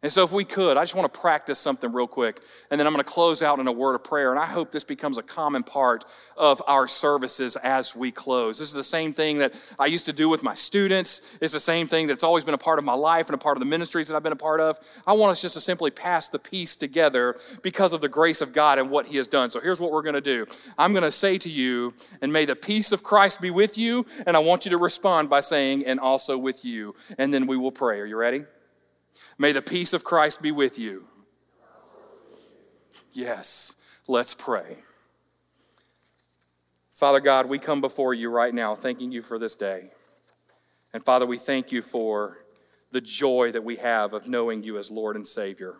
And 0.02 0.10
so, 0.10 0.24
if 0.24 0.32
we 0.32 0.44
could, 0.44 0.76
I 0.76 0.82
just 0.82 0.96
want 0.96 1.12
to 1.12 1.20
practice 1.20 1.60
something 1.60 1.92
real 1.92 2.08
quick, 2.08 2.40
and 2.70 2.80
then 2.80 2.88
I'm 2.88 2.92
going 2.92 3.04
to 3.04 3.10
close 3.10 3.40
out 3.40 3.60
in 3.60 3.68
a 3.68 3.72
word 3.72 3.94
of 3.94 4.02
prayer. 4.02 4.32
And 4.32 4.40
I 4.40 4.46
hope 4.46 4.72
this 4.72 4.82
becomes 4.82 5.16
a 5.16 5.22
common 5.22 5.62
part 5.62 6.04
of 6.36 6.60
our 6.66 6.88
services 6.88 7.54
as 7.56 7.94
we 7.94 8.10
close. 8.10 8.58
This 8.58 8.68
is 8.68 8.74
the 8.74 8.82
same 8.82 9.14
thing 9.14 9.38
that 9.38 9.54
I 9.78 9.86
used 9.86 10.06
to 10.06 10.12
do 10.12 10.28
with 10.28 10.42
my 10.42 10.54
students. 10.54 11.38
It's 11.40 11.52
the 11.52 11.60
same 11.60 11.86
thing 11.86 12.08
that's 12.08 12.24
always 12.24 12.42
been 12.42 12.54
a 12.54 12.58
part 12.58 12.80
of 12.80 12.84
my 12.84 12.94
life 12.94 13.26
and 13.26 13.34
a 13.36 13.38
part 13.38 13.56
of 13.56 13.60
the 13.60 13.66
ministries 13.66 14.08
that 14.08 14.16
I've 14.16 14.24
been 14.24 14.32
a 14.32 14.36
part 14.36 14.60
of. 14.60 14.80
I 15.06 15.12
want 15.12 15.30
us 15.30 15.42
just 15.42 15.54
to 15.54 15.60
simply 15.60 15.92
pass 15.92 16.28
the 16.28 16.40
peace 16.40 16.74
together 16.74 17.36
because 17.62 17.92
of 17.92 18.00
the 18.00 18.08
grace 18.08 18.40
of 18.40 18.52
God 18.52 18.80
and 18.80 18.90
what 18.90 19.06
He 19.06 19.18
has 19.18 19.28
done. 19.28 19.50
So, 19.50 19.60
here's 19.60 19.80
what 19.80 19.92
we're 19.92 20.02
going 20.02 20.14
to 20.14 20.20
do 20.20 20.46
I'm 20.76 20.92
going 20.92 21.04
to 21.04 21.12
say 21.12 21.38
to 21.38 21.48
you, 21.48 21.94
and 22.20 22.32
may 22.32 22.44
the 22.44 22.56
peace 22.56 22.90
of 22.90 23.04
Christ 23.04 23.40
be 23.40 23.52
with 23.52 23.78
you. 23.78 24.04
And 24.26 24.36
I 24.36 24.40
want 24.40 24.64
you 24.64 24.70
to 24.72 24.78
respond 24.78 25.30
by 25.30 25.40
saying, 25.40 25.86
and 25.86 26.00
also 26.00 26.36
with 26.36 26.64
you. 26.64 26.96
And 27.18 27.32
then 27.32 27.46
we 27.46 27.56
will 27.56 27.72
pray. 27.72 28.00
Are 28.00 28.06
you 28.06 28.16
ready? 28.16 28.44
May 29.38 29.52
the 29.52 29.62
peace 29.62 29.92
of 29.92 30.04
Christ 30.04 30.42
be 30.42 30.52
with 30.52 30.78
you. 30.78 31.06
Yes, 33.12 33.76
let's 34.06 34.34
pray. 34.34 34.78
Father 36.92 37.20
God, 37.20 37.48
we 37.48 37.58
come 37.58 37.80
before 37.80 38.14
you 38.14 38.30
right 38.30 38.54
now, 38.54 38.74
thanking 38.74 39.10
you 39.10 39.22
for 39.22 39.38
this 39.38 39.54
day. 39.54 39.90
And 40.94 41.04
Father, 41.04 41.26
we 41.26 41.38
thank 41.38 41.72
you 41.72 41.82
for 41.82 42.38
the 42.90 43.00
joy 43.00 43.50
that 43.52 43.64
we 43.64 43.76
have 43.76 44.12
of 44.12 44.28
knowing 44.28 44.62
you 44.62 44.78
as 44.78 44.90
Lord 44.90 45.16
and 45.16 45.26
Savior. 45.26 45.76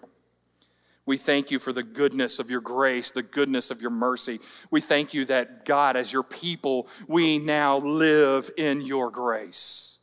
We 1.05 1.17
thank 1.17 1.51
you 1.51 1.59
for 1.59 1.73
the 1.73 1.83
goodness 1.83 2.39
of 2.39 2.51
your 2.51 2.61
grace, 2.61 3.11
the 3.11 3.23
goodness 3.23 3.71
of 3.71 3.83
your 3.83 3.91
mercy. 3.91 4.41
We 4.71 4.81
thank 4.81 5.15
you 5.15 5.25
that, 5.27 5.65
God, 5.65 5.97
as 5.97 6.13
your 6.13 6.23
people, 6.23 6.89
we 7.09 7.39
now 7.39 7.79
live 7.79 8.51
in 8.57 8.81
your 8.81 9.11
grace. 9.11 9.99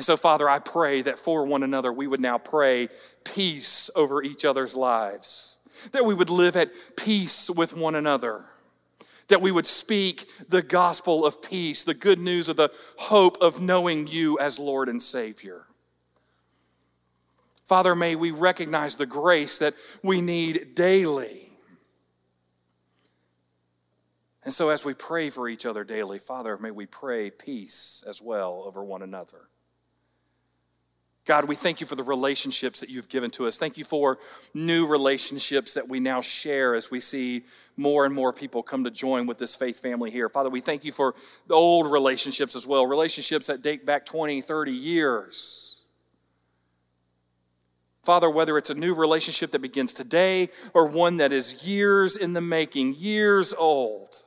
And 0.00 0.04
so, 0.06 0.16
Father, 0.16 0.48
I 0.48 0.60
pray 0.60 1.02
that 1.02 1.18
for 1.18 1.44
one 1.44 1.62
another 1.62 1.92
we 1.92 2.06
would 2.06 2.22
now 2.22 2.38
pray 2.38 2.88
peace 3.22 3.90
over 3.94 4.22
each 4.22 4.46
other's 4.46 4.74
lives, 4.74 5.58
that 5.92 6.06
we 6.06 6.14
would 6.14 6.30
live 6.30 6.56
at 6.56 6.70
peace 6.96 7.50
with 7.50 7.76
one 7.76 7.94
another, 7.94 8.46
that 9.28 9.42
we 9.42 9.52
would 9.52 9.66
speak 9.66 10.24
the 10.48 10.62
gospel 10.62 11.26
of 11.26 11.42
peace, 11.42 11.84
the 11.84 11.92
good 11.92 12.18
news 12.18 12.48
of 12.48 12.56
the 12.56 12.72
hope 12.96 13.36
of 13.42 13.60
knowing 13.60 14.06
you 14.06 14.38
as 14.38 14.58
Lord 14.58 14.88
and 14.88 15.02
Savior. 15.02 15.66
Father, 17.64 17.94
may 17.94 18.14
we 18.14 18.30
recognize 18.30 18.96
the 18.96 19.04
grace 19.04 19.58
that 19.58 19.74
we 20.02 20.22
need 20.22 20.74
daily. 20.74 21.50
And 24.44 24.54
so, 24.54 24.70
as 24.70 24.82
we 24.82 24.94
pray 24.94 25.28
for 25.28 25.46
each 25.46 25.66
other 25.66 25.84
daily, 25.84 26.18
Father, 26.18 26.56
may 26.56 26.70
we 26.70 26.86
pray 26.86 27.30
peace 27.30 28.02
as 28.08 28.22
well 28.22 28.62
over 28.64 28.82
one 28.82 29.02
another. 29.02 29.49
God, 31.26 31.46
we 31.48 31.54
thank 31.54 31.80
you 31.80 31.86
for 31.86 31.96
the 31.96 32.02
relationships 32.02 32.80
that 32.80 32.88
you've 32.88 33.08
given 33.08 33.30
to 33.32 33.46
us. 33.46 33.58
Thank 33.58 33.76
you 33.76 33.84
for 33.84 34.18
new 34.54 34.86
relationships 34.86 35.74
that 35.74 35.88
we 35.88 36.00
now 36.00 36.22
share 36.22 36.74
as 36.74 36.90
we 36.90 36.98
see 36.98 37.44
more 37.76 38.06
and 38.06 38.14
more 38.14 38.32
people 38.32 38.62
come 38.62 38.84
to 38.84 38.90
join 38.90 39.26
with 39.26 39.38
this 39.38 39.54
faith 39.54 39.80
family 39.80 40.10
here. 40.10 40.28
Father, 40.28 40.50
we 40.50 40.60
thank 40.60 40.82
you 40.82 40.92
for 40.92 41.14
the 41.46 41.54
old 41.54 41.90
relationships 41.90 42.56
as 42.56 42.66
well, 42.66 42.86
relationships 42.86 43.46
that 43.48 43.62
date 43.62 43.84
back 43.84 44.06
20, 44.06 44.40
30 44.40 44.72
years. 44.72 45.84
Father, 48.02 48.30
whether 48.30 48.56
it's 48.56 48.70
a 48.70 48.74
new 48.74 48.94
relationship 48.94 49.50
that 49.50 49.60
begins 49.60 49.92
today 49.92 50.48
or 50.72 50.86
one 50.86 51.18
that 51.18 51.32
is 51.32 51.66
years 51.66 52.16
in 52.16 52.32
the 52.32 52.40
making, 52.40 52.94
years 52.94 53.52
old. 53.52 54.24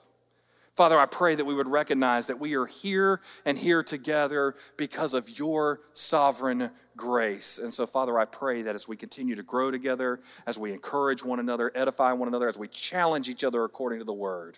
Father, 0.74 0.98
I 0.98 1.06
pray 1.06 1.36
that 1.36 1.46
we 1.46 1.54
would 1.54 1.68
recognize 1.68 2.28
that 2.28 2.40
we 2.40 2.56
are 2.56 2.66
here 2.66 3.22
and 3.46 3.58
here 3.58 3.84
together 3.84 4.56
because 4.76 5.14
of 5.14 5.38
your 5.38 5.82
sovereign 5.94 6.72
grace. 6.98 7.60
And 7.60 7.72
so, 7.72 7.86
Father, 7.86 8.18
I 8.18 8.26
pray 8.26 8.64
that 8.64 8.74
as 8.74 8.88
we 8.88 8.98
continue 8.98 9.36
to 9.36 9.44
grow 9.44 9.70
together, 9.70 10.20
as 10.48 10.58
we 10.58 10.72
encourage 10.74 11.24
one 11.24 11.40
another, 11.40 11.72
edify 11.76 12.12
one 12.14 12.28
another, 12.28 12.48
as 12.48 12.58
we 12.58 12.68
challenge 12.68 13.30
each 13.30 13.44
other 13.44 13.64
according 13.64 14.00
to 14.00 14.06
the 14.06 14.14
word, 14.14 14.58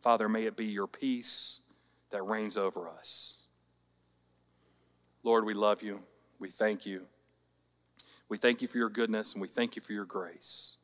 Father, 0.00 0.30
may 0.30 0.46
it 0.46 0.56
be 0.56 0.66
your 0.66 0.86
peace 0.86 1.60
that 2.08 2.22
reigns 2.22 2.56
over 2.56 2.88
us. 2.88 3.46
Lord, 5.22 5.44
we 5.44 5.52
love 5.52 5.82
you. 5.82 6.02
We 6.38 6.48
thank 6.48 6.86
you. 6.86 7.06
We 8.30 8.38
thank 8.38 8.62
you 8.62 8.68
for 8.68 8.78
your 8.78 8.88
goodness 8.88 9.34
and 9.34 9.42
we 9.42 9.48
thank 9.48 9.76
you 9.76 9.82
for 9.82 9.92
your 9.92 10.06
grace. 10.06 10.76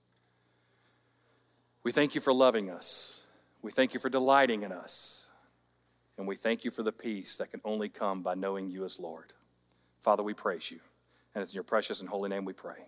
We 1.82 1.92
thank 1.92 2.14
you 2.14 2.20
for 2.20 2.32
loving 2.32 2.68
us. 2.68 3.25
We 3.66 3.72
thank 3.72 3.94
you 3.94 3.98
for 3.98 4.08
delighting 4.08 4.62
in 4.62 4.70
us. 4.70 5.32
And 6.16 6.28
we 6.28 6.36
thank 6.36 6.64
you 6.64 6.70
for 6.70 6.84
the 6.84 6.92
peace 6.92 7.36
that 7.38 7.50
can 7.50 7.60
only 7.64 7.88
come 7.88 8.22
by 8.22 8.36
knowing 8.36 8.70
you 8.70 8.84
as 8.84 9.00
Lord. 9.00 9.32
Father, 9.98 10.22
we 10.22 10.34
praise 10.34 10.70
you. 10.70 10.78
And 11.34 11.42
it's 11.42 11.50
in 11.50 11.56
your 11.56 11.64
precious 11.64 12.00
and 12.00 12.08
holy 12.08 12.28
name 12.28 12.44
we 12.44 12.52
pray. 12.52 12.86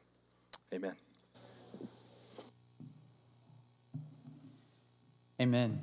Amen. 0.73 0.95
Amen. 5.43 5.81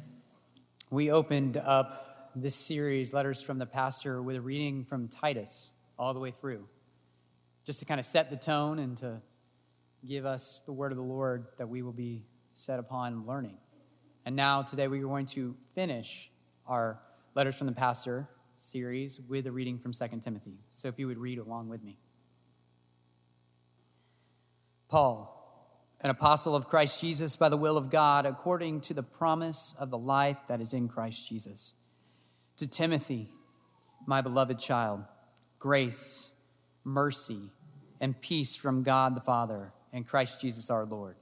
We 0.90 1.12
opened 1.12 1.58
up 1.58 2.32
this 2.34 2.56
series, 2.56 3.14
Letters 3.14 3.44
from 3.44 3.58
the 3.58 3.66
Pastor, 3.66 4.22
with 4.22 4.38
a 4.38 4.42
reading 4.42 4.86
from 4.86 5.10
Titus 5.10 5.74
all 6.00 6.14
the 6.14 6.22
way 6.22 6.32
through, 6.32 6.70
just 7.66 7.80
to 7.80 7.86
kind 7.86 8.00
of 8.00 8.06
set 8.06 8.30
the 8.30 8.38
tone 8.38 8.80
and 8.80 8.96
to 9.00 9.22
give 10.08 10.26
us 10.26 10.64
the 10.66 10.72
word 10.72 10.94
of 10.94 10.98
the 10.98 11.04
Lord 11.04 11.48
that 11.58 11.68
we 11.68 11.82
will 11.82 11.92
be 11.92 12.24
set 12.52 12.80
upon 12.80 13.26
learning. 13.26 13.58
And 14.26 14.36
now, 14.36 14.64
today, 14.64 14.88
we 14.88 15.00
are 15.00 15.08
going 15.08 15.28
to 15.28 15.56
finish 15.74 16.32
our 16.68 17.00
Letters 17.36 17.58
from 17.58 17.68
the 17.68 17.74
Pastor 17.74 18.28
series 18.58 19.20
with 19.20 19.46
a 19.46 19.52
reading 19.52 19.78
from 19.78 19.92
2 19.94 20.20
Timothy. 20.22 20.60
So 20.72 20.88
if 20.88 20.98
you 20.98 21.08
would 21.08 21.18
read 21.18 21.38
along 21.38 21.70
with 21.70 21.84
me. 21.84 21.98
Paul 24.90 25.36
an 26.02 26.10
apostle 26.10 26.56
of 26.56 26.68
Christ 26.68 27.02
Jesus 27.02 27.36
by 27.36 27.50
the 27.50 27.58
will 27.58 27.78
of 27.78 27.90
God, 27.90 28.26
according 28.26 28.82
to 28.82 28.94
the 28.94 29.02
promise 29.02 29.76
of 29.80 29.90
the 29.90 29.98
life 29.98 30.40
that 30.48 30.62
is 30.62 30.74
in 30.74 30.88
Christ 30.88 31.30
Jesus. 31.30 31.76
To 32.58 32.68
Timothy, 32.68 33.28
my 34.06 34.22
beloved 34.22 34.60
child, 34.60 35.04
grace, 35.58 36.32
mercy, 36.84 37.50
and 38.00 38.22
peace 38.22 38.56
from 38.56 38.84
God 38.84 39.16
the 39.16 39.22
Father 39.22 39.74
and 39.92 40.06
Christ 40.06 40.42
Jesus 40.42 40.70
our 40.70 40.86
Lord. 40.86 41.16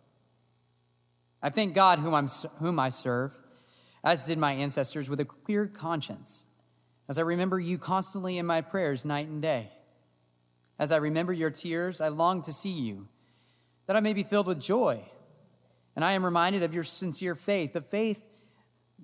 I 1.43 1.49
thank 1.49 1.75
God 1.75 1.99
whom, 1.99 2.13
I'm, 2.13 2.27
whom 2.59 2.79
I 2.79 2.89
serve, 2.89 3.37
as 4.03 4.25
did 4.25 4.37
my 4.37 4.53
ancestors, 4.53 5.09
with 5.09 5.19
a 5.19 5.25
clear 5.25 5.67
conscience, 5.67 6.47
as 7.07 7.19
I 7.19 7.21
remember 7.21 7.59
you 7.59 7.77
constantly 7.77 8.37
in 8.37 8.45
my 8.45 8.61
prayers 8.61 9.05
night 9.05 9.27
and 9.27 9.41
day. 9.41 9.69
As 10.79 10.91
I 10.91 10.97
remember 10.97 11.33
your 11.33 11.51
tears, 11.51 12.01
I 12.01 12.07
long 12.07 12.41
to 12.43 12.53
see 12.53 12.71
you 12.71 13.09
that 13.85 13.95
I 13.95 13.99
may 13.99 14.13
be 14.13 14.23
filled 14.23 14.47
with 14.47 14.61
joy. 14.61 15.03
And 15.95 16.03
I 16.03 16.13
am 16.13 16.25
reminded 16.25 16.63
of 16.63 16.73
your 16.73 16.83
sincere 16.83 17.35
faith, 17.35 17.73
the 17.73 17.81
faith 17.81 18.47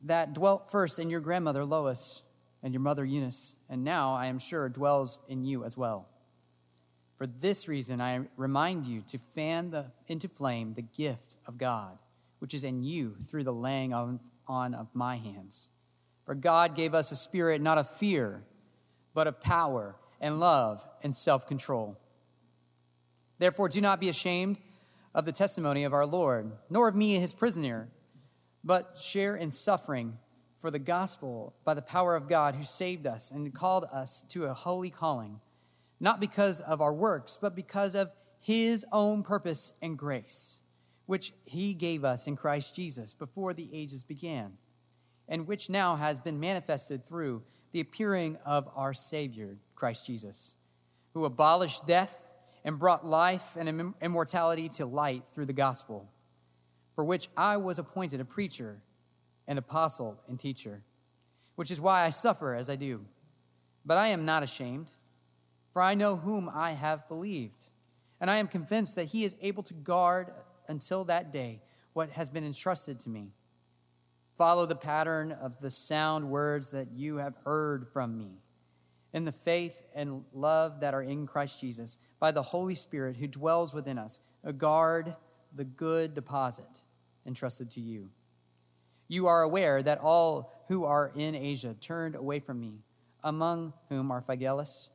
that 0.03 0.33
dwelt 0.33 0.71
first 0.71 0.97
in 0.97 1.09
your 1.09 1.19
grandmother 1.19 1.65
Lois 1.65 2.23
and 2.63 2.73
your 2.73 2.81
mother 2.81 3.05
Eunice, 3.05 3.57
and 3.69 3.83
now 3.83 4.13
I 4.13 4.25
am 4.25 4.39
sure 4.39 4.67
dwells 4.69 5.19
in 5.27 5.45
you 5.45 5.63
as 5.63 5.77
well. 5.77 6.07
For 7.15 7.27
this 7.27 7.67
reason, 7.67 8.01
I 8.01 8.27
remind 8.37 8.85
you 8.85 9.01
to 9.07 9.17
fan 9.17 9.71
the, 9.71 9.91
into 10.07 10.29
flame 10.29 10.73
the 10.73 10.81
gift 10.81 11.35
of 11.45 11.57
God, 11.57 11.97
which 12.39 12.53
is 12.53 12.63
in 12.63 12.83
you 12.83 13.15
through 13.15 13.43
the 13.43 13.53
laying 13.53 13.93
on, 13.93 14.19
on 14.47 14.73
of 14.73 14.87
my 14.93 15.17
hands. 15.17 15.69
For 16.25 16.35
God 16.35 16.75
gave 16.75 16.93
us 16.93 17.11
a 17.11 17.15
spirit 17.15 17.61
not 17.61 17.77
of 17.77 17.89
fear, 17.89 18.43
but 19.13 19.27
of 19.27 19.41
power 19.41 19.95
and 20.19 20.39
love 20.39 20.83
and 21.03 21.13
self 21.13 21.47
control. 21.47 21.99
Therefore, 23.37 23.69
do 23.69 23.81
not 23.81 24.01
be 24.01 24.09
ashamed 24.09 24.57
of 25.15 25.25
the 25.25 25.31
testimony 25.31 25.83
of 25.83 25.93
our 25.93 26.05
Lord, 26.05 26.51
nor 26.69 26.87
of 26.87 26.95
me, 26.95 27.15
his 27.15 27.33
prisoner, 27.33 27.89
but 28.63 28.97
share 28.97 29.35
in 29.35 29.49
suffering 29.49 30.17
for 30.55 30.69
the 30.69 30.79
gospel 30.79 31.55
by 31.65 31.73
the 31.73 31.81
power 31.81 32.15
of 32.15 32.27
God 32.27 32.55
who 32.55 32.63
saved 32.63 33.07
us 33.07 33.31
and 33.31 33.53
called 33.53 33.85
us 33.93 34.21
to 34.29 34.43
a 34.43 34.53
holy 34.53 34.89
calling, 34.89 35.39
not 35.99 36.19
because 36.19 36.59
of 36.61 36.81
our 36.81 36.93
works, 36.93 37.37
but 37.41 37.55
because 37.55 37.95
of 37.95 38.13
his 38.41 38.85
own 38.91 39.23
purpose 39.23 39.73
and 39.81 39.97
grace, 39.97 40.58
which 41.09 41.33
he 41.43 41.73
gave 41.73 42.03
us 42.03 42.27
in 42.27 42.35
Christ 42.35 42.75
Jesus 42.75 43.15
before 43.15 43.51
the 43.51 43.67
ages 43.73 44.03
began, 44.03 44.53
and 45.27 45.47
which 45.47 45.67
now 45.67 45.95
has 45.95 46.19
been 46.19 46.39
manifested 46.39 47.03
through 47.03 47.41
the 47.71 47.79
appearing 47.79 48.37
of 48.45 48.69
our 48.75 48.93
Savior, 48.93 49.57
Christ 49.73 50.05
Jesus, 50.05 50.55
who 51.15 51.25
abolished 51.25 51.87
death 51.87 52.27
and 52.63 52.77
brought 52.77 53.07
life 53.07 53.55
and 53.57 53.95
immortality 53.99 54.69
to 54.69 54.85
light 54.85 55.23
through 55.33 55.47
the 55.47 55.51
gospel, 55.51 56.11
for 56.93 57.03
which 57.03 57.27
I 57.35 57.57
was 57.57 57.79
appointed 57.79 58.19
a 58.19 58.25
preacher, 58.25 58.83
an 59.47 59.57
apostle, 59.57 60.21
and 60.27 60.39
teacher, 60.39 60.83
which 61.55 61.71
is 61.71 61.81
why 61.81 62.05
I 62.05 62.09
suffer 62.09 62.53
as 62.53 62.69
I 62.69 62.75
do. 62.75 63.03
But 63.83 63.97
I 63.97 64.09
am 64.09 64.25
not 64.25 64.43
ashamed, 64.43 64.91
for 65.73 65.81
I 65.81 65.95
know 65.95 66.17
whom 66.17 66.51
I 66.53 66.73
have 66.73 67.07
believed, 67.07 67.71
and 68.21 68.29
I 68.29 68.37
am 68.37 68.47
convinced 68.47 68.95
that 68.95 69.05
he 69.05 69.23
is 69.23 69.35
able 69.41 69.63
to 69.63 69.73
guard 69.73 70.27
until 70.69 71.03
that 71.05 71.31
day 71.31 71.61
what 71.93 72.11
has 72.11 72.29
been 72.29 72.45
entrusted 72.45 72.99
to 73.01 73.09
me. 73.09 73.33
Follow 74.37 74.65
the 74.65 74.75
pattern 74.75 75.33
of 75.33 75.57
the 75.57 75.69
sound 75.69 76.29
words 76.29 76.71
that 76.71 76.91
you 76.93 77.17
have 77.17 77.35
heard 77.43 77.87
from 77.91 78.17
me 78.17 78.41
in 79.13 79.25
the 79.25 79.31
faith 79.31 79.81
and 79.95 80.23
love 80.33 80.81
that 80.81 80.93
are 80.93 81.01
in 81.01 81.25
Christ 81.25 81.59
Jesus, 81.61 81.97
by 82.19 82.31
the 82.31 82.41
Holy 82.41 82.75
Spirit 82.75 83.17
who 83.17 83.27
dwells 83.27 83.73
within 83.73 83.97
us, 83.97 84.19
guard 84.57 85.15
the 85.53 85.65
good 85.65 86.13
deposit 86.13 86.83
entrusted 87.25 87.71
to 87.71 87.81
you. 87.81 88.09
You 89.07 89.25
are 89.25 89.41
aware 89.41 89.81
that 89.81 89.97
all 89.99 90.65
who 90.67 90.85
are 90.85 91.11
in 91.15 91.35
Asia 91.35 91.75
turned 91.79 92.15
away 92.15 92.39
from 92.39 92.59
me, 92.59 92.83
among 93.23 93.73
whom 93.89 94.11
are 94.11 94.21
Phygelus 94.21 94.91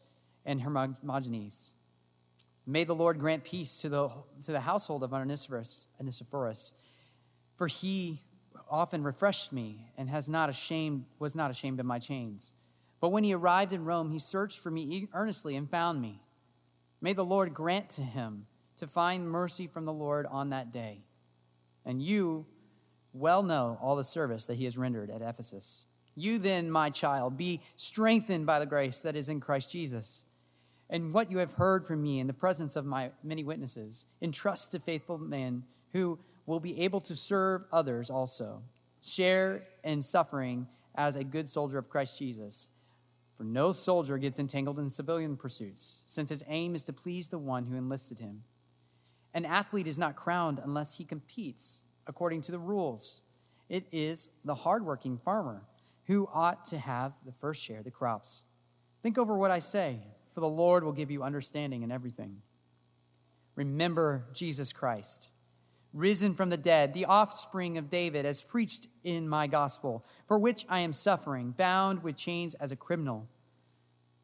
and 0.47 0.61
Hermogenes. 0.61 1.75
May 2.67 2.85
the 2.85 2.95
Lord 2.95 3.19
grant 3.19 3.45
peace 3.45 3.83
to 3.83 3.89
the, 3.89 4.09
to 4.47 4.53
the 4.53 4.61
household 4.61 5.03
of 5.03 5.13
Onesiphorus, 5.13 5.89
Onesiphorus, 6.01 6.73
for 7.57 7.67
he 7.67 8.21
often 8.71 9.03
refreshed 9.03 9.53
me 9.53 9.91
and 9.99 10.09
has 10.09 10.29
not 10.29 10.49
ashamed, 10.49 11.05
was 11.19 11.37
not 11.37 11.51
ashamed 11.51 11.79
of 11.79 11.87
my 11.87 11.99
chains. 11.99 12.55
But 13.01 13.13
when 13.13 13.25
he 13.25 13.35
arrived 13.35 13.73
in 13.73 13.85
Rome, 13.85 14.11
he 14.11 14.19
searched 14.19 14.61
for 14.61 14.71
me 14.71 15.09
earnestly 15.13 15.57
and 15.57 15.71
found 15.71 16.01
me. 16.01 16.23
May 17.03 17.13
the 17.13 17.25
Lord 17.25 17.53
grant 17.53 17.91
to 17.91 18.03
him 18.03 18.47
to 18.79 18.87
find 18.87 19.29
mercy 19.29 19.67
from 19.67 19.85
the 19.85 19.93
Lord 19.93 20.27
on 20.31 20.51
that 20.51 20.73
day. 20.73 21.05
And 21.85 22.01
you 22.01 22.47
well 23.13 23.43
know 23.43 23.79
all 23.83 23.95
the 23.95 24.05
service 24.05 24.47
that 24.47 24.57
he 24.57 24.65
has 24.65 24.79
rendered 24.79 25.11
at 25.11 25.21
Ephesus. 25.21 25.87
You 26.17 26.39
then, 26.39 26.71
my 26.71 26.91
child, 26.91 27.37
be 27.37 27.61
strengthened 27.77 28.47
by 28.47 28.59
the 28.59 28.67
grace 28.67 29.01
that 29.03 29.17
is 29.17 29.29
in 29.29 29.41
Christ 29.41 29.71
Jesus. 29.71 30.27
And 30.91 31.13
what 31.13 31.31
you 31.31 31.39
have 31.39 31.55
heard 31.55 31.87
from 31.87 32.03
me 32.03 32.21
in 32.21 32.27
the 32.27 32.35
presence 32.35 32.77
of 32.77 32.85
my 32.85 33.11
many 33.23 33.43
witnesses, 33.43 34.07
entrust 34.21 34.73
to 34.73 34.79
faithful 34.79 35.19
men 35.19 35.65
who 35.93 36.19
will 36.47 36.61
be 36.61 36.83
able 36.83 37.01
to 37.01 37.17
serve 37.17 37.65
others 37.73 38.11
also. 38.11 38.63
Share 39.03 39.63
in 39.83 40.03
suffering 40.03 40.69
as 40.95 41.17
a 41.17 41.25
good 41.25 41.49
soldier 41.49 41.79
of 41.79 41.89
Christ 41.89 42.19
Jesus. 42.19 42.71
For 43.37 43.45
no 43.45 43.73
soldier 43.73 44.19
gets 44.19 44.39
entangled 44.39 44.79
in 44.79 44.89
civilian 44.89 45.37
pursuits, 45.37 46.03
since 46.07 46.31
his 46.31 46.45
aim 46.49 46.75
is 46.75 46.85
to 46.85 46.93
please 46.93 47.29
the 47.29 47.39
one 47.39 47.67
who 47.67 47.77
enlisted 47.77 48.19
him. 48.19 48.45
An 49.33 49.45
athlete 49.45 49.89
is 49.89 49.99
not 49.99 50.15
crowned 50.15 50.61
unless 50.63 50.99
he 50.99 51.05
competes 51.05 51.85
according 52.07 52.43
to 52.43 52.53
the 52.53 52.59
rules. 52.59 53.23
It 53.69 53.85
is 53.91 54.29
the 54.45 54.55
hardworking 54.55 55.19
farmer 55.19 55.65
who 56.07 56.29
ought 56.33 56.65
to 56.67 56.79
have 56.79 57.15
the 57.25 57.33
first 57.33 57.65
share 57.65 57.79
of 57.79 57.85
the 57.85 57.91
crops. 57.91 58.45
Think 59.03 59.19
over 59.19 59.37
what 59.37 59.51
I 59.51 59.59
say, 59.59 59.99
for 60.35 60.41
the 60.41 60.47
Lord 60.47 60.85
will 60.85 60.93
give 60.93 61.11
you 61.11 61.23
understanding 61.23 61.83
in 61.83 61.93
everything. 61.93 62.43
Remember 63.55 64.27
Jesus 64.35 64.73
Christ 64.73 65.31
risen 65.95 66.35
from 66.35 66.51
the 66.51 66.57
dead, 66.57 66.93
the 66.93 67.05
offspring 67.05 67.79
of 67.79 67.89
David, 67.89 68.27
as 68.27 68.43
preached 68.43 68.89
in 69.05 69.29
my 69.29 69.47
gospel, 69.47 70.05
for 70.27 70.39
which 70.39 70.67
I 70.69 70.81
am 70.81 70.93
suffering, 70.93 71.53
bound 71.53 72.03
with 72.03 72.17
chains 72.17 72.55
as 72.57 72.73
a 72.73 72.77
criminal. 72.77 73.29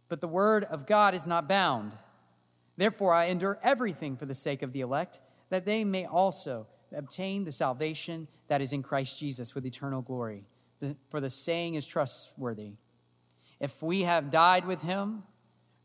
But 0.09 0.21
the 0.21 0.29
word 0.29 0.65
of 0.65 0.87
God 0.87 1.15
is 1.15 1.29
not 1.29 1.49
bound. 1.49 1.93
Therefore, 2.77 3.15
I 3.15 3.27
endure 3.27 3.59
everything 3.63 4.17
for 4.17 4.27
the 4.27 4.35
sake 4.35 4.63
of 4.63 4.73
the 4.73 4.81
elect, 4.81 5.23
that 5.51 5.65
they 5.65 5.85
may 5.85 6.05
also 6.05 6.67
obtain 6.93 7.45
the 7.45 7.53
salvation 7.53 8.27
that 8.49 8.61
is 8.61 8.73
in 8.73 8.83
Christ 8.83 9.21
Jesus 9.21 9.55
with 9.55 9.65
eternal 9.65 10.03
glory. 10.03 10.49
For 11.09 11.21
the 11.21 11.31
saying 11.31 11.75
is 11.75 11.87
trustworthy. 11.87 12.79
If 13.61 13.83
we 13.83 14.03
have 14.03 14.31
died 14.31 14.67
with 14.67 14.83
him, 14.83 15.23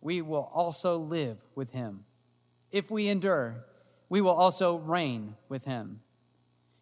we 0.06 0.22
will 0.22 0.52
also 0.54 0.98
live 0.98 1.42
with 1.56 1.74
him. 1.74 2.02
If 2.72 2.92
we 2.92 3.10
endure, 3.10 3.66
we 4.08 4.22
will 4.22 4.36
also 4.36 4.78
reign 4.78 5.36
with 5.50 5.66
him. 5.66 6.02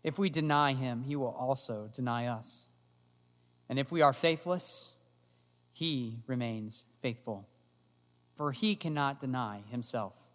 If 0.04 0.20
we 0.20 0.30
deny 0.30 0.74
him, 0.74 1.06
he 1.06 1.16
will 1.16 1.34
also 1.34 1.90
deny 1.94 2.28
us. 2.28 2.68
And 3.70 3.80
if 3.80 3.94
we 3.94 4.02
are 4.02 4.12
faithless, 4.12 4.98
he 5.72 6.18
remains 6.28 6.86
faithful, 7.00 7.48
for 8.36 8.52
he 8.52 8.76
cannot 8.76 9.22
deny 9.22 9.62
himself. 9.72 10.28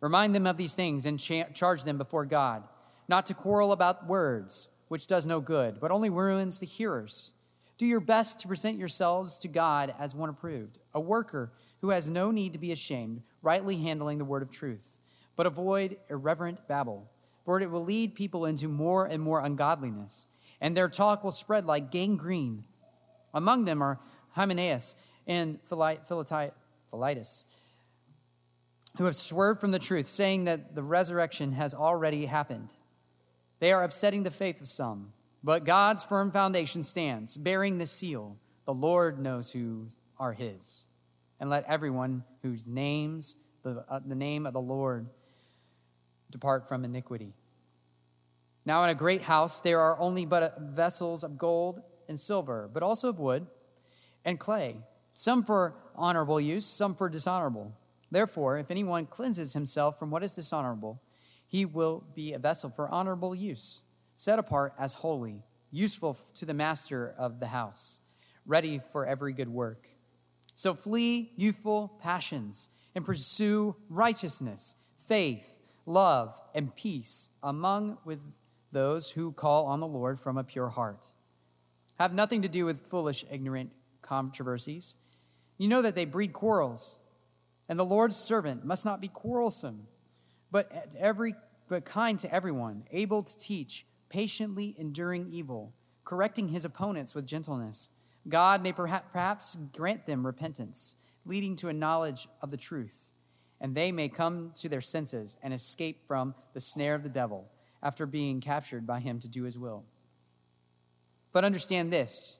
Remind 0.00 0.34
them 0.34 0.46
of 0.46 0.56
these 0.56 0.74
things 0.74 1.04
and 1.04 1.20
charge 1.20 1.84
them 1.84 1.98
before 1.98 2.24
God, 2.24 2.62
not 3.08 3.26
to 3.26 3.34
quarrel 3.34 3.72
about 3.72 4.06
words, 4.06 4.70
which 4.88 5.06
does 5.06 5.26
no 5.26 5.42
good, 5.42 5.80
but 5.82 5.90
only 5.90 6.08
ruins 6.08 6.60
the 6.60 6.66
hearers. 6.66 7.34
Do 7.78 7.84
your 7.84 8.00
best 8.00 8.40
to 8.40 8.48
present 8.48 8.78
yourselves 8.78 9.38
to 9.40 9.48
God 9.48 9.94
as 9.98 10.14
one 10.14 10.30
approved, 10.30 10.78
a 10.94 11.00
worker 11.00 11.52
who 11.82 11.90
has 11.90 12.08
no 12.08 12.30
need 12.30 12.54
to 12.54 12.58
be 12.58 12.72
ashamed, 12.72 13.22
rightly 13.42 13.76
handling 13.82 14.16
the 14.18 14.24
word 14.24 14.42
of 14.42 14.50
truth. 14.50 14.98
But 15.36 15.46
avoid 15.46 15.96
irreverent 16.08 16.66
babble, 16.66 17.10
for 17.44 17.60
it 17.60 17.70
will 17.70 17.84
lead 17.84 18.14
people 18.14 18.46
into 18.46 18.68
more 18.68 19.06
and 19.06 19.22
more 19.22 19.44
ungodliness, 19.44 20.28
and 20.60 20.74
their 20.74 20.88
talk 20.88 21.22
will 21.22 21.32
spread 21.32 21.66
like 21.66 21.90
gangrene. 21.90 22.64
Among 23.34 23.66
them 23.66 23.82
are 23.82 24.00
Hymenaeus 24.30 25.12
and 25.26 25.60
Philetus, 25.60 26.10
who 28.96 29.04
have 29.04 29.14
swerved 29.14 29.60
from 29.60 29.72
the 29.72 29.78
truth, 29.78 30.06
saying 30.06 30.44
that 30.44 30.74
the 30.74 30.82
resurrection 30.82 31.52
has 31.52 31.74
already 31.74 32.24
happened. 32.24 32.72
They 33.60 33.70
are 33.72 33.84
upsetting 33.84 34.22
the 34.22 34.30
faith 34.30 34.62
of 34.62 34.66
some. 34.66 35.12
But 35.42 35.64
God's 35.64 36.02
firm 36.04 36.30
foundation 36.30 36.82
stands, 36.82 37.36
bearing 37.36 37.78
the 37.78 37.86
seal. 37.86 38.36
The 38.64 38.74
Lord 38.74 39.18
knows 39.18 39.52
who 39.52 39.88
are 40.18 40.32
his. 40.32 40.86
And 41.38 41.50
let 41.50 41.64
everyone 41.64 42.24
whose 42.42 42.66
names 42.66 43.36
the, 43.62 43.84
uh, 43.90 44.00
the 44.04 44.14
name 44.14 44.46
of 44.46 44.52
the 44.52 44.60
Lord 44.60 45.08
depart 46.30 46.68
from 46.68 46.84
iniquity. 46.84 47.34
Now, 48.64 48.82
in 48.84 48.90
a 48.90 48.94
great 48.94 49.22
house, 49.22 49.60
there 49.60 49.80
are 49.80 49.98
only 50.00 50.24
but 50.26 50.60
vessels 50.60 51.22
of 51.22 51.38
gold 51.38 51.80
and 52.08 52.18
silver, 52.18 52.70
but 52.72 52.82
also 52.82 53.10
of 53.10 53.18
wood 53.18 53.46
and 54.24 54.38
clay, 54.38 54.76
some 55.12 55.44
for 55.44 55.78
honorable 55.94 56.40
use, 56.40 56.66
some 56.66 56.94
for 56.94 57.08
dishonorable. 57.08 57.76
Therefore, 58.10 58.58
if 58.58 58.70
anyone 58.70 59.06
cleanses 59.06 59.52
himself 59.52 59.98
from 59.98 60.10
what 60.10 60.22
is 60.22 60.34
dishonorable, 60.34 61.00
he 61.48 61.64
will 61.64 62.04
be 62.14 62.32
a 62.32 62.38
vessel 62.38 62.70
for 62.70 62.88
honorable 62.88 63.34
use, 63.34 63.84
set 64.16 64.38
apart 64.38 64.72
as 64.78 64.94
holy, 64.94 65.44
useful 65.70 66.14
to 66.34 66.44
the 66.44 66.54
master 66.54 67.14
of 67.18 67.38
the 67.38 67.48
house, 67.48 68.00
ready 68.44 68.78
for 68.78 69.06
every 69.06 69.32
good 69.32 69.48
work. 69.48 69.88
So 70.54 70.74
flee 70.74 71.32
youthful 71.36 71.98
passions 72.02 72.70
and 72.94 73.04
pursue 73.04 73.76
righteousness, 73.88 74.74
faith, 74.96 75.60
love, 75.84 76.40
and 76.54 76.74
peace 76.74 77.30
among 77.42 77.98
with 78.04 78.38
those 78.72 79.12
who 79.12 79.32
call 79.32 79.66
on 79.66 79.80
the 79.80 79.86
Lord 79.86 80.18
from 80.18 80.38
a 80.38 80.44
pure 80.44 80.70
heart. 80.70 81.12
Have 81.98 82.14
nothing 82.14 82.42
to 82.42 82.48
do 82.48 82.64
with 82.64 82.80
foolish, 82.80 83.24
ignorant 83.30 83.72
controversies. 84.02 84.96
You 85.58 85.68
know 85.68 85.82
that 85.82 85.94
they 85.94 86.04
breed 86.04 86.32
quarrels, 86.32 87.00
and 87.68 87.78
the 87.78 87.84
Lord's 87.84 88.16
servant 88.16 88.64
must 88.64 88.84
not 88.84 89.00
be 89.00 89.08
quarrelsome, 89.08 89.86
but 90.50 90.94
every 90.98 91.34
but 91.68 91.84
kind 91.84 92.18
to 92.20 92.32
everyone, 92.32 92.84
able 92.92 93.22
to 93.22 93.38
teach, 93.38 93.85
patiently 94.08 94.74
enduring 94.78 95.28
evil, 95.30 95.72
correcting 96.04 96.48
his 96.48 96.64
opponents 96.64 97.14
with 97.14 97.26
gentleness. 97.26 97.90
God 98.28 98.62
may 98.62 98.72
perhaps 98.72 99.56
grant 99.72 100.06
them 100.06 100.26
repentance, 100.26 100.96
leading 101.24 101.56
to 101.56 101.68
a 101.68 101.72
knowledge 101.72 102.28
of 102.42 102.50
the 102.50 102.56
truth, 102.56 103.12
and 103.60 103.74
they 103.74 103.92
may 103.92 104.08
come 104.08 104.52
to 104.56 104.68
their 104.68 104.80
senses 104.80 105.36
and 105.42 105.54
escape 105.54 106.04
from 106.06 106.34
the 106.54 106.60
snare 106.60 106.94
of 106.94 107.02
the 107.02 107.08
devil 107.08 107.50
after 107.82 108.06
being 108.06 108.40
captured 108.40 108.86
by 108.86 109.00
him 109.00 109.18
to 109.20 109.28
do 109.28 109.44
his 109.44 109.58
will. 109.58 109.84
But 111.32 111.44
understand 111.44 111.92
this 111.92 112.38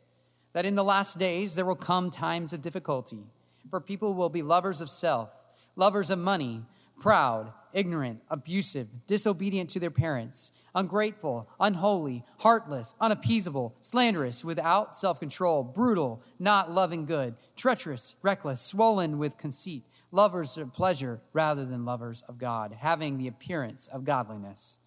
that 0.53 0.65
in 0.65 0.75
the 0.75 0.83
last 0.83 1.19
days 1.19 1.55
there 1.55 1.67
will 1.67 1.77
come 1.77 2.09
times 2.09 2.53
of 2.53 2.63
difficulty, 2.63 3.27
for 3.71 3.81
people 3.81 4.15
will 4.15 4.31
be 4.31 4.43
lovers 4.43 4.81
of 4.81 4.89
self, 4.89 5.69
lovers 5.77 6.11
of 6.11 6.19
money, 6.19 6.63
proud, 6.99 7.53
ignorant, 7.73 8.23
abusive, 8.31 8.89
disobedient 9.07 9.69
to 9.71 9.79
their 9.79 9.91
parents, 9.91 10.53
ungrateful, 10.75 11.49
unholy, 11.61 12.25
heartless, 12.41 12.95
unappeasable, 13.01 13.75
slanderous, 13.81 14.45
without 14.45 14.97
self 14.97 15.21
control, 15.21 15.63
brutal, 15.63 16.23
not 16.39 16.71
loving 16.71 17.05
good, 17.05 17.35
treacherous, 17.55 18.17
reckless, 18.23 18.61
swollen 18.61 19.19
with 19.19 19.39
conceit, 19.39 19.85
lovers 20.11 20.57
of 20.57 20.73
pleasure 20.73 21.21
rather 21.33 21.65
than 21.65 21.85
lovers 21.85 22.23
of 22.23 22.39
God, 22.39 22.73
having 22.81 23.19
the 23.19 23.29
appearance 23.29 23.87
of 23.89 24.05
godliness, 24.05 24.79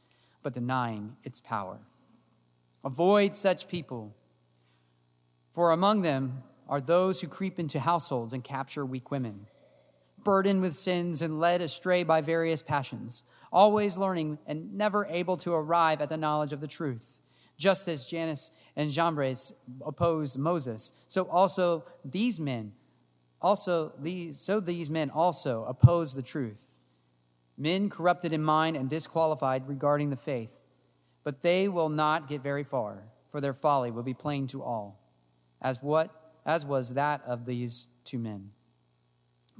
but 0.41 0.53
denying 0.53 1.15
its 1.23 1.39
power. 1.39 1.79
Avoid 2.83 3.35
such 3.35 3.67
people, 3.67 4.15
for 5.51 5.71
among 5.71 6.01
them 6.01 6.43
are 6.67 6.81
those 6.81 7.21
who 7.21 7.27
creep 7.27 7.59
into 7.59 7.79
households 7.79 8.31
and 8.33 8.43
capture 8.43 8.85
weak 8.85 9.11
women, 9.11 9.47
burdened 10.23 10.61
with 10.61 10.73
sins 10.73 11.21
and 11.21 11.39
led 11.39 11.61
astray 11.61 12.03
by 12.03 12.21
various 12.21 12.61
passions, 12.61 13.23
always 13.51 13.97
learning 13.97 14.39
and 14.47 14.73
never 14.73 15.05
able 15.05 15.37
to 15.37 15.53
arrive 15.53 16.01
at 16.01 16.09
the 16.09 16.17
knowledge 16.17 16.53
of 16.53 16.61
the 16.61 16.67
truth. 16.67 17.19
Just 17.57 17.87
as 17.87 18.09
Jannes 18.09 18.51
and 18.75 18.89
Jambres 18.89 19.53
opposed 19.85 20.39
Moses, 20.39 21.05
so 21.07 21.25
also 21.29 21.83
these 22.05 22.39
men 22.39 22.73
also 23.41 23.93
these 23.97 24.37
so 24.37 24.59
these 24.59 24.89
men 24.89 25.09
also 25.09 25.63
oppose 25.65 26.15
the 26.15 26.21
truth. 26.21 26.79
Men 27.57 27.89
corrupted 27.89 28.31
in 28.31 28.43
mind 28.43 28.77
and 28.77 28.89
disqualified 28.89 29.67
regarding 29.67 30.09
the 30.09 30.15
faith 30.15 30.65
but 31.23 31.41
they 31.41 31.67
will 31.67 31.89
not 31.89 32.27
get 32.27 32.41
very 32.41 32.63
far, 32.63 33.03
for 33.27 33.41
their 33.41 33.53
folly 33.53 33.91
will 33.91 34.03
be 34.03 34.13
plain 34.13 34.47
to 34.47 34.63
all, 34.63 34.99
as 35.61 35.83
what 35.83 36.09
as 36.45 36.65
was 36.65 36.95
that 36.95 37.21
of 37.27 37.45
these 37.45 37.87
two 38.03 38.17
men. 38.17 38.49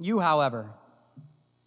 You, 0.02 0.20
however, 0.20 0.72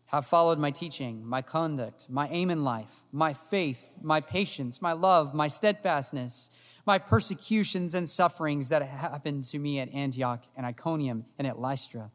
have 0.07 0.25
followed 0.25 0.57
my 0.57 0.71
teaching, 0.71 1.23
my 1.23 1.43
conduct, 1.43 2.07
my 2.09 2.27
aim 2.29 2.49
in 2.49 2.63
life, 2.63 3.01
my 3.11 3.31
faith, 3.31 3.95
my 4.01 4.21
patience, 4.21 4.81
my 4.81 4.93
love, 4.93 5.35
my 5.35 5.47
steadfastness, 5.47 6.81
my 6.85 6.97
persecutions 6.97 7.93
and 7.93 8.09
sufferings 8.09 8.69
that 8.69 8.81
happened 8.81 9.43
to 9.45 9.59
me 9.59 9.79
at 9.79 9.93
Antioch 9.93 10.43
and 10.57 10.65
Iconium 10.65 11.25
and 11.37 11.45
at 11.45 11.59
Lystra, 11.59 12.09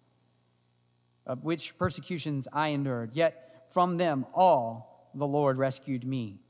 of 1.24 1.44
which 1.44 1.78
persecutions 1.78 2.48
I 2.52 2.70
endured. 2.70 3.10
Yet 3.14 3.66
from 3.70 3.96
them 3.96 4.26
all 4.34 5.10
the 5.14 5.26
Lord 5.26 5.56
rescued 5.56 6.04
me. 6.04 6.40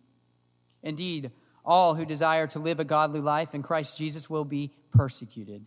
Indeed, 0.83 1.31
all 1.63 1.95
who 1.95 2.07
desire 2.07 2.47
to 2.49 2.59
live 2.59 2.81
a 2.81 2.85
godly 2.85 3.21
life 3.21 3.55
in 3.55 3.63
Christ 3.63 3.99
Jesus 3.99 4.31
will 4.31 4.47
be 4.47 4.73
persecuted, 4.93 5.67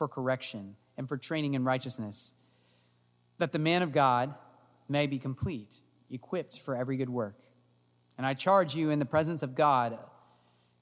for 0.00 0.08
correction, 0.08 0.76
and 0.96 1.06
for 1.06 1.18
training 1.18 1.52
in 1.52 1.62
righteousness, 1.62 2.34
that 3.36 3.52
the 3.52 3.58
man 3.58 3.82
of 3.82 3.92
God 3.92 4.34
may 4.88 5.06
be 5.06 5.18
complete, 5.18 5.82
equipped 6.10 6.58
for 6.58 6.74
every 6.74 6.96
good 6.96 7.10
work. 7.10 7.42
And 8.16 8.26
I 8.26 8.32
charge 8.32 8.74
you 8.74 8.88
in 8.88 8.98
the 8.98 9.04
presence 9.04 9.42
of 9.42 9.54
God 9.54 9.98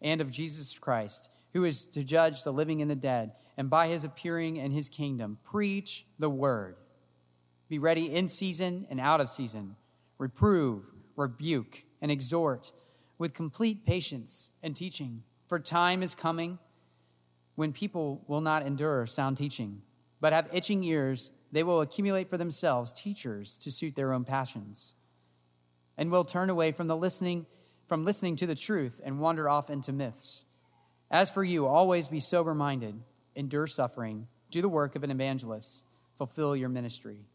and 0.01 0.21
of 0.21 0.31
Jesus 0.31 0.79
Christ, 0.79 1.33
who 1.53 1.64
is 1.64 1.85
to 1.87 2.05
judge 2.05 2.45
the 2.45 2.53
living 2.53 2.81
and 2.81 2.89
the 2.89 2.95
dead, 2.95 3.33
and 3.57 3.69
by 3.69 3.89
his 3.89 4.05
appearing 4.05 4.57
and 4.57 4.73
his 4.73 4.89
kingdom, 4.89 5.39
preach 5.43 6.05
the 6.21 6.31
word. 6.31 6.77
Be 7.69 7.81
ready 7.81 8.14
in 8.14 8.29
season 8.29 8.87
and 8.89 9.01
out 9.01 9.21
of 9.21 9.29
season. 9.29 9.75
Reprove, 10.19 10.93
rebuke, 11.16 11.79
and 12.01 12.12
exhort 12.12 12.71
with 13.19 13.35
complete 13.35 13.85
patience 13.85 14.53
and 14.62 14.77
teaching. 14.77 15.25
For 15.49 15.59
time 15.59 16.05
is 16.05 16.14
coming 16.14 16.61
when 17.59 17.73
people 17.73 18.23
will 18.29 18.41
not 18.41 18.65
endure 18.65 19.05
sound 19.05 19.37
teaching, 19.37 19.83
but 20.21 20.33
have 20.33 20.49
itching 20.53 20.85
ears. 20.85 21.33
They 21.51 21.65
will 21.65 21.81
accumulate 21.81 22.31
for 22.31 22.37
themselves 22.37 22.93
teachers 22.93 23.59
to 23.59 23.73
suit 23.73 23.97
their 23.97 24.13
own 24.13 24.25
passions, 24.25 24.95
and 25.97 26.13
will 26.13 26.23
turn 26.23 26.51
away 26.51 26.71
from 26.71 26.87
the 26.87 26.97
listening 26.97 27.47
from 27.89 28.05
listening 28.05 28.37
to 28.37 28.47
the 28.47 28.55
truth 28.55 29.01
and 29.05 29.19
wander 29.19 29.49
off 29.49 29.71
into 29.71 29.93
myths. 29.93 30.45
As 31.11 31.33
for 31.33 31.43
you, 31.43 31.67
always 31.67 32.07
be 32.07 32.21
sober 32.21 32.55
minded, 32.55 32.95
endure 33.35 33.67
suffering, 33.67 34.29
do 34.53 34.63
the 34.63 34.69
work 34.69 34.95
of 34.95 35.03
an 35.03 35.11
evangelist, 35.11 35.85
fulfill 36.17 36.55
your 36.55 36.69
ministry. 36.69 37.27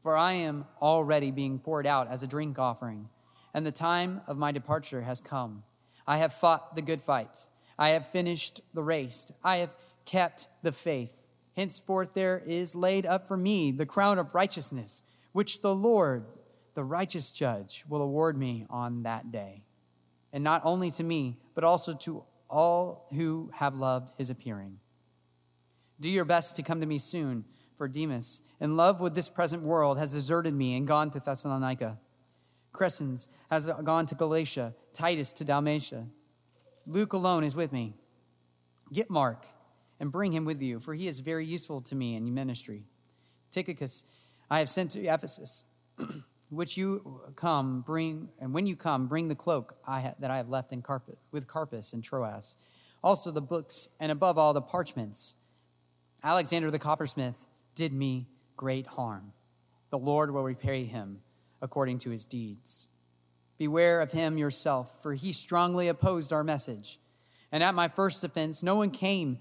For 0.00 0.16
I 0.16 0.32
am 0.32 0.64
already 0.82 1.30
being 1.30 1.60
poured 1.60 1.86
out 1.86 2.08
as 2.08 2.24
a 2.24 2.26
drink 2.26 2.58
offering 2.58 3.08
and 3.54 3.64
the 3.64 3.70
time 3.70 4.20
of 4.26 4.36
my 4.36 4.50
departure 4.50 5.02
has 5.02 5.20
come. 5.20 5.62
I 6.08 6.16
have 6.16 6.32
fought 6.32 6.74
the 6.74 6.82
good 6.82 7.00
fight. 7.00 7.50
I 7.78 7.90
have 7.90 8.06
finished 8.06 8.60
the 8.74 8.82
race. 8.82 9.32
I 9.42 9.56
have 9.56 9.76
kept 10.04 10.48
the 10.62 10.72
faith. 10.72 11.28
Henceforth 11.56 12.14
there 12.14 12.42
is 12.44 12.74
laid 12.74 13.06
up 13.06 13.28
for 13.28 13.36
me 13.36 13.70
the 13.70 13.86
crown 13.86 14.18
of 14.18 14.34
righteousness, 14.34 15.04
which 15.32 15.60
the 15.60 15.74
Lord, 15.74 16.24
the 16.74 16.84
righteous 16.84 17.32
judge, 17.32 17.84
will 17.88 18.02
award 18.02 18.36
me 18.36 18.66
on 18.68 19.02
that 19.04 19.30
day. 19.30 19.62
And 20.32 20.42
not 20.42 20.62
only 20.64 20.90
to 20.92 21.04
me, 21.04 21.38
but 21.54 21.64
also 21.64 21.92
to 21.98 22.24
all 22.48 23.06
who 23.10 23.50
have 23.54 23.74
loved 23.74 24.12
his 24.18 24.30
appearing. 24.30 24.78
Do 26.00 26.08
your 26.08 26.24
best 26.24 26.56
to 26.56 26.62
come 26.62 26.80
to 26.80 26.86
me 26.86 26.98
soon, 26.98 27.44
for 27.76 27.88
Demas, 27.88 28.42
in 28.60 28.76
love 28.76 29.00
with 29.00 29.14
this 29.14 29.28
present 29.28 29.62
world, 29.62 29.98
has 29.98 30.12
deserted 30.12 30.54
me 30.54 30.76
and 30.76 30.86
gone 30.86 31.10
to 31.10 31.20
Thessalonica. 31.20 31.98
Crescens 32.72 33.28
has 33.50 33.70
gone 33.84 34.06
to 34.06 34.14
Galatia, 34.14 34.74
Titus 34.92 35.32
to 35.34 35.44
Dalmatia. 35.44 36.06
Luke 36.86 37.12
alone 37.12 37.44
is 37.44 37.56
with 37.56 37.72
me. 37.72 37.94
Get 38.92 39.10
Mark 39.10 39.46
and 39.98 40.12
bring 40.12 40.32
him 40.32 40.44
with 40.44 40.60
you, 40.62 40.80
for 40.80 40.94
he 40.94 41.06
is 41.06 41.20
very 41.20 41.46
useful 41.46 41.80
to 41.82 41.96
me 41.96 42.14
in 42.14 42.34
ministry. 42.34 42.84
Tychicus 43.50 44.04
I 44.50 44.58
have 44.58 44.68
sent 44.68 44.90
to 44.92 45.00
Ephesus, 45.00 45.64
which 46.50 46.76
you 46.76 47.20
come 47.36 47.80
bring, 47.80 48.28
and 48.40 48.52
when 48.52 48.66
you 48.66 48.76
come, 48.76 49.06
bring 49.06 49.28
the 49.28 49.34
cloak 49.34 49.76
I 49.86 50.00
ha- 50.00 50.14
that 50.18 50.30
I 50.30 50.36
have 50.36 50.50
left 50.50 50.72
in 50.72 50.82
with 51.30 51.46
Carpus 51.46 51.92
and 51.92 52.04
Troas. 52.04 52.56
also 53.02 53.30
the 53.30 53.40
books, 53.40 53.88
and 53.98 54.12
above 54.12 54.36
all 54.36 54.52
the 54.52 54.62
parchments. 54.62 55.36
Alexander 56.22 56.70
the 56.70 56.78
coppersmith 56.78 57.48
did 57.74 57.92
me 57.92 58.26
great 58.56 58.86
harm. 58.86 59.32
The 59.90 59.98
Lord 59.98 60.30
will 60.30 60.42
repay 60.42 60.84
him 60.84 61.20
according 61.62 61.98
to 61.98 62.10
his 62.10 62.26
deeds. 62.26 62.88
Beware 63.58 64.00
of 64.00 64.12
him 64.12 64.36
yourself, 64.36 65.02
for 65.02 65.14
he 65.14 65.32
strongly 65.32 65.88
opposed 65.88 66.32
our 66.32 66.44
message. 66.44 66.98
And 67.52 67.62
at 67.62 67.74
my 67.74 67.88
first 67.88 68.24
offense, 68.24 68.62
no 68.62 68.76
one 68.76 68.90
came 68.90 69.38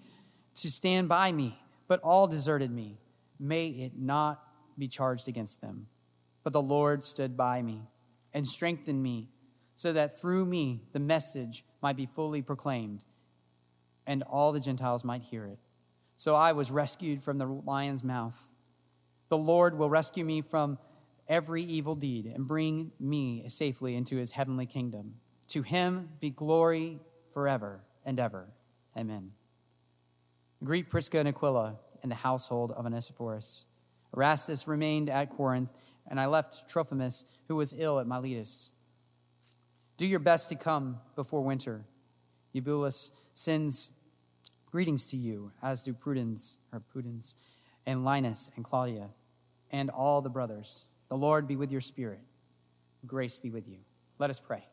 to 0.55 0.69
stand 0.69 1.09
by 1.09 1.31
me, 1.31 1.57
but 1.87 1.99
all 2.01 2.27
deserted 2.27 2.71
me. 2.71 2.97
May 3.39 3.69
it 3.69 3.93
not 3.97 4.41
be 4.77 4.87
charged 4.87 5.27
against 5.27 5.61
them. 5.61 5.87
But 6.43 6.53
the 6.53 6.61
Lord 6.61 7.03
stood 7.03 7.35
by 7.35 7.61
me 7.61 7.81
and 8.33 8.47
strengthened 8.47 9.01
me, 9.01 9.29
so 9.75 9.93
that 9.93 10.19
through 10.19 10.45
me 10.45 10.81
the 10.91 10.99
message 10.99 11.63
might 11.81 11.97
be 11.97 12.05
fully 12.05 12.41
proclaimed, 12.41 13.05
and 14.05 14.23
all 14.23 14.51
the 14.51 14.59
Gentiles 14.59 15.03
might 15.03 15.23
hear 15.23 15.45
it. 15.45 15.57
So 16.15 16.35
I 16.35 16.51
was 16.51 16.71
rescued 16.71 17.23
from 17.23 17.37
the 17.37 17.47
lion's 17.47 18.03
mouth. 18.03 18.53
The 19.29 19.37
Lord 19.37 19.77
will 19.77 19.89
rescue 19.89 20.23
me 20.23 20.41
from 20.41 20.77
every 21.27 21.63
evil 21.63 21.95
deed 21.95 22.25
and 22.25 22.47
bring 22.47 22.91
me 22.99 23.47
safely 23.47 23.95
into 23.95 24.17
his 24.17 24.31
heavenly 24.31 24.65
kingdom. 24.65 25.15
To 25.49 25.61
him 25.61 26.09
be 26.19 26.29
glory 26.29 26.99
forever 27.31 27.83
and 28.05 28.19
ever. 28.19 28.49
Amen. 28.97 29.31
Greet 30.63 30.89
Prisca 30.89 31.19
and 31.19 31.27
Aquila 31.27 31.77
in 32.03 32.09
the 32.09 32.15
household 32.15 32.71
of 32.71 32.85
Onesiphorus. 32.85 33.67
Erastus 34.15 34.67
remained 34.67 35.09
at 35.09 35.29
Corinth, 35.29 35.73
and 36.07 36.19
I 36.19 36.27
left 36.27 36.69
Trophimus, 36.69 37.25
who 37.47 37.55
was 37.55 37.73
ill 37.77 37.99
at 37.99 38.07
Miletus. 38.07 38.71
Do 39.97 40.05
your 40.05 40.19
best 40.19 40.49
to 40.49 40.55
come 40.55 40.99
before 41.15 41.41
winter. 41.41 41.85
Eubulus 42.51 43.11
sends 43.33 43.91
greetings 44.69 45.09
to 45.11 45.17
you, 45.17 45.51
as 45.61 45.83
do 45.83 45.93
Prudence, 45.93 46.59
or 46.71 46.79
Prudence, 46.79 47.35
and 47.85 48.05
Linus 48.05 48.49
and 48.55 48.63
Claudia, 48.63 49.09
and 49.71 49.89
all 49.89 50.21
the 50.21 50.29
brothers. 50.29 50.87
The 51.13 51.17
Lord 51.17 51.47
be 51.47 51.55
with 51.55 51.71
your 51.71 51.79
spirit. 51.79 52.21
Grace 53.05 53.37
be 53.37 53.51
with 53.51 53.69
you. 53.69 53.77
Let 54.17 54.31
us 54.31 54.39
pray. 54.39 54.65